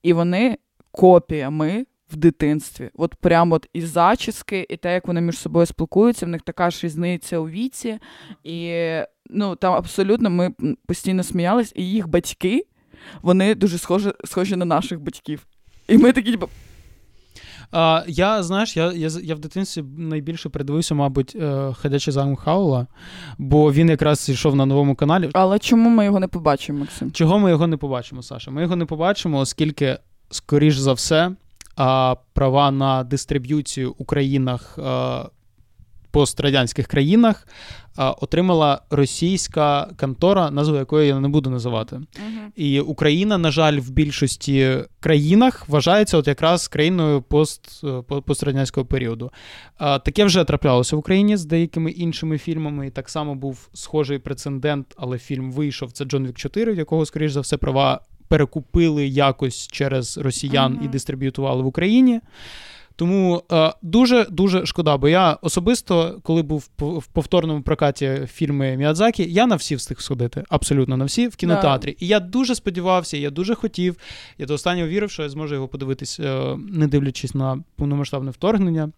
і 0.03 0.13
вони 0.13 0.57
копіями 0.91 1.85
в 2.11 2.15
дитинстві. 2.15 2.89
От 2.93 3.15
прямо 3.15 3.55
от 3.55 3.67
і 3.73 3.81
зачіски, 3.81 4.65
і 4.69 4.77
те, 4.77 4.93
як 4.93 5.07
вони 5.07 5.21
між 5.21 5.37
собою 5.37 5.65
спілкуються, 5.65 6.25
в 6.25 6.29
них 6.29 6.41
така 6.41 6.69
ж 6.71 6.79
різниця 6.83 7.39
у 7.39 7.49
віці. 7.49 7.99
І 8.43 8.73
ну, 9.29 9.55
там 9.55 9.73
абсолютно 9.73 10.29
ми 10.29 10.53
постійно 10.87 11.23
сміялись, 11.23 11.73
і 11.75 11.89
їх 11.89 12.07
батьки 12.07 12.65
вони 13.21 13.55
дуже 13.55 13.77
схожі, 13.77 14.13
схожі 14.23 14.55
на 14.55 14.65
наших 14.65 15.01
батьків. 15.01 15.47
І 15.87 15.97
ми 15.97 16.11
такі, 16.11 16.31
типу, 16.31 16.49
А, 17.72 18.03
я, 18.07 18.43
знаєш, 18.43 18.78
я, 18.78 18.91
я, 18.91 19.09
я 19.24 19.36
в 19.36 19.39
дитинстві 19.39 19.84
найбільше 19.97 20.49
придивився, 20.49 20.95
мабуть, 20.95 21.36
е, 21.36 21.74
ходячий 21.82 22.13
замок 22.13 22.39
Хаула, 22.39 22.88
бо 23.38 23.74
він 23.74 23.89
якраз 23.89 24.30
йшов 24.30 24.55
на 24.55 24.65
новому 24.65 24.95
каналі. 24.95 25.30
але 25.34 25.59
чому 25.59 25.89
ми 25.89 26.05
його 26.05 26.20
не 26.20 26.28
побачимо, 26.28 26.80
Максим? 26.80 27.11
Чого 27.11 27.39
ми 27.39 27.49
його 27.49 27.68
не 27.68 27.78
побачимо, 27.78 28.24
Саша? 28.24 28.51
Ми 28.51 28.61
його 28.61 28.76
не 28.76 28.86
побачимо, 28.86 29.39
оскільки, 29.39 29.97
скоріш 30.30 30.78
за 30.78 30.93
все, 30.93 31.32
а, 31.76 32.15
права 32.34 32.72
на 32.72 33.03
дистриб'юцію 33.03 33.95
у 33.97 34.05
країнах, 34.05 34.80
а, 34.84 35.24
пострадянських 36.11 36.87
країнах, 36.87 37.47
а, 37.95 38.11
отримала 38.11 38.81
російська 38.89 39.89
контора, 39.99 40.51
назву 40.51 40.75
якої 40.75 41.07
я 41.07 41.19
не 41.19 41.27
буду 41.27 41.49
називати. 41.49 41.99
І 42.55 42.79
Україна, 42.79 43.37
на 43.37 43.51
жаль, 43.51 43.79
в 43.79 43.89
більшості 43.89 44.77
країнах 44.99 45.69
вважається 45.69 46.17
от 46.17 46.27
якраз 46.27 46.67
країною 46.67 47.21
пост, 47.21 47.81
е, 47.83 48.01
пострадянського 48.01 48.85
періоду. 48.85 49.31
А, 49.77 49.99
Таке 49.99 50.25
вже 50.25 50.43
траплялося 50.43 50.95
в 50.95 50.99
Україні 50.99 51.37
з 51.37 51.45
деякими 51.45 51.91
іншими 51.91 52.37
фільмами. 52.37 52.87
І 52.87 52.89
так 52.89 53.09
само 53.09 53.35
був 53.35 53.69
схожий 53.73 54.19
прецедент, 54.19 54.87
але 54.97 55.17
фільм 55.17 55.51
вийшов. 55.51 55.91
Це 55.91 56.05
Джон 56.05 56.27
Вік 56.27 56.35
4, 56.37 56.73
в 56.73 56.77
якого, 56.77 57.05
скоріш 57.05 57.31
за 57.31 57.41
все, 57.41 57.57
права 57.57 58.01
перекупили 58.27 59.07
якось 59.07 59.67
через 59.67 60.17
росіян 60.17 60.79
і 60.83 60.87
дистриб'ютували 60.87 61.63
в 61.63 61.65
Україні. 61.65 62.21
Тому 62.97 63.43
е, 63.51 63.73
дуже 63.81 64.25
дуже 64.29 64.65
шкода, 64.65 64.97
бо 64.97 65.07
я 65.07 65.37
особисто, 65.41 66.19
коли 66.23 66.41
був 66.41 66.69
в 66.79 67.07
повторному 67.07 67.61
прокаті 67.61 68.27
фільми 68.31 68.77
Міадзакі, 68.77 69.33
я 69.33 69.47
на 69.47 69.55
всі 69.55 69.75
встиг 69.75 70.01
сходити, 70.01 70.43
абсолютно 70.49 70.97
на 70.97 71.05
всі 71.05 71.27
в 71.27 71.35
кінотеатрі. 71.35 71.95
І 71.99 72.07
я 72.07 72.19
дуже 72.19 72.55
сподівався, 72.55 73.17
я 73.17 73.29
дуже 73.29 73.55
хотів. 73.55 73.97
Я 74.37 74.45
до 74.45 74.53
останнього 74.53 74.87
вірив, 74.87 75.11
що 75.11 75.23
я 75.23 75.29
зможу 75.29 75.55
його 75.55 75.67
подивитись, 75.67 76.19
е, 76.19 76.57
не 76.69 76.87
дивлячись 76.87 77.35
на 77.35 77.63
повномасштабне 77.75 78.31
вторгнення, 78.31 78.91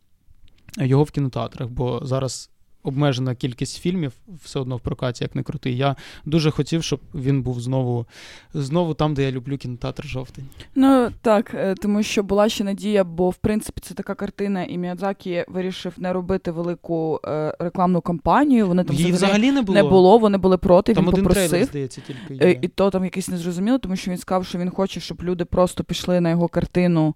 його 0.77 1.03
в 1.03 1.11
кінотеатрах, 1.11 1.69
бо 1.69 2.01
зараз 2.03 2.49
обмежена 2.83 3.35
кількість 3.35 3.77
фільмів 3.81 4.11
все 4.43 4.59
одно 4.59 4.75
в 4.77 4.79
прокаті, 4.79 5.23
як 5.23 5.35
не 5.35 5.43
крутий. 5.43 5.77
Я 5.77 5.95
дуже 6.25 6.51
хотів, 6.51 6.83
щоб 6.83 6.99
він 7.15 7.41
був 7.41 7.61
знову 7.61 8.05
знову 8.53 8.93
там, 8.93 9.13
де 9.13 9.23
я 9.23 9.31
люблю 9.31 9.57
кінотеатр 9.57 10.05
жовтень. 10.07 10.45
Ну 10.75 11.09
так, 11.21 11.51
е, 11.53 11.75
тому 11.75 12.03
що 12.03 12.23
була 12.23 12.49
ще 12.49 12.63
надія, 12.63 13.03
бо 13.03 13.29
в 13.29 13.35
принципі 13.35 13.81
це 13.83 13.93
така 13.93 14.15
картина, 14.15 14.63
і 14.63 14.77
Міядзакі 14.77 15.45
вирішив 15.47 15.93
не 15.97 16.13
робити 16.13 16.51
велику 16.51 17.19
е, 17.25 17.55
рекламну 17.59 18.01
кампанію. 18.01 18.67
Вони 18.67 18.83
там 18.83 18.95
Її 18.95 19.11
взагалі 19.11 19.51
не 19.51 19.61
було. 19.61 19.75
не 19.75 19.83
було, 19.83 20.17
вони 20.17 20.37
були 20.37 20.57
проти. 20.57 20.93
Там 20.93 21.03
він 21.03 21.09
один 21.09 21.23
попросив. 21.23 21.49
трейлер, 21.49 21.67
здається, 21.67 22.01
тільки 22.07 22.45
Е, 22.45 22.49
є. 22.49 22.59
І 22.61 22.67
то 22.67 22.89
там 22.89 23.03
якийсь 23.03 23.29
незрозуміло, 23.29 23.77
тому 23.77 23.95
що 23.95 24.11
він 24.11 24.17
сказав, 24.17 24.45
що 24.45 24.57
він 24.57 24.69
хоче, 24.69 24.99
щоб 24.99 25.23
люди 25.23 25.45
просто 25.45 25.83
пішли 25.83 26.21
на 26.21 26.29
його 26.29 26.47
картину 26.47 27.15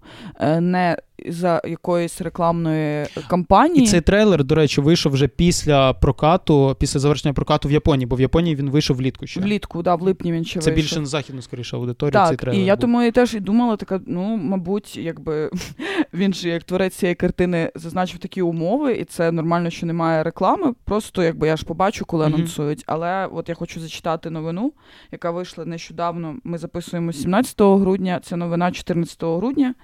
не 0.60 0.96
за 1.28 1.62
якоїсь 1.64 2.20
рекламної 2.20 3.06
кампанії. 3.28 3.84
І 3.84 3.88
цей 3.88 4.00
трейлер, 4.00 4.44
до 4.44 4.54
речі, 4.54 4.80
вийшов 4.80 5.12
вже 5.12 5.28
після 5.28 5.92
прокату, 5.92 6.76
після 6.80 7.00
завершення 7.00 7.34
прокату 7.34 7.68
в 7.68 7.72
Японії, 7.72 8.06
бо 8.06 8.16
в 8.16 8.20
Японії 8.20 8.56
він 8.56 8.70
вийшов 8.70 8.96
влітку 8.96 9.26
ще. 9.26 9.40
Влітку, 9.40 9.82
да, 9.82 9.94
в 9.94 10.02
липні 10.02 10.32
він 10.32 10.44
ще 10.44 10.60
Це 10.60 10.70
вийшов. 10.70 10.82
більше 10.84 11.00
на 11.00 11.06
західну, 11.06 11.42
скоріше, 11.42 11.76
аудиторію 11.76 12.26
цей 12.28 12.36
трейлер. 12.36 12.60
і 12.62 12.64
я 12.64 12.74
був. 12.76 12.80
тому 12.80 13.02
і 13.02 13.10
теж 13.10 13.34
і 13.34 13.40
думала, 13.40 13.76
така, 13.76 14.00
ну, 14.06 14.36
мабуть, 14.36 14.96
якби 14.96 15.50
він 16.14 16.34
же 16.34 16.48
як 16.48 16.64
творець 16.64 16.94
цієї 16.94 17.14
картини 17.14 17.70
зазначив 17.74 18.18
такі 18.18 18.42
умови, 18.42 18.92
і 18.92 19.04
це 19.04 19.32
нормально, 19.32 19.70
що 19.70 19.86
немає 19.86 20.22
реклами. 20.22 20.74
Просто 20.84 21.22
якби 21.22 21.46
я 21.46 21.56
ж 21.56 21.64
побачу, 21.66 22.04
коли 22.04 22.24
Мгм. 22.26 22.34
анонсують. 22.34 22.82
Але 22.86 23.26
от 23.26 23.48
я 23.48 23.54
хочу 23.54 23.80
зачитати 23.80 24.30
новину, 24.30 24.72
яка 25.12 25.30
вийшла 25.30 25.64
нещодавно. 25.64 26.36
Ми 26.44 26.58
записуємо 26.58 27.12
17 27.12 27.60
грудня. 27.78 28.20
Це 28.24 28.36
новина 28.36 28.72
14 28.72 29.36
грудня. 29.36 29.74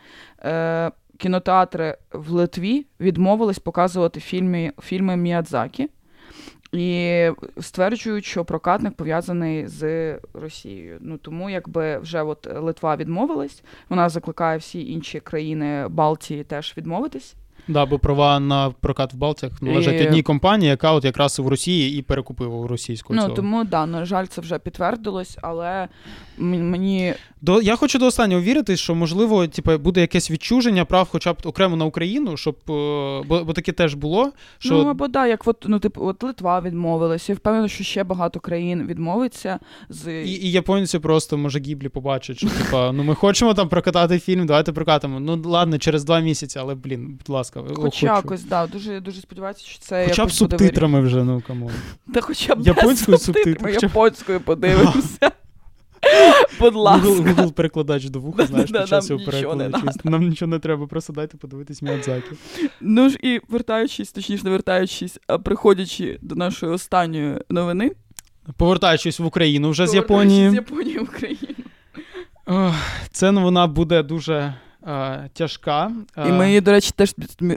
Е, 0.45 0.91
кінотеатри 1.21 1.97
в 2.13 2.31
Литві 2.31 2.87
відмовились 3.01 3.59
показувати 3.59 4.21
фільми, 4.21 4.73
фільми 4.83 5.17
Міядзакі. 5.17 5.89
І 6.73 7.29
стверджують, 7.61 8.25
що 8.25 8.45
прокатник 8.45 8.95
пов'язаний 8.95 9.67
з 9.67 10.15
Росією. 10.35 10.99
Ну 11.01 11.19
тому 11.19 11.51
якби 11.51 11.99
вже 11.99 12.23
от 12.23 12.49
Литва 12.57 12.97
відмовилась, 12.97 13.63
вона 13.89 14.09
закликає 14.09 14.59
всі 14.59 14.93
інші 14.93 15.21
країни 15.21 15.89
Балтії 15.89 16.45
теж 16.45 16.75
відмовитись. 16.77 17.35
Да, 17.69 17.87
бо 17.87 17.99
права 17.99 18.41
на 18.41 18.71
прокат 18.71 19.15
в 19.15 19.17
Балтіях 19.17 19.63
належать 19.63 20.01
І- 20.01 20.07
одній 20.07 20.23
компанії, 20.23 20.71
яка 20.71 20.93
от 20.93 21.05
якраз 21.05 21.39
в 21.39 21.49
Росії 21.49 21.99
і 21.99 22.03
перекупила 22.03 22.57
у 22.57 22.67
російську. 22.67 23.15
ну 23.15 23.23
цього. 23.23 23.35
тому 23.35 23.65
да, 23.65 23.87
на 23.87 24.05
жаль, 24.05 24.27
це 24.27 24.41
вже 24.41 24.59
підтвердилось, 24.59 25.39
але 25.43 25.89
мені 26.39 27.15
До 27.43 27.63
я 27.63 27.77
хочу 27.77 27.99
до 27.99 28.07
останнього 28.07 28.43
вірити, 28.43 28.77
що 28.77 28.95
можливо, 28.95 29.47
типу, 29.47 29.79
буде 29.79 30.01
якесь 30.01 30.31
відчуження 30.31 30.85
прав, 30.85 31.09
хоча 31.11 31.33
б 31.33 31.37
окремо 31.45 31.77
на 31.77 31.85
Україну, 31.85 32.37
щоб 32.37 32.57
е, 32.69 33.23
бо, 33.27 33.45
бо 33.45 33.53
таке 33.53 33.73
теж 33.73 33.95
було. 33.95 34.33
Що 34.59 34.75
ну 34.75 34.89
або 34.89 35.09
да, 35.09 35.27
як 35.27 35.49
от 35.49 35.65
ну 35.69 35.79
типу, 35.79 36.07
от 36.07 36.23
Литва 36.23 36.61
відмовилася. 36.61 37.33
Я 37.33 37.37
впевнена, 37.37 37.69
що 37.69 37.85
ще 37.85 38.05
багато 38.05 38.41
країн 38.41 38.87
відмовиться 38.87 39.59
з 39.89 40.23
і, 40.25 40.31
і 40.31 40.51
японці 40.51 40.99
просто 40.99 41.39
може 41.39 41.59
Гіблі 41.59 41.89
побачать, 41.89 42.37
що 42.39 42.49
типа, 42.49 42.93
ну 42.93 43.05
ми 43.05 43.15
хочемо 43.15 43.55
там 43.55 43.69
прокатати 43.69 44.19
фільм, 44.19 44.47
давайте 44.47 44.73
прокатимо. 44.73 45.21
Ну 45.21 45.43
ладно, 45.45 45.79
через 45.79 46.05
два 46.05 46.21
місяці, 46.21 46.59
але 46.59 46.75
блін, 46.75 47.19
будь 47.19 47.29
ласка, 47.29 47.63
Хоч 47.75 48.03
якось, 48.03 48.45
да, 48.45 48.67
дуже 48.67 49.01
дуже 49.01 49.21
сподіваюся, 49.21 49.61
що 49.65 49.79
це 49.79 50.07
Хоча 50.09 50.27
б 50.27 50.33
субтитрами 50.33 51.01
вже, 51.01 51.25
ну 51.25 51.43
come 51.47 51.61
on. 51.61 51.71
Та 52.15 52.21
хоча 52.21 52.55
б 52.55 52.67
Японською 52.67 53.19
субтитрами, 53.19 53.73
японською 53.73 54.41
подивимося. 54.41 55.33
Будь 56.61 56.75
ласка. 56.75 57.09
Google, 57.09 57.35
Google 57.35 57.53
перекладач 57.53 58.05
до 58.05 58.21
вуха, 58.21 58.47
знаєш, 58.47 58.71
під 58.71 58.89
час 58.89 59.11
нам 59.11 59.19
нічого 59.19 59.55
не 59.55 59.65
перекладу. 59.71 59.99
Нам 60.05 60.29
нічого 60.29 60.51
не 60.51 60.59
треба, 60.59 60.87
просто 60.87 61.13
дайте 61.13 61.37
подивитись 61.37 61.83
Міядзакі. 61.83 62.31
Ну 62.81 63.09
ж 63.09 63.19
і 63.23 63.41
вертаючись, 63.49 64.13
точніше, 64.13 64.45
не 64.45 64.51
вертаючись, 64.51 65.19
а 65.27 65.39
приходячи 65.39 66.19
до 66.23 66.35
нашої 66.35 66.73
останньої 66.73 67.37
новини. 67.51 67.91
Повертаючись 68.57 69.19
в 69.19 69.25
Україну 69.25 69.71
вже 69.71 69.87
з 69.87 69.95
Японії. 69.95 70.51
З 70.51 70.55
Японії 70.55 70.99
в 70.99 71.03
Україну. 71.03 71.55
Ця 73.11 73.33
новина 73.33 73.67
буде 73.67 74.03
дуже 74.03 74.55
е, 74.87 75.31
тяжка. 75.33 75.93
І 76.17 76.21
Е, 76.21 76.33
ми 76.33 76.49
її, 76.49 76.61
до 76.61 76.71
речі, 76.71 76.91
теж 76.97 77.15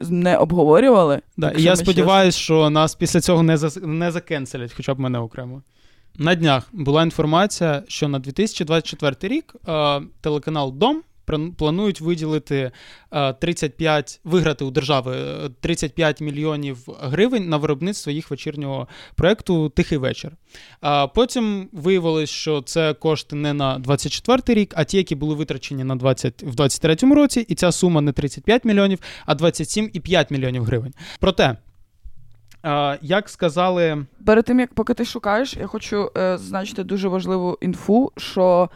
не 0.10 0.38
обговорювали. 0.38 1.22
да, 1.38 1.52
і 1.52 1.62
я 1.62 1.76
сподіваюся, 1.76 2.38
що 2.40 2.70
нас 2.70 2.96
після 2.96 3.22
цього 3.22 3.44
не, 3.44 3.58
зас... 3.58 3.80
не 3.84 4.12
закенселять, 4.12 4.74
хоча 4.74 4.94
б 4.94 5.00
мене 5.00 5.20
окремо. 5.20 5.62
На 6.18 6.36
днях 6.36 6.70
була 6.72 7.04
інформація, 7.04 7.84
що 7.88 8.08
на 8.08 8.20
2024 8.20 9.36
рік 9.36 9.56
е, 9.68 10.02
телеканал 10.22 10.74
Дом 10.74 11.04
планують 11.58 12.02
виділити 12.02 12.72
е, 13.12 13.34
35, 13.34 14.20
виграти 14.24 14.66
у 14.66 14.72
держави 14.72 15.16
е, 15.18 15.50
35 15.62 16.22
мільйонів 16.22 16.78
гривень 17.02 17.50
на 17.50 17.58
виробництво 17.58 18.12
їх 18.12 18.32
вечірнього 18.32 18.88
проєкту 19.16 19.70
Тихий 19.70 19.98
вечір. 19.98 20.32
А 20.82 21.08
потім 21.08 21.70
виявилось, 21.72 22.30
що 22.30 22.62
це 22.62 22.94
кошти 22.94 23.36
не 23.36 23.54
на 23.54 23.80
24 23.80 24.62
рік, 24.62 24.74
а 24.78 24.84
ті, 24.84 24.98
які 24.98 25.16
були 25.16 25.36
витрачені 25.36 25.84
на 25.84 25.96
20, 25.96 26.44
в 26.44 26.56
23 26.56 26.96
році, 27.16 27.46
і 27.48 27.56
ця 27.56 27.72
сума 27.72 28.02
не 28.02 28.12
35 28.12 28.66
мільйонів, 28.66 29.00
а 29.26 29.34
27,5 29.34 30.34
мільйонів 30.34 30.64
гривень. 30.64 30.94
Проте, 31.20 31.44
е, 31.44 31.58
як 33.02 33.30
сказали. 33.30 34.06
Перед 34.26 34.46
тим, 34.46 34.60
як 34.60 34.74
поки 34.74 34.94
ти 34.94 35.06
шукаєш, 35.06 35.58
я 35.58 35.68
хочу 35.68 36.12
е, 36.18 36.38
зазначити 36.38 36.84
дуже 36.84 37.08
важливу 37.08 37.58
інфу, 37.62 38.12
що 38.18 38.70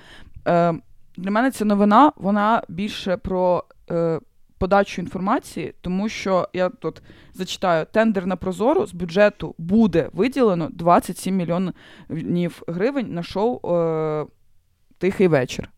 е, 0.47 0.73
для 1.17 1.31
мене 1.31 1.51
ця 1.51 1.65
новина 1.65 2.11
вона 2.15 2.63
більше 2.69 3.17
про 3.17 3.63
е, 3.91 4.19
подачу 4.57 5.01
інформації, 5.01 5.73
тому 5.81 6.09
що 6.09 6.49
я 6.53 6.69
тут 6.69 7.01
зачитаю 7.33 7.85
тендер 7.91 8.25
на 8.25 8.35
Прозору 8.35 8.85
з 8.85 8.93
бюджету 8.93 9.55
буде 9.57 10.09
виділено 10.13 10.69
27 10.71 11.35
мільйонів 11.35 12.61
гривень 12.67 13.13
на 13.13 13.23
шоу 13.23 13.59
Тихий 14.99 15.27
вечір. 15.27 15.69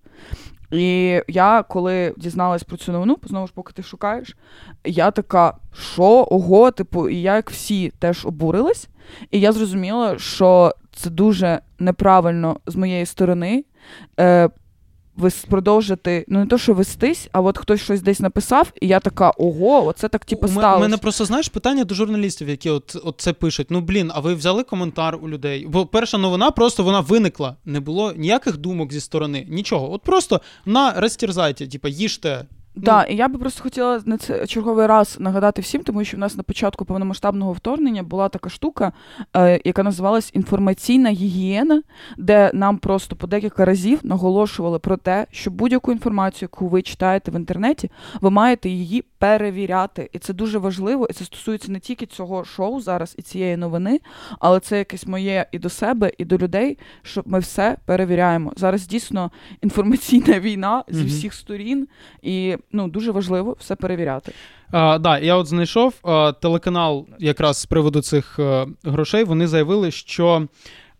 І 0.71 1.21
я, 1.27 1.63
коли 1.63 2.13
дізналась 2.17 2.63
про 2.63 2.77
цю 2.77 2.91
новину, 2.91 3.17
знову 3.23 3.47
ж 3.47 3.53
поки 3.55 3.73
ти 3.73 3.83
шукаєш, 3.83 4.37
я 4.83 5.11
така, 5.11 5.57
що, 5.73 6.27
ого, 6.29 6.71
типу, 6.71 7.09
і 7.09 7.21
я, 7.21 7.35
як 7.35 7.49
всі, 7.49 7.89
теж 7.99 8.25
обурилась. 8.25 8.87
І 9.31 9.39
я 9.39 9.51
зрозуміла, 9.51 10.19
що 10.19 10.73
це 10.91 11.09
дуже 11.09 11.59
неправильно 11.79 12.59
з 12.65 12.75
моєї 12.75 13.05
сторони. 13.05 13.65
Е, 14.19 14.49
вис- 15.19 15.47
продовжити, 15.47 16.25
ну 16.27 16.39
не 16.39 16.45
то, 16.45 16.57
що 16.57 16.73
вестись, 16.73 17.29
а 17.31 17.41
от 17.41 17.57
хтось 17.57 17.81
щось 17.81 18.01
десь 18.01 18.19
написав, 18.19 18.71
і 18.81 18.87
я 18.87 18.99
така, 18.99 19.29
ого, 19.37 19.85
оце 19.85 20.09
так 20.09 20.25
типу 20.25 20.47
сталося. 20.47 20.77
У 20.77 20.79
мене 20.79 20.97
просто 20.97 21.25
знаєш 21.25 21.49
питання 21.49 21.83
до 21.83 21.95
журналістів, 21.95 22.49
які 22.49 22.69
от, 22.69 22.95
от 23.03 23.15
це 23.17 23.33
пишуть. 23.33 23.67
Ну 23.69 23.81
блін, 23.81 24.11
а 24.15 24.19
ви 24.19 24.33
взяли 24.33 24.63
коментар 24.63 25.17
у 25.21 25.29
людей? 25.29 25.67
Бо 25.67 25.85
перша 25.85 26.17
новина 26.17 26.51
просто 26.51 26.83
вона 26.83 26.99
виникла. 26.99 27.55
Не 27.65 27.79
було 27.79 28.13
ніяких 28.13 28.57
думок 28.57 28.93
зі 28.93 28.99
сторони, 29.01 29.45
нічого. 29.49 29.93
От 29.93 30.01
просто 30.01 30.41
на 30.65 30.91
розтерзайте, 30.91 31.67
типа 31.67 31.89
їжте. 31.89 32.45
Так, 32.83 33.11
і 33.11 33.15
я 33.15 33.27
би 33.27 33.39
просто 33.39 33.63
хотіла 33.63 34.01
на 34.05 34.17
це 34.17 34.47
черговий 34.47 34.87
раз 34.87 35.17
нагадати 35.19 35.61
всім, 35.61 35.83
тому 35.83 36.03
що 36.03 36.17
в 36.17 36.19
нас 36.19 36.37
на 36.37 36.43
початку 36.43 36.85
повномасштабного 36.85 37.53
вторгнення 37.53 38.03
була 38.03 38.29
така 38.29 38.49
штука, 38.49 38.91
е, 39.35 39.61
яка 39.65 39.83
називалась 39.83 40.31
інформаційна 40.33 41.09
гігієна, 41.09 41.81
де 42.17 42.51
нам 42.53 42.77
просто 42.77 43.15
по 43.15 43.27
декілька 43.27 43.65
разів 43.65 43.99
наголошували 44.03 44.79
про 44.79 44.97
те, 44.97 45.27
що 45.31 45.51
будь-яку 45.51 45.91
інформацію, 45.91 46.49
яку 46.53 46.67
ви 46.67 46.81
читаєте 46.81 47.31
в 47.31 47.35
інтернеті, 47.35 47.91
ви 48.21 48.29
маєте 48.29 48.69
її 48.69 49.03
перевіряти. 49.17 50.09
І 50.13 50.19
це 50.19 50.33
дуже 50.33 50.57
важливо, 50.57 51.07
і 51.09 51.13
це 51.13 51.25
стосується 51.25 51.71
не 51.71 51.79
тільки 51.79 52.05
цього 52.05 52.43
шоу 52.43 52.81
зараз 52.81 53.15
і 53.17 53.21
цієї 53.21 53.57
новини, 53.57 53.99
але 54.39 54.59
це 54.59 54.77
якесь 54.77 55.07
моє 55.07 55.45
і 55.51 55.59
до 55.59 55.69
себе, 55.69 56.11
і 56.17 56.25
до 56.25 56.37
людей, 56.37 56.77
що 57.01 57.23
ми 57.25 57.39
все 57.39 57.77
перевіряємо. 57.85 58.53
Зараз 58.55 58.87
дійсно 58.87 59.31
інформаційна 59.61 60.39
війна 60.39 60.83
зі 60.89 61.03
всіх 61.05 61.33
сторін, 61.33 61.87
і 62.21 62.57
ну 62.71 62.87
дуже 62.87 63.11
важливо 63.11 63.55
все 63.59 63.75
перевіряти. 63.75 64.31
А, 64.71 64.97
да, 64.97 65.19
я 65.19 65.35
от 65.35 65.47
знайшов 65.47 65.93
а, 66.03 66.31
телеканал 66.31 67.07
якраз 67.19 67.57
з 67.57 67.65
приводу 67.65 68.01
цих 68.01 68.39
е, 68.39 68.67
грошей. 68.83 69.23
Вони 69.23 69.47
заявили, 69.47 69.91
що 69.91 70.47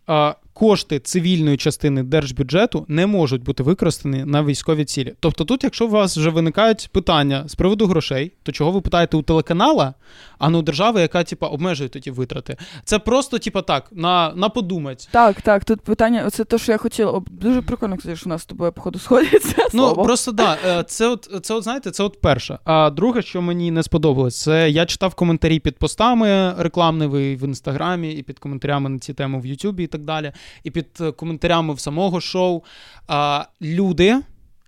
а, 0.06 0.34
кошти 0.60 0.98
цивільної 0.98 1.56
частини 1.56 2.02
держбюджету 2.02 2.84
не 2.88 3.06
можуть 3.06 3.42
бути 3.42 3.62
використані 3.62 4.24
на 4.24 4.44
військові 4.44 4.84
цілі. 4.84 5.14
Тобто, 5.20 5.44
тут, 5.44 5.64
якщо 5.64 5.86
у 5.86 5.88
вас 5.88 6.16
вже 6.16 6.30
виникають 6.30 6.88
питання 6.92 7.44
з 7.46 7.54
приводу 7.54 7.86
грошей, 7.86 8.32
то 8.42 8.52
чого 8.52 8.70
ви 8.70 8.80
питаєте 8.80 9.16
у 9.16 9.22
телеканала, 9.22 9.94
а 10.38 10.50
не 10.50 10.58
у 10.58 10.62
держави, 10.62 11.00
яка 11.00 11.24
типа 11.24 11.46
обмежує 11.46 11.88
ті 11.88 12.10
витрати? 12.10 12.56
Це 12.84 12.98
просто, 12.98 13.38
типа, 13.38 13.62
так, 13.62 13.88
на, 13.92 14.32
на 14.36 14.48
подумать. 14.48 15.08
Так, 15.12 15.42
так, 15.42 15.64
тут 15.64 15.80
питання, 15.80 16.30
це 16.30 16.44
те, 16.44 16.58
що 16.58 16.72
я 16.72 16.78
хотіла. 16.78 17.22
Дуже 17.30 17.62
прикольно, 17.62 17.96
кстати, 17.96 18.16
що 18.16 18.26
у 18.26 18.28
нас 18.28 18.42
з 18.42 18.46
тобою 18.46 18.72
походу 18.72 18.98
сходиться. 18.98 19.56
Ну 19.72 19.82
слово. 19.82 20.02
просто 20.02 20.32
да, 20.32 20.58
е, 20.66 20.82
це 20.82 21.08
от 21.08 21.30
це, 21.42 21.54
от 21.54 21.64
знаєте, 21.64 21.90
це 21.90 22.02
от 22.02 22.20
перше. 22.20 22.58
А 22.64 22.90
друге, 22.90 23.22
що 23.22 23.42
мені 23.42 23.70
не 23.70 23.82
сподобалось, 23.82 24.42
це 24.42 24.70
я 24.70 24.86
читав 24.86 25.14
коментарі 25.14 25.58
під 25.58 25.76
постами 25.76 26.54
рекламними 26.58 27.36
в 27.36 27.44
інстаграмі, 27.44 28.12
і 28.12 28.22
під 28.22 28.38
коментарями 28.38 28.90
на 28.90 28.98
ці 28.98 29.14
теми 29.14 29.40
в 29.40 29.46
Ютубі 29.46 29.84
і 29.84 29.86
так 29.86 30.00
далі, 30.00 30.32
і 30.64 30.70
під 30.70 30.86
коментарями 31.16 31.74
в 31.74 31.80
самого 31.80 32.20
шоу. 32.20 32.62
А, 33.08 33.44
люди 33.62 34.20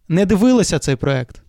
не 0.09 0.27
дивилися 0.27 0.79
цей 0.79 0.97
проект. 0.97 1.43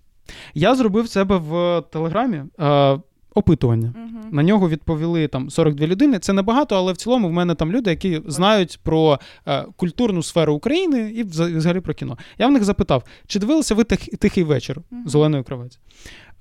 Я 0.53 0.75
зробив 0.75 1.09
себе 1.09 1.38
в 1.38 1.81
Телеграмі. 1.91 2.41
е, 2.59 2.99
опитування. 3.36 3.93
На 4.31 4.43
нього 4.43 4.69
відповіли 4.69 5.27
там 5.27 5.49
42 5.49 5.88
людини. 5.88 6.19
Це 6.19 6.34
небагато, 6.34 6.75
але 6.75 6.93
в 6.93 6.97
цілому 6.97 7.27
в 7.27 7.31
мене 7.31 7.55
там 7.55 7.71
люди, 7.71 7.89
які 7.89 8.21
знають 8.27 8.79
про 8.84 9.19
е, 9.47 9.65
культурну 9.75 10.23
сферу 10.23 10.53
України 10.53 11.11
і 11.15 11.23
взагалі 11.23 11.79
про 11.79 11.93
кіно. 11.93 12.17
Я 12.38 12.47
в 12.47 12.51
них 12.51 12.63
запитав, 12.63 13.03
чи 13.27 13.39
дивилися 13.39 13.75
ви 13.75 13.84
«Тих- 13.84 14.17
тихий 14.17 14.43
вечір 14.43 14.81
з 15.05 15.15
Оленою 15.15 15.43
Кравець? 15.43 15.79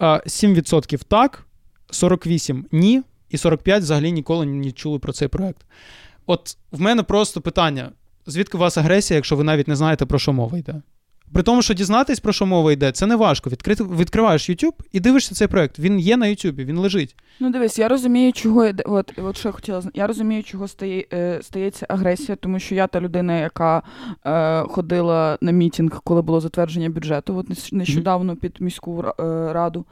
Е, 0.00 0.04
7% 0.26 1.04
так, 1.04 1.46
48% 1.92 2.64
ні, 2.72 3.02
і 3.30 3.36
45% 3.36 3.78
взагалі 3.78 4.12
ніколи 4.12 4.46
не 4.46 4.70
чули 4.72 4.98
про 4.98 5.12
цей 5.12 5.28
проект. 5.28 5.66
От 6.26 6.56
в 6.72 6.80
мене 6.80 7.02
просто 7.02 7.40
питання: 7.40 7.90
звідки 8.26 8.56
у 8.56 8.60
вас 8.60 8.78
агресія, 8.78 9.16
якщо 9.16 9.36
ви 9.36 9.44
навіть 9.44 9.68
не 9.68 9.76
знаєте, 9.76 10.06
про 10.06 10.18
що 10.18 10.32
мова 10.32 10.58
йде? 10.58 10.82
При 11.32 11.42
тому, 11.42 11.62
що 11.62 11.74
дізнатись, 11.74 12.20
про 12.20 12.32
що 12.32 12.46
мова 12.46 12.72
йде, 12.72 12.92
це 12.92 13.06
не 13.06 13.16
важко. 13.16 13.50
Відкрити, 13.50 13.84
відкриваєш 13.84 14.50
YouTube 14.50 14.72
і 14.92 15.00
дивишся 15.00 15.34
цей 15.34 15.48
проект. 15.48 15.78
Він 15.78 15.98
є 16.00 16.16
на 16.16 16.26
YouTube, 16.26 16.64
він 16.64 16.78
лежить. 16.78 17.16
Ну, 17.40 17.50
дивись, 17.50 17.78
я 17.78 17.88
розумію, 17.88 18.32
чого 18.32 18.64
йде- 18.66 18.82
от, 18.86 19.12
от 19.18 19.36
що 19.36 19.48
я 19.48 19.52
хотіла 19.52 19.82
Я 19.94 20.06
розумію, 20.06 20.42
чого 20.42 20.68
стає, 20.68 21.04
е, 21.12 21.38
стається 21.42 21.86
агресія, 21.88 22.36
тому 22.36 22.58
що 22.58 22.74
я 22.74 22.86
та 22.86 23.00
людина, 23.00 23.38
яка 23.40 23.82
е, 24.26 24.62
ходила 24.62 25.38
на 25.40 25.52
мітінг, 25.52 26.00
коли 26.04 26.22
було 26.22 26.40
затвердження 26.40 26.88
бюджету, 26.90 27.36
от 27.36 27.50
нещ- 27.50 27.74
нещодавно 27.74 28.36
під 28.36 28.56
міську 28.60 29.04
е, 29.04 29.12
раду. 29.52 29.86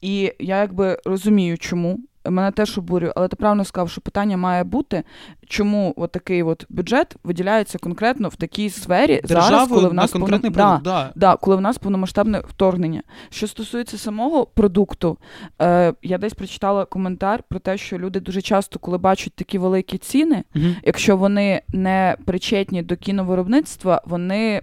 І 0.00 0.32
я 0.38 0.58
якби 0.60 0.98
розумію, 1.04 1.58
чому. 1.58 1.98
Мене 2.30 2.50
теж 2.50 2.78
обурює, 2.78 3.12
але 3.16 3.28
ти 3.28 3.36
правильно 3.36 3.64
сказав, 3.64 3.90
що 3.90 4.00
питання 4.00 4.36
має 4.36 4.64
бути, 4.64 5.02
чому 5.46 5.94
от 5.96 6.12
такий 6.12 6.42
от 6.42 6.66
бюджет 6.68 7.16
виділяється 7.24 7.78
конкретно 7.78 8.28
в 8.28 8.36
такій 8.36 8.70
сфері 8.70 9.20
зараз, 9.24 9.68
коли 9.68 9.88
в 9.88 9.94
на 9.94 10.02
нас 10.02 10.12
конкретний 10.12 10.50
повно- 10.52 10.54
продукт. 10.54 10.84
Да. 10.84 11.12
Да, 11.14 11.36
коли 11.36 11.56
в 11.56 11.60
нас 11.60 11.78
повномасштабне 11.78 12.38
вторгнення. 12.48 13.02
Що 13.30 13.46
стосується 13.48 13.98
самого 13.98 14.46
продукту, 14.46 15.18
е, 15.62 15.94
я 16.02 16.18
десь 16.18 16.34
прочитала 16.34 16.84
коментар 16.84 17.42
про 17.48 17.58
те, 17.58 17.76
що 17.78 17.98
люди 17.98 18.20
дуже 18.20 18.42
часто, 18.42 18.78
коли 18.78 18.98
бачать 18.98 19.32
такі 19.34 19.58
великі 19.58 19.98
ціни, 19.98 20.44
Мгм. 20.54 20.76
якщо 20.84 21.16
вони 21.16 21.62
не 21.68 22.16
причетні 22.24 22.82
до 22.82 22.96
кіновиробництва, 22.96 24.02
вони 24.04 24.62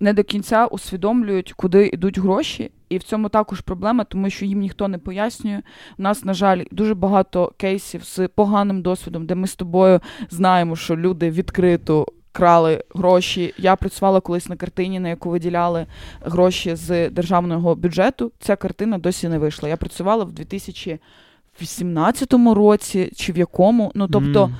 не 0.00 0.12
до 0.12 0.24
кінця 0.24 0.66
усвідомлюють, 0.66 1.52
куди 1.52 1.86
йдуть 1.86 2.18
гроші. 2.18 2.70
І 2.88 2.98
в 2.98 3.02
цьому 3.02 3.28
також 3.28 3.60
проблема, 3.60 4.04
тому 4.04 4.30
що 4.30 4.44
їм 4.44 4.60
ніхто 4.60 4.88
не 4.88 4.98
пояснює. 4.98 5.62
У 5.98 6.02
нас, 6.02 6.24
на 6.24 6.34
жаль, 6.34 6.64
дуже 6.70 6.94
багато 6.94 7.52
кейсів 7.56 8.04
з 8.04 8.28
поганим 8.28 8.82
досвідом, 8.82 9.26
де 9.26 9.34
ми 9.34 9.46
з 9.46 9.54
тобою 9.54 10.00
знаємо, 10.30 10.76
що 10.76 10.96
люди 10.96 11.30
відкрито 11.30 12.06
крали 12.32 12.84
гроші. 12.94 13.54
Я 13.58 13.76
працювала 13.76 14.20
колись 14.20 14.48
на 14.48 14.56
картині, 14.56 15.00
на 15.00 15.08
яку 15.08 15.30
виділяли 15.30 15.86
гроші 16.20 16.74
з 16.74 17.10
державного 17.10 17.74
бюджету. 17.74 18.32
Ця 18.40 18.56
картина 18.56 18.98
досі 18.98 19.28
не 19.28 19.38
вийшла. 19.38 19.68
Я 19.68 19.76
працювала 19.76 20.24
в 20.24 20.32
2018 20.32 22.34
році 22.54 23.12
чи 23.16 23.32
в 23.32 23.38
якому. 23.38 23.92
Ну 23.94 24.08
тобто. 24.08 24.50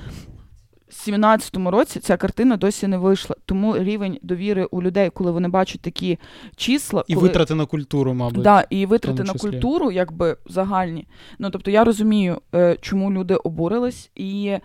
Мгм. 0.89 1.21
В 1.21 1.25
17-му 1.25 1.71
році 1.71 1.99
ця 1.99 2.17
картина 2.17 2.57
досі 2.57 2.87
не 2.87 2.97
вийшла. 2.97 3.35
Тому 3.45 3.77
рівень 3.77 4.19
довіри 4.21 4.65
у 4.71 4.81
людей, 4.81 5.09
коли 5.09 5.31
вони 5.31 5.47
бачать 5.47 5.81
такі 5.81 6.19
числа, 6.55 7.03
І 7.07 7.13
коли... 7.13 7.27
витрати 7.27 7.55
на 7.55 7.65
культуру, 7.65 8.13
мабуть. 8.13 8.43
Да, 8.43 8.65
і 8.69 8.85
витрати 8.85 9.23
на 9.23 9.33
культуру, 9.33 9.91
якби 9.91 10.37
загальні. 10.45 11.07
Ну 11.39 11.49
тобто 11.49 11.71
я 11.71 11.83
розумію, 11.83 12.41
е, 12.55 12.77
чому 12.81 13.11
люди 13.11 13.35
обурились, 13.35 14.11
і 14.15 14.57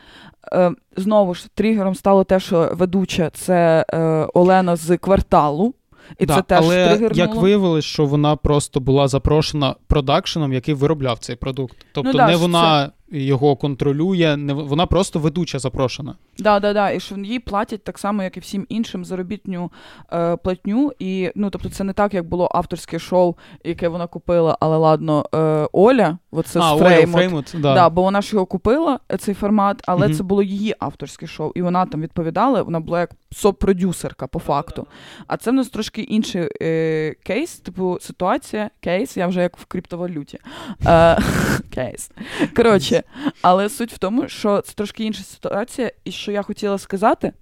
е, 0.53 0.73
знову 0.97 1.35
ж 1.35 1.47
тригером 1.55 1.95
стало 1.95 2.25
те, 2.25 2.41
що 2.41 2.71
ведуча 2.73 3.31
це 3.31 3.87
е, 3.93 3.99
Олена 4.35 4.77
з 4.77 4.97
кварталу. 4.97 5.75
І 6.19 6.27
да, 6.27 6.35
це 6.35 6.43
теж 6.43 6.65
але 6.65 6.89
тригернуло. 6.89 7.15
як 7.15 7.35
виявилось, 7.35 7.85
що 7.85 8.07
вона 8.07 8.37
просто 8.37 8.81
була 8.81 9.09
запрошена 9.09 9.75
продакшеном, 9.87 10.53
який 10.53 10.75
виробляв 10.75 11.19
цей 11.19 11.37
продукт. 11.37 11.77
Тобто 11.93 12.11
Ну 12.13 12.19
да, 12.19 12.27
не 12.27 12.37
вона 12.37 12.91
його 13.15 13.57
контролює, 13.57 14.37
не 14.37 14.53
в- 14.53 14.67
вона 14.69 14.87
просто 14.87 15.19
ведуча 15.19 15.59
запрошена. 15.59 16.15
Да, 16.39 16.61
да, 16.61 16.73
да. 16.73 16.91
І 16.91 17.01
що 17.01 17.15
їй 17.17 17.39
платять 17.39 17.85
так 17.85 17.99
само, 17.99 18.23
як 18.23 18.37
і 18.37 18.41
всім 18.41 18.67
іншим, 18.69 19.05
заробітню 19.05 19.73
е, 20.13 20.37
платню. 20.37 20.93
І 20.99 21.31
ну, 21.35 21.51
тобто, 21.51 21.69
це 21.69 21.85
не 21.85 21.93
так, 21.93 22.15
як 22.15 22.29
було 22.29 22.49
авторське 22.55 22.99
шоу, 22.99 23.35
яке 23.65 23.89
вона 23.89 24.07
купила, 24.07 24.57
але 24.61 24.77
ладно, 24.77 25.27
е, 25.35 25.69
Оля, 25.73 26.19
оце 26.31 26.61
а, 26.61 26.63
з 26.63 26.73
Оля 26.73 26.79
Фреймут. 26.89 27.15
Фреймут, 27.15 27.53
да. 27.55 27.75
Да, 27.75 27.91
бо 27.91 28.03
вона 28.03 28.23
ж 28.23 28.31
його 28.33 28.47
купила, 28.47 28.99
е, 29.13 29.17
цей 29.17 29.35
формат, 29.35 29.83
але 29.87 30.07
Мгм. 30.07 30.17
це 30.17 30.23
було 30.23 30.43
її 30.43 30.75
авторське 30.79 31.27
шоу, 31.27 31.53
і 31.55 31.63
вона 31.63 31.87
там 31.87 32.01
відповідала, 32.03 32.63
вона 32.63 32.81
була 32.81 33.01
як 33.01 33.11
соп-продюсерка 33.33 34.27
по 34.27 34.39
факту. 34.39 34.87
А 35.27 35.37
це 35.37 35.51
в 35.51 35.55
нас 35.55 35.69
трошки 35.69 36.03
інший 36.03 36.49
е, 36.63 37.15
кейс, 37.23 37.57
типу 37.57 37.99
ситуація, 38.01 38.71
кейс, 38.81 39.17
я 39.17 39.27
вже 39.27 39.43
як 39.43 39.57
в 39.59 39.65
криптовалюті. 39.65 40.39
Е, 40.87 41.19
кейс. 41.75 42.11
Коротше, 42.57 43.03
але 43.43 43.69
суть 43.69 43.93
в 43.93 43.99
тому, 43.99 44.29
що 44.29 44.61
це 44.61 44.73
трошки 44.73 45.05
інша 45.05 45.23
ситуація, 45.23 45.91
і 46.05 46.13
що 46.13 46.33
я 46.33 46.43
хотіла 46.43 46.79
сказати, 46.79 47.33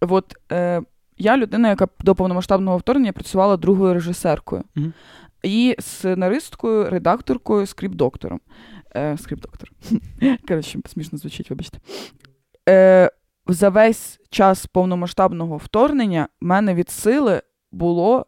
от 0.00 0.34
е, 0.52 0.82
я 1.18 1.36
людина, 1.36 1.68
яка 1.68 1.88
до 2.00 2.14
повномасштабного 2.14 2.78
вторгнення 2.78 3.12
працювала 3.12 3.56
другою 3.56 3.94
режисеркою. 3.94 4.64
Мгм. 4.74 4.92
І 5.42 5.76
сценаристкою, 5.78 6.90
редакторкою, 6.90 7.66
скрипт-доктором. 7.66 8.40
Е, 8.96 9.16
скрипт-доктор. 9.18 9.70
Коротше, 10.48 10.78
смішно 10.86 11.18
звучить, 11.18 11.50
вибачте. 11.50 11.78
Е, 12.68 13.10
за 13.46 13.68
весь 13.68 14.20
час 14.30 14.66
повномасштабного 14.66 15.56
вторгнення 15.56 16.28
в 16.40 16.44
мене 16.44 16.74
від 16.74 16.90
сили 16.90 17.42
було 17.72 18.26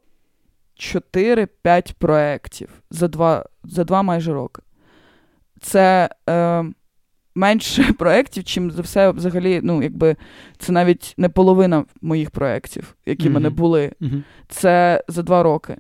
4-5 0.76 1.94
проєктів 1.98 2.82
за 2.90 3.08
два, 3.08 3.44
за 3.64 3.84
два 3.84 4.02
майже 4.02 4.32
роки. 4.32 4.62
Це 5.60 6.10
е, 6.28 6.64
менше 7.38 7.92
проєктів, 7.98 8.44
чим 8.44 8.70
за 8.70 8.82
все 8.82 9.10
взагалі, 9.10 9.60
ну, 9.62 9.82
якби 9.82 10.16
це 10.58 10.72
навіть 10.72 11.14
не 11.16 11.28
половина 11.28 11.84
моїх 12.02 12.30
проєктів, 12.30 12.96
які 13.06 13.28
в 13.28 13.32
мене 13.32 13.48
Мгм. 13.48 13.56
були. 13.56 13.92
Мгм. 14.00 14.24
Це 14.48 15.04
за 15.08 15.22
два 15.22 15.42
роки. 15.42 15.76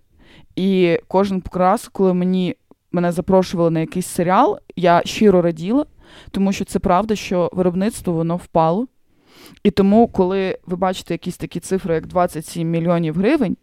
І 0.56 0.98
кожен 1.08 1.42
раз, 1.52 1.88
коли 1.92 2.14
мені 2.14 2.56
мене 2.92 3.12
запрошували 3.12 3.70
на 3.70 3.80
якийсь 3.80 4.06
серіал, 4.06 4.58
я 4.76 5.02
щиро 5.04 5.42
раділа, 5.42 5.86
тому 6.30 6.52
що 6.52 6.64
це 6.64 6.78
правда, 6.78 7.16
що 7.16 7.50
виробництво 7.52 8.12
воно 8.12 8.36
впало. 8.36 8.86
І 9.62 9.70
тому, 9.70 10.08
коли 10.08 10.58
ви 10.66 10.76
бачите 10.76 11.14
якісь 11.14 11.36
такі 11.36 11.60
цифри, 11.60 11.94
як 11.94 12.06
27 12.06 12.70
мільйонів 12.70 13.14
гривень, 13.14 13.56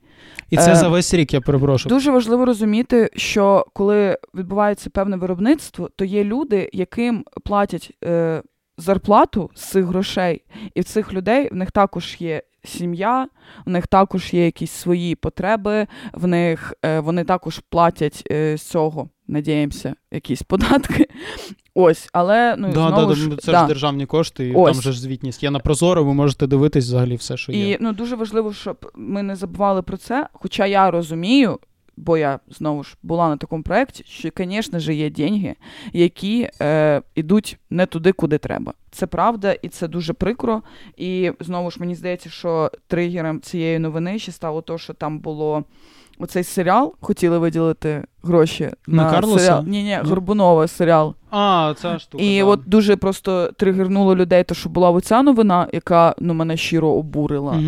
І 0.49 0.57
це 0.57 0.71
Е, 0.71 0.75
за 0.75 0.89
весь 0.89 1.13
рік, 1.13 1.33
я 1.33 1.41
перепрошую. 1.41 1.95
дуже 1.95 2.11
важливо 2.11 2.45
розуміти, 2.45 3.09
що 3.15 3.65
коли 3.73 4.17
відбувається 4.35 4.89
певне 4.89 5.17
виробництво, 5.17 5.89
то 5.95 6.05
є 6.05 6.23
люди, 6.23 6.69
яким 6.73 7.25
платять 7.43 7.91
е, 8.03 8.41
зарплату 8.77 9.49
з 9.55 9.61
цих 9.63 9.85
грошей, 9.85 10.43
і 10.75 10.81
в 10.81 10.83
цих 10.83 11.13
людей 11.13 11.49
в 11.51 11.55
них 11.55 11.71
також 11.71 12.15
є 12.19 12.41
сім'я, 12.63 13.27
в 13.65 13.69
них 13.69 13.87
також 13.87 14.33
є 14.33 14.45
якісь 14.45 14.71
свої 14.71 15.15
потреби, 15.15 15.87
в 16.13 16.27
них 16.27 16.73
е, 16.85 16.99
вони 16.99 17.23
також 17.23 17.59
платять 17.69 18.23
е, 18.31 18.57
з 18.57 18.61
цього, 18.61 19.09
надіємося, 19.27 19.95
якісь 20.11 20.41
податки. 20.41 21.07
Ось, 21.77 22.09
але 22.13 22.55
ну 22.57 22.67
Да, 22.67 22.87
знову 22.87 23.09
да, 23.09 23.15
ж, 23.15 23.29
це 23.37 23.51
да. 23.51 23.59
ж 23.61 23.67
державні 23.67 24.05
кошти, 24.05 24.47
і 24.47 24.53
Ось. 24.53 24.71
там 24.73 24.81
же 24.81 24.91
ж 24.91 25.01
звітність. 25.01 25.43
Є 25.43 25.51
на 25.51 25.59
Прозоро, 25.59 26.03
ви 26.03 26.13
можете 26.13 26.47
дивитись 26.47 26.85
взагалі 26.85 27.15
все, 27.15 27.37
що 27.37 27.51
є. 27.51 27.69
І 27.71 27.77
ну 27.79 27.93
дуже 27.93 28.15
важливо, 28.15 28.53
щоб 28.53 28.91
ми 28.95 29.23
не 29.23 29.35
забували 29.35 29.81
про 29.81 29.97
це. 29.97 30.27
Хоча 30.33 30.65
я 30.65 30.91
розумію, 30.91 31.59
бо 31.97 32.17
я 32.17 32.39
знову 32.49 32.83
ж 32.83 32.95
була 33.03 33.29
на 33.29 33.37
такому 33.37 33.63
проєкті, 33.63 34.03
що, 34.07 34.29
звісно 34.37 34.79
ж, 34.79 34.93
є 34.93 35.09
деньги, 35.09 35.55
які 35.93 36.49
е, 36.61 37.01
йдуть 37.15 37.57
не 37.69 37.85
туди, 37.85 38.11
куди 38.11 38.37
треба. 38.37 38.73
Це 38.91 39.07
правда, 39.07 39.51
і 39.51 39.69
це 39.69 39.87
дуже 39.87 40.13
прикро. 40.13 40.61
І 40.97 41.31
знову 41.39 41.71
ж 41.71 41.77
мені 41.79 41.95
здається, 41.95 42.29
що 42.29 42.71
тригером 42.87 43.41
цієї 43.41 43.79
новини 43.79 44.19
ще 44.19 44.31
стало 44.31 44.61
те, 44.61 44.77
що 44.77 44.93
там 44.93 45.19
було. 45.19 45.63
Оцей 46.19 46.43
серіал 46.43 46.93
хотіли 47.01 47.37
виділити 47.37 48.03
гроші 48.23 48.71
На 48.87 49.03
на, 49.03 49.11
Карлоса? 49.11 49.39
серіал. 49.39 49.63
Ні, 49.67 49.83
ні? 49.83 49.99
Горбунова 50.03 50.67
серіал. 50.67 51.15
А, 51.31 51.73
ця 51.81 51.99
штука. 51.99 52.23
І 52.23 52.39
да. 52.39 52.45
от 52.45 52.61
дуже 52.65 52.95
просто 52.95 53.51
тригернуло 53.57 54.15
людей, 54.15 54.43
то 54.43 54.55
що 54.55 54.69
була 54.69 54.89
оця 54.91 55.21
новина, 55.21 55.67
яка 55.73 56.15
ну 56.19 56.33
мене 56.33 56.57
щиро 56.57 56.89
обурила 56.89 57.59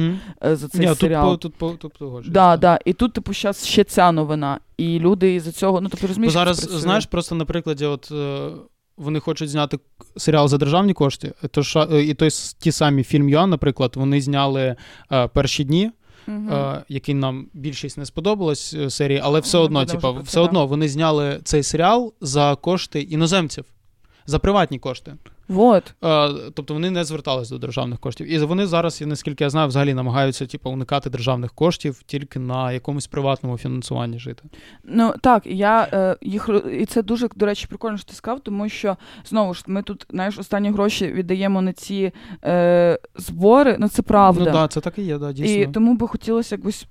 е, 0.46 0.56
за 0.56 0.68
цей 0.68 0.82
Ні, 0.82 0.88
тут, 0.88 1.00
серіал. 1.00 1.32
по, 1.32 1.38
тут, 1.38 1.56
по, 1.56 1.70
тут 1.70 1.94
погоджуюсь, 2.00 2.34
Да, 2.34 2.58
да. 2.58 2.80
І 2.86 2.94
тут, 2.94 3.14
типу, 3.14 3.34
зараз 3.34 3.66
ще 3.66 3.84
ця 3.84 4.12
новина. 4.12 4.60
І 4.78 5.00
люди 5.00 5.34
із-за 5.36 5.52
цього, 5.52 5.82
ну 5.82 5.90
тобто 5.90 6.04
Бо 6.04 6.08
розумієш, 6.08 6.34
зараз, 6.34 6.62
як 6.62 6.72
це 6.72 6.78
знаєш, 6.78 7.06
просто 7.06 7.36
на 7.36 7.46
прикладі, 7.46 7.86
от 7.86 8.10
е, 8.12 8.50
вони 8.98 9.20
хочуть 9.20 9.50
зняти 9.50 9.80
серіал 10.18 10.48
за 10.48 10.58
державні 10.58 10.94
кошти, 10.94 11.34
то 11.52 11.62
ша- 11.64 11.88
е, 11.92 12.02
і 12.04 12.14
той 12.14 12.30
ті 12.60 12.72
самі 12.72 13.04
фільм 13.04 13.30
Юан, 13.30 13.50
наприклад, 13.50 13.92
вони 13.96 14.22
зняли 14.22 14.76
е, 15.12 15.28
перші 15.28 15.64
дні, 15.64 15.92
Мгм. 16.28 16.54
е, 16.54 16.84
який 16.90 17.16
нам 17.16 17.48
більшість 17.54 17.98
не 17.98 18.06
сподобалась 18.06 18.74
е, 18.74 18.90
серії, 18.90 19.22
але 19.24 19.40
все 19.40 19.58
одно, 19.58 19.80
будемо 19.80 20.00
типа, 20.00 20.12
все 20.12 20.40
одно 20.40 20.68
вони 20.68 20.88
зняли 20.90 21.40
цей 21.44 21.64
серіал 21.64 22.14
за 22.22 22.56
кошти 22.56 23.02
іноземців, 23.02 23.66
за 24.26 24.40
приватні 24.40 24.80
кошти. 24.80 25.14
Вот. 25.48 25.94
Е, 26.04 26.30
тобто 26.54 26.74
вони 26.74 26.92
не 26.92 27.04
звертались 27.04 27.50
до 27.50 27.58
державних 27.58 28.00
коштів. 28.00 28.32
І 28.32 28.40
вони 28.40 28.66
зараз, 28.66 29.02
наскільки 29.02 29.44
я 29.44 29.50
знаю, 29.50 29.68
взагалі 29.68 29.94
намагаються 29.94 30.46
типу, 30.46 30.70
уникати 30.70 31.10
державних 31.10 31.54
коштів 31.54 32.04
тільки 32.06 32.40
на 32.40 32.72
якомусь 32.72 33.08
приватному 33.08 33.58
фінансуванні 33.58 34.20
жити. 34.20 34.44
Ну 34.84 35.14
так, 35.22 35.46
я 35.46 35.88
е, 35.94 36.18
їх 36.22 36.50
і 36.80 36.86
це 36.86 37.04
дуже 37.04 37.30
до 37.36 37.46
речі, 37.46 37.68
прикольно, 37.68 37.98
що 37.98 38.08
ти 38.08 38.14
сказав, 38.14 38.40
тому 38.40 38.70
що 38.70 38.98
знову 39.26 39.54
ж 39.54 39.64
ми 39.68 39.82
тут 39.82 40.06
знаєш, 40.10 40.38
останні 40.38 40.72
гроші 40.72 41.08
віддаємо 41.08 41.62
на 41.62 41.74
ці 41.74 42.12
е, 42.44 43.00
збори. 43.16 43.76
Ну 43.80 43.88
це 43.88 44.02
правда. 44.02 44.40
Ну 44.40 44.46
так, 44.46 44.54
да, 44.54 44.68
це 44.68 44.80
так 44.80 44.98
і 44.98 45.02
є, 45.02 45.18
да, 45.18 45.32
дійсно. 45.32 45.56
І 45.56 45.68
тому 45.68 45.96
би 45.96 46.08
хотілося 46.08 46.56
якось 46.56 46.88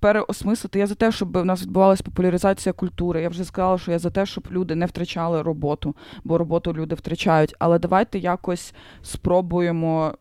переосмислити. 0.00 0.78
Я 0.78 0.86
за 0.86 0.94
те, 0.94 1.12
щоб 1.12 1.38
в 1.38 1.44
нас 1.44 1.62
відбувалася 1.62 2.02
популяризація 2.02 2.72
культури. 2.72 3.22
Я 3.22 3.28
вже 3.28 3.44
сказала, 3.44 3.78
що 3.78 3.90
я 3.92 3.98
за 3.98 4.10
те, 4.10 4.26
щоб 4.26 4.44
люди 4.50 4.74
не 4.74 4.86
втрачали 4.86 5.42
роботу, 5.42 5.96
бо 6.24 6.38
роботу 6.38 6.72
люди 6.72 6.94
втрачають. 6.94 7.54
Але 7.58 7.78
давайте 7.78 8.18
якось 8.18 8.74
спробуємо 9.02 10.14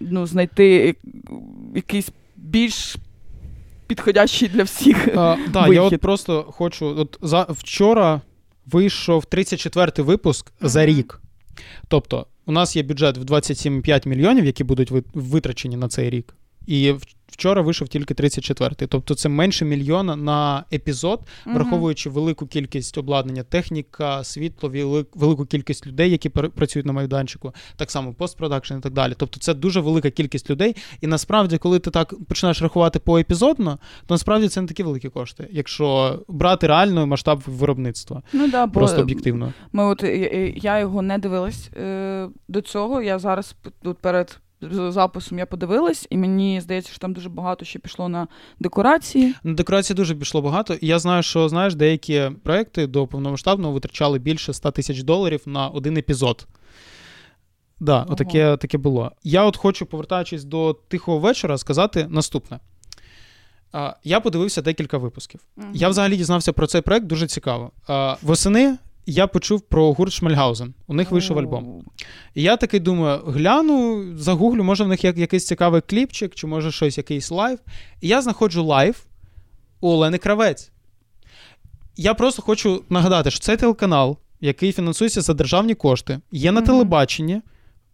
ну, 0.00 0.26
знайти 0.26 0.96
якийсь 1.74 2.10
більш. 2.36 2.96
Підходящий 3.86 4.48
для 4.48 4.62
всіх. 4.62 5.08
А, 5.16 5.36
да, 5.48 5.68
Я 5.68 5.82
от 5.82 6.00
просто 6.00 6.42
хочу. 6.42 6.86
От 6.86 7.18
за 7.22 7.42
вчора 7.42 8.20
вийшов 8.66 9.24
34-й 9.30 10.02
випуск 10.02 10.46
mm-hmm. 10.46 10.68
за 10.68 10.86
рік. 10.86 11.20
Тобто, 11.88 12.26
у 12.46 12.52
нас 12.52 12.76
є 12.76 12.82
бюджет 12.82 13.18
в 13.18 13.22
27,5 13.22 14.08
мільйонів, 14.08 14.44
які 14.44 14.64
будуть 14.64 14.92
витрачені 15.14 15.76
на 15.76 15.88
цей 15.88 16.10
рік. 16.10 16.34
І 16.66 16.94
вчора 17.36 17.62
вийшов 17.62 17.88
тільки 17.88 18.14
34-й. 18.14 18.86
Тобто 18.86 19.14
це 19.14 19.28
менше 19.28 19.64
мільйона 19.64 20.16
на 20.16 20.64
епізод, 20.72 21.20
mm-hmm. 21.20 21.54
враховуючи 21.54 22.10
велику 22.10 22.46
кількість 22.46 22.98
обладнання, 22.98 23.42
техніка, 23.42 24.24
світло, 24.24 24.72
велику 25.14 25.46
кількість 25.46 25.86
людей, 25.86 26.10
які 26.10 26.28
працюють 26.28 26.86
на 26.86 26.92
майданчику, 26.92 27.52
так 27.76 27.90
само 27.90 28.14
постпродакшн 28.14 28.74
і 28.74 28.80
так 28.80 28.92
далі. 28.92 29.14
Тобто 29.16 29.40
це 29.40 29.54
дуже 29.54 29.80
велика 29.80 30.10
кількість 30.10 30.50
людей. 30.50 30.76
І 31.00 31.06
насправді, 31.06 31.58
коли 31.58 31.78
ти 31.78 31.90
так 31.90 32.14
починаєш 32.28 32.62
рахувати 32.62 32.98
поепізодно, 32.98 33.78
то 34.06 34.14
насправді 34.14 34.48
це 34.48 34.60
не 34.60 34.68
такі 34.68 34.82
великі 34.82 35.08
кошти, 35.08 35.48
якщо 35.50 36.18
брати 36.28 36.66
реально 36.66 37.06
масштаб 37.06 37.42
виробництва. 37.46 38.22
Ну 38.32 38.48
да, 38.50 38.66
просто 38.66 39.00
об'єктивно. 39.00 39.52
Ми 39.72 39.84
от 39.84 40.02
я 40.56 40.78
його 40.78 41.02
не 41.02 41.18
дивилась 41.18 41.70
е, 41.76 42.28
до 42.48 42.60
цього. 42.60 43.02
Я 43.02 43.18
зараз 43.18 43.56
тут 43.82 43.98
перед 43.98 44.40
записом 44.88 45.38
я 45.38 45.46
подивилась, 45.46 46.06
і 46.10 46.16
мені 46.16 46.60
здається, 46.60 46.90
що 46.90 46.98
там 46.98 47.12
дуже 47.12 47.28
багато 47.28 47.64
ще 47.64 47.78
пішло 47.78 48.08
на 48.08 48.28
декорації. 48.60 49.34
На 49.44 49.54
декорації 49.54 49.96
дуже 49.96 50.14
пішло 50.14 50.42
багато. 50.42 50.74
І 50.74 50.86
я 50.86 50.98
знаю, 50.98 51.22
що 51.22 51.48
знаєш, 51.48 51.74
деякі 51.74 52.30
проекти 52.42 52.86
до 52.86 53.06
повномасштабного 53.06 53.72
витрачали 53.72 54.18
більше 54.18 54.52
100 54.52 54.70
тисяч 54.70 55.02
доларів 55.02 55.42
на 55.46 55.68
один 55.68 55.96
епізод. 55.96 56.46
Да, 57.80 58.02
Ого. 58.02 58.12
отаке 58.12 58.56
таке 58.56 58.78
було. 58.78 59.12
Я 59.24 59.44
от 59.44 59.56
хочу, 59.56 59.86
повертаючись 59.86 60.44
до 60.44 60.76
тихого 60.88 61.18
вечора, 61.18 61.58
сказати 61.58 62.06
наступне. 62.10 62.60
Я 64.04 64.20
подивився 64.20 64.62
декілька 64.62 64.98
випусків. 64.98 65.40
uh 65.56 65.70
Я 65.74 65.88
взагалі 65.88 66.16
дізнався 66.16 66.52
про 66.52 66.66
цей 66.66 66.80
проект 66.80 67.06
дуже 67.06 67.26
цікаво. 67.26 67.70
Восени 68.22 68.76
я 69.06 69.26
почув 69.26 69.60
про 69.60 69.92
гурт 69.92 70.12
Шмальгаузен. 70.12 70.74
У 70.86 70.94
них 70.94 71.10
вийшов 71.10 71.38
альбом. 71.38 71.84
І 72.34 72.42
я 72.42 72.56
такий 72.56 72.80
думаю: 72.80 73.18
гляну, 73.26 74.04
загуглю, 74.18 74.64
може 74.64 74.84
в 74.84 74.88
них 74.88 75.04
якийсь 75.04 75.46
цікавий 75.46 75.80
кліпчик, 75.80 76.34
чи 76.34 76.46
може 76.46 76.72
щось, 76.72 76.98
якийсь 76.98 77.30
лайв. 77.30 77.58
І 78.00 78.08
я 78.08 78.22
знаходжу 78.22 78.64
лайв 78.64 79.06
у 79.80 79.88
Олени 79.88 80.18
Кравець. 80.18 80.70
Я 81.96 82.14
просто 82.14 82.42
хочу 82.42 82.82
нагадати, 82.88 83.30
що 83.30 83.40
цей 83.40 83.56
телеканал, 83.56 84.18
який 84.40 84.72
фінансується 84.72 85.20
за 85.20 85.34
державні 85.34 85.74
кошти, 85.74 86.20
є 86.30 86.52
на 86.52 86.62
телебаченні 86.62 87.40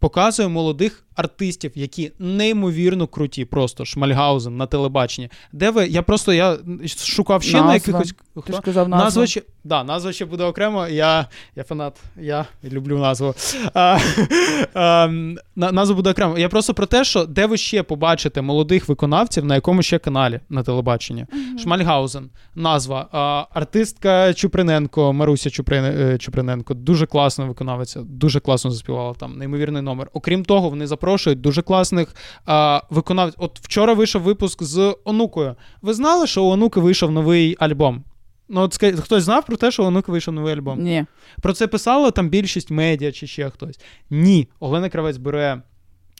показує 0.02 0.48
молодих 0.48 1.04
артистів, 1.14 1.72
які 1.74 2.12
неймовірно 2.18 3.06
круті, 3.06 3.44
просто 3.44 3.84
Шмальгаузен 3.84 4.56
на 4.56 4.66
телебаченні. 4.66 5.30
Де 5.52 5.70
ви? 5.70 5.86
Я 5.86 6.02
просто 6.02 6.32
я 6.32 6.58
шукав 6.86 7.42
ще 7.42 7.52
назва. 7.52 7.68
на 7.68 7.74
якихось. 7.74 8.14
Ти 8.46 8.52
ж 8.52 8.60
казав 8.60 8.88
назву. 8.88 9.04
Назва 9.04 9.26
ще, 9.26 9.42
да, 9.64 9.84
назва 9.84 10.12
ще 10.12 10.24
буде 10.24 10.44
окремо. 10.44 10.88
Я 10.88 11.26
я 11.56 11.64
фанат, 11.64 12.00
я 12.16 12.46
люблю 12.64 12.98
назву. 12.98 13.34
А, 13.74 13.98
а, 14.74 15.08
Назва 15.56 15.94
буде 15.94 16.10
окремо. 16.10 16.38
Я 16.38 16.48
просто 16.48 16.74
про 16.74 16.86
те, 16.86 17.04
що 17.04 17.26
де 17.26 17.46
ви 17.46 17.56
ще 17.56 17.82
побачите 17.82 18.42
молодих 18.42 18.88
виконавців 18.88 19.44
на 19.44 19.54
якому 19.54 19.82
ще 19.82 19.98
каналі 19.98 20.40
на 20.48 20.62
телебаченні. 20.62 21.22
Mm-hmm. 21.22 21.62
Шмальгаузен, 21.62 22.30
назва. 22.54 23.08
А, 23.12 23.44
артистка 23.50 24.34
Чуприненко, 24.34 25.12
Маруся 25.12 25.50
е, 25.72 26.18
Чуприненко. 26.18 26.74
Дуже 26.74 27.06
класно 27.06 27.46
виконавиця, 27.46 28.00
дуже 28.00 28.40
класно 28.40 28.70
заспівала 28.70 29.14
там. 29.14 29.38
Неймовірний 29.38 29.82
номер. 29.82 30.10
Окрім 30.12 30.44
того, 30.44 30.70
вони 30.70 30.86
запрошують 31.02 31.40
дуже 31.40 31.62
класних 31.62 32.14
а, 32.46 32.82
виконавців. 32.90 33.42
От 33.42 33.60
вчора 33.60 33.94
вийшов 33.94 34.22
випуск 34.22 34.62
з 34.62 34.96
Онукою. 35.04 35.56
Ви 35.82 35.94
знали, 35.94 36.26
що 36.26 36.44
у 36.44 36.50
Онуки 36.50 36.80
вийшов 36.80 37.10
новий 37.10 37.56
альбом? 37.58 38.04
Ну, 38.48 38.60
от 38.60 38.74
хтось 39.00 39.24
знав 39.24 39.46
про 39.46 39.56
те, 39.56 39.70
що 39.70 39.82
у 39.82 39.86
Онуки 39.86 40.12
вийшов 40.12 40.34
новий 40.34 40.54
альбом? 40.54 40.82
Ні. 40.82 41.06
Про 41.42 41.52
це 41.52 41.66
писала 41.66 42.10
там 42.10 42.28
більшість 42.28 42.70
медіа 42.70 43.12
чи 43.12 43.26
ще 43.26 43.50
хтось. 43.50 43.80
Ні. 44.10 44.48
Олена 44.60 44.88
Кравець 44.88 45.16
бере. 45.16 45.62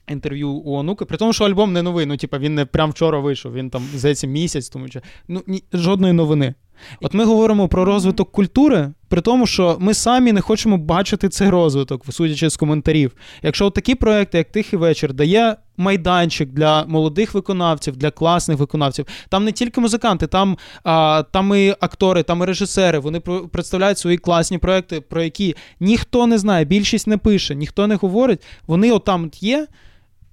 Інтерв'ю 0.09 0.51
у 0.51 0.75
онуки, 0.77 1.05
при 1.05 1.17
тому, 1.17 1.33
що 1.33 1.45
альбом 1.45 1.73
не 1.73 1.83
новий. 1.83 2.07
Ну, 2.07 2.17
типа, 2.17 2.39
він 2.39 2.55
не 2.55 2.65
прям 2.65 2.91
вчора 2.91 3.19
вийшов, 3.19 3.55
він 3.55 3.71
там 3.71 3.83
здається 3.95 4.27
місяць, 4.27 4.69
тому 4.69 4.89
що 4.89 5.01
ну 5.29 5.43
ні, 5.47 5.65
жодної 5.73 6.13
новини. 6.13 6.55
От 7.01 7.15
ми 7.15 7.25
говоримо 7.25 7.69
про 7.69 7.85
розвиток 7.85 8.33
культури, 8.33 8.93
при 9.09 9.21
тому, 9.21 9.47
що 9.47 9.77
ми 9.81 9.95
самі 9.95 10.33
не 10.33 10.41
хочемо 10.41 10.77
бачити 10.79 11.29
цей 11.29 11.49
розвиток, 11.49 12.05
судячи 12.11 12.51
з 12.51 12.57
коментарів. 12.57 13.13
Якщо 13.43 13.67
от 13.67 13.75
такі 13.75 13.95
проекти, 13.95 14.39
як 14.39 14.51
Тихий 14.51 14.79
вечір, 14.79 15.13
дає 15.13 15.57
майданчик 15.83 16.49
для 16.49 16.85
молодих 16.85 17.35
виконавців, 17.35 17.97
для 17.97 18.11
класних 18.11 18.59
виконавців, 18.59 19.07
там 19.29 19.45
не 19.45 19.53
тільки 19.53 19.81
музиканти, 19.81 20.27
там 20.27 20.59
а, 20.85 21.25
там 21.31 21.55
і 21.55 21.75
актори, 21.81 22.23
там 22.23 22.43
і 22.43 22.45
режисери. 22.45 22.99
Вони 22.99 23.21
представляють 23.21 23.99
свої 23.99 24.17
класні 24.17 24.59
проекти, 24.59 25.01
про 25.01 25.23
які 25.23 25.57
ніхто 25.81 26.27
не 26.27 26.39
знає, 26.39 26.65
більшість 26.65 27.07
не 27.07 27.17
пише, 27.17 27.55
ніхто 27.55 27.87
не 27.87 27.95
говорить. 27.95 28.43
Вони 28.67 28.93
отам 28.93 29.31
є. 29.41 29.67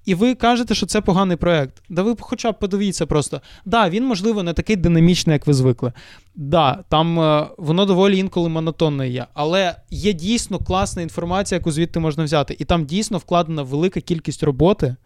І 0.04 0.14
ви 0.14 0.34
кажете, 0.34 0.74
що 0.74 0.86
це 0.86 1.00
поганий 1.00 1.36
проект. 1.36 1.82
Да 1.88 2.02
ви 2.02 2.16
хоча 2.20 2.52
б 2.52 2.58
подивіться 2.58 3.06
просто. 3.06 3.40
Да, 3.64 3.88
він, 3.88 4.04
можливо, 4.04 4.42
не 4.42 4.52
такий 4.52 4.76
динамічний, 4.76 5.34
як 5.34 5.46
ви 5.46 5.54
звикли. 5.54 5.92
Да, 6.34 6.84
там 6.88 7.20
е, 7.20 7.46
воно 7.58 7.86
доволі 7.86 8.18
інколи 8.18 8.48
монотонне 8.48 9.08
є, 9.08 9.26
але 9.34 9.74
є 9.90 10.12
дійсно 10.12 10.58
класна 10.58 11.02
інформація, 11.02 11.58
яку 11.58 11.70
звідти 11.70 12.00
можна 12.00 12.24
взяти. 12.24 12.56
І 12.58 12.64
там 12.64 12.84
дійсно 12.84 13.18
вкладена 13.18 13.62
велика 13.62 14.00
кількість 14.00 14.42
роботи, 14.42 14.96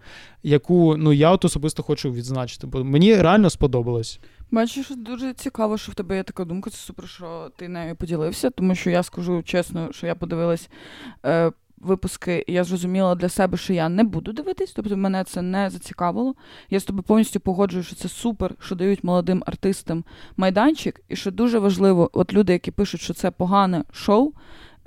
яку 0.42 0.96
ну 0.96 1.12
я 1.12 1.30
от 1.30 1.44
особисто 1.44 1.82
хочу 1.82 2.12
відзначити, 2.12 2.66
бо 2.66 2.84
мені 2.84 3.14
реально 3.14 3.50
сподобалось. 3.50 4.20
Бачиш, 4.50 4.90
дуже 4.96 5.32
цікаво, 5.32 5.78
що 5.78 5.92
в 5.92 5.94
тебе 5.94 6.16
є 6.16 6.22
така 6.22 6.44
думка. 6.44 6.70
Це 6.70 6.76
супер, 6.76 7.08
що 7.08 7.50
ти 7.56 7.68
нею 7.68 7.96
поділився, 7.96 8.50
тому 8.50 8.74
що 8.74 8.90
я 8.90 9.02
скажу 9.02 9.42
чесно, 9.42 9.88
що 9.92 10.06
я 10.06 10.14
подивилась. 10.14 10.68
Е, 11.26 11.52
випуски, 11.84 12.44
я 12.48 12.64
зрозуміла 12.64 13.14
для 13.14 13.28
себе, 13.28 13.56
що 13.56 13.72
я 13.72 13.88
не 13.88 14.04
буду 14.04 14.32
дивитись, 14.32 14.72
тобто 14.72 14.96
мене 14.96 15.24
це 15.24 15.42
не 15.42 15.70
зацікавило. 15.70 16.34
Я 16.70 16.80
з 16.80 16.84
тобою 16.84 17.02
повністю 17.02 17.40
погоджую, 17.40 17.84
що 17.84 17.96
це 17.96 18.08
супер, 18.08 18.54
що 18.60 18.74
дають 18.74 19.04
молодим 19.04 19.42
артистам 19.46 20.04
майданчик, 20.36 21.00
і 21.08 21.16
що 21.16 21.30
дуже 21.30 21.58
важливо, 21.58 22.10
от 22.12 22.32
люди, 22.32 22.52
які 22.52 22.70
пишуть, 22.70 23.00
що 23.00 23.14
це 23.14 23.30
погане 23.30 23.84
шоу, 23.92 24.32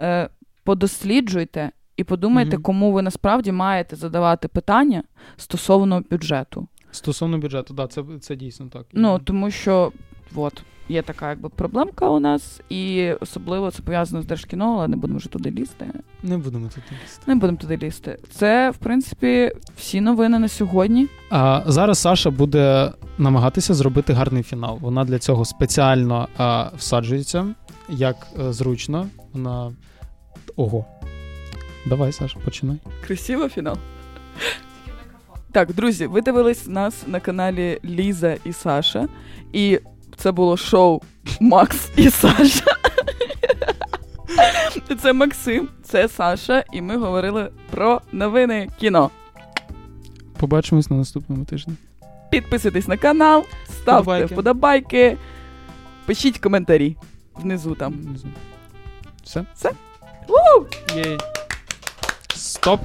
е, 0.02 0.30
подосліджуйте 0.64 1.72
і 1.98 2.04
подумайте, 2.04 2.58
mm-hmm. 2.58 2.62
кому 2.62 2.91
ви 2.91 3.02
насправді 3.02 3.52
маєте 3.52 3.95
задавати 3.95 4.48
питання 4.48 5.04
стосовно 5.38 6.04
бюджету. 6.12 6.68
Стосовно 6.91 7.38
бюджету, 7.38 7.74
так, 7.74 7.76
да, 7.76 7.88
це 7.88 8.04
це 8.20 8.36
дійсно 8.36 8.68
так. 8.70 8.86
Ну 8.93 9.20
тому 9.20 9.52
що 9.52 9.91
от 10.36 10.64
є 10.89 11.01
така 11.01 11.29
якби 11.29 11.49
проблемка 11.49 12.09
у 12.09 12.19
нас, 12.19 12.61
і 12.69 13.11
особливо 13.21 13.71
це 13.71 13.81
пов'язано 13.81 14.21
з 14.21 14.25
Держкіно, 14.25 14.75
але 14.77 14.88
не 14.88 14.95
будемо 14.95 15.17
вже 15.17 15.29
туди 15.29 15.51
лізти. 15.51 15.85
Не 16.23 16.38
будемо 16.38 16.67
туди 16.67 16.85
лізти. 17.03 17.21
Не 17.27 17.35
будемо 17.35 17.57
туди 17.57 17.77
лізти. 17.77 18.17
Це, 18.31 18.69
в 18.69 18.77
принципі, 18.77 19.51
всі 19.77 20.01
новини 20.01 20.39
на 20.39 20.47
сьогодні. 20.47 21.07
А 21.29 21.63
зараз 21.65 21.99
Саша 21.99 22.29
буде 22.29 22.91
намагатися 23.17 23.73
зробити 23.73 24.13
гарний 24.13 24.43
фінал. 24.43 24.77
Вона 24.81 25.03
для 25.03 25.19
цього 25.19 25.45
спеціально 25.45 26.27
а, 26.38 26.69
всаджується 26.77 27.45
як 27.89 28.27
а, 28.38 28.41
е, 28.41 28.53
зручно. 28.53 29.07
Вона. 29.33 29.71
Ого. 30.55 30.85
Давай, 31.85 32.11
Саша, 32.11 32.39
починай. 32.45 32.77
Красиво 33.07 33.49
фінал. 33.49 33.77
Так, 35.51 35.73
друзі, 35.73 36.07
ви 36.07 36.21
дивились 36.21 36.67
нас 36.67 37.07
на 37.07 37.19
каналі 37.19 37.79
Ліза 37.85 38.38
і 38.45 38.53
Саша. 38.53 39.07
І 39.53 39.79
це 40.18 40.32
було 40.32 40.57
шоу 40.57 41.01
Макс 41.39 41.89
і 41.95 42.09
Саша. 42.09 42.76
Це 45.01 45.13
Максим, 45.13 45.70
це 45.84 46.07
Саша, 46.07 46.63
і 46.74 46.82
ми 46.82 46.97
говорили 46.97 47.49
про 47.70 48.01
новини 48.11 48.70
кіно. 48.80 49.09
Побачимось 50.39 50.89
на 50.89 50.97
наступному 50.97 51.45
тижні. 51.45 51.74
Підписуйтесь 52.32 52.88
на 52.88 52.97
канал, 52.97 53.45
ставте 53.70 54.01
вподобайки, 54.01 54.26
вподобайки 54.34 55.18
пишіть 56.05 56.39
коментарі 56.39 56.97
внизу 57.36 57.76
там. 57.76 57.93
Внизу. 57.93 58.28
Все? 59.24 59.45
Все? 59.55 59.72
Єй. 60.95 61.18
Стоп. 62.36 62.82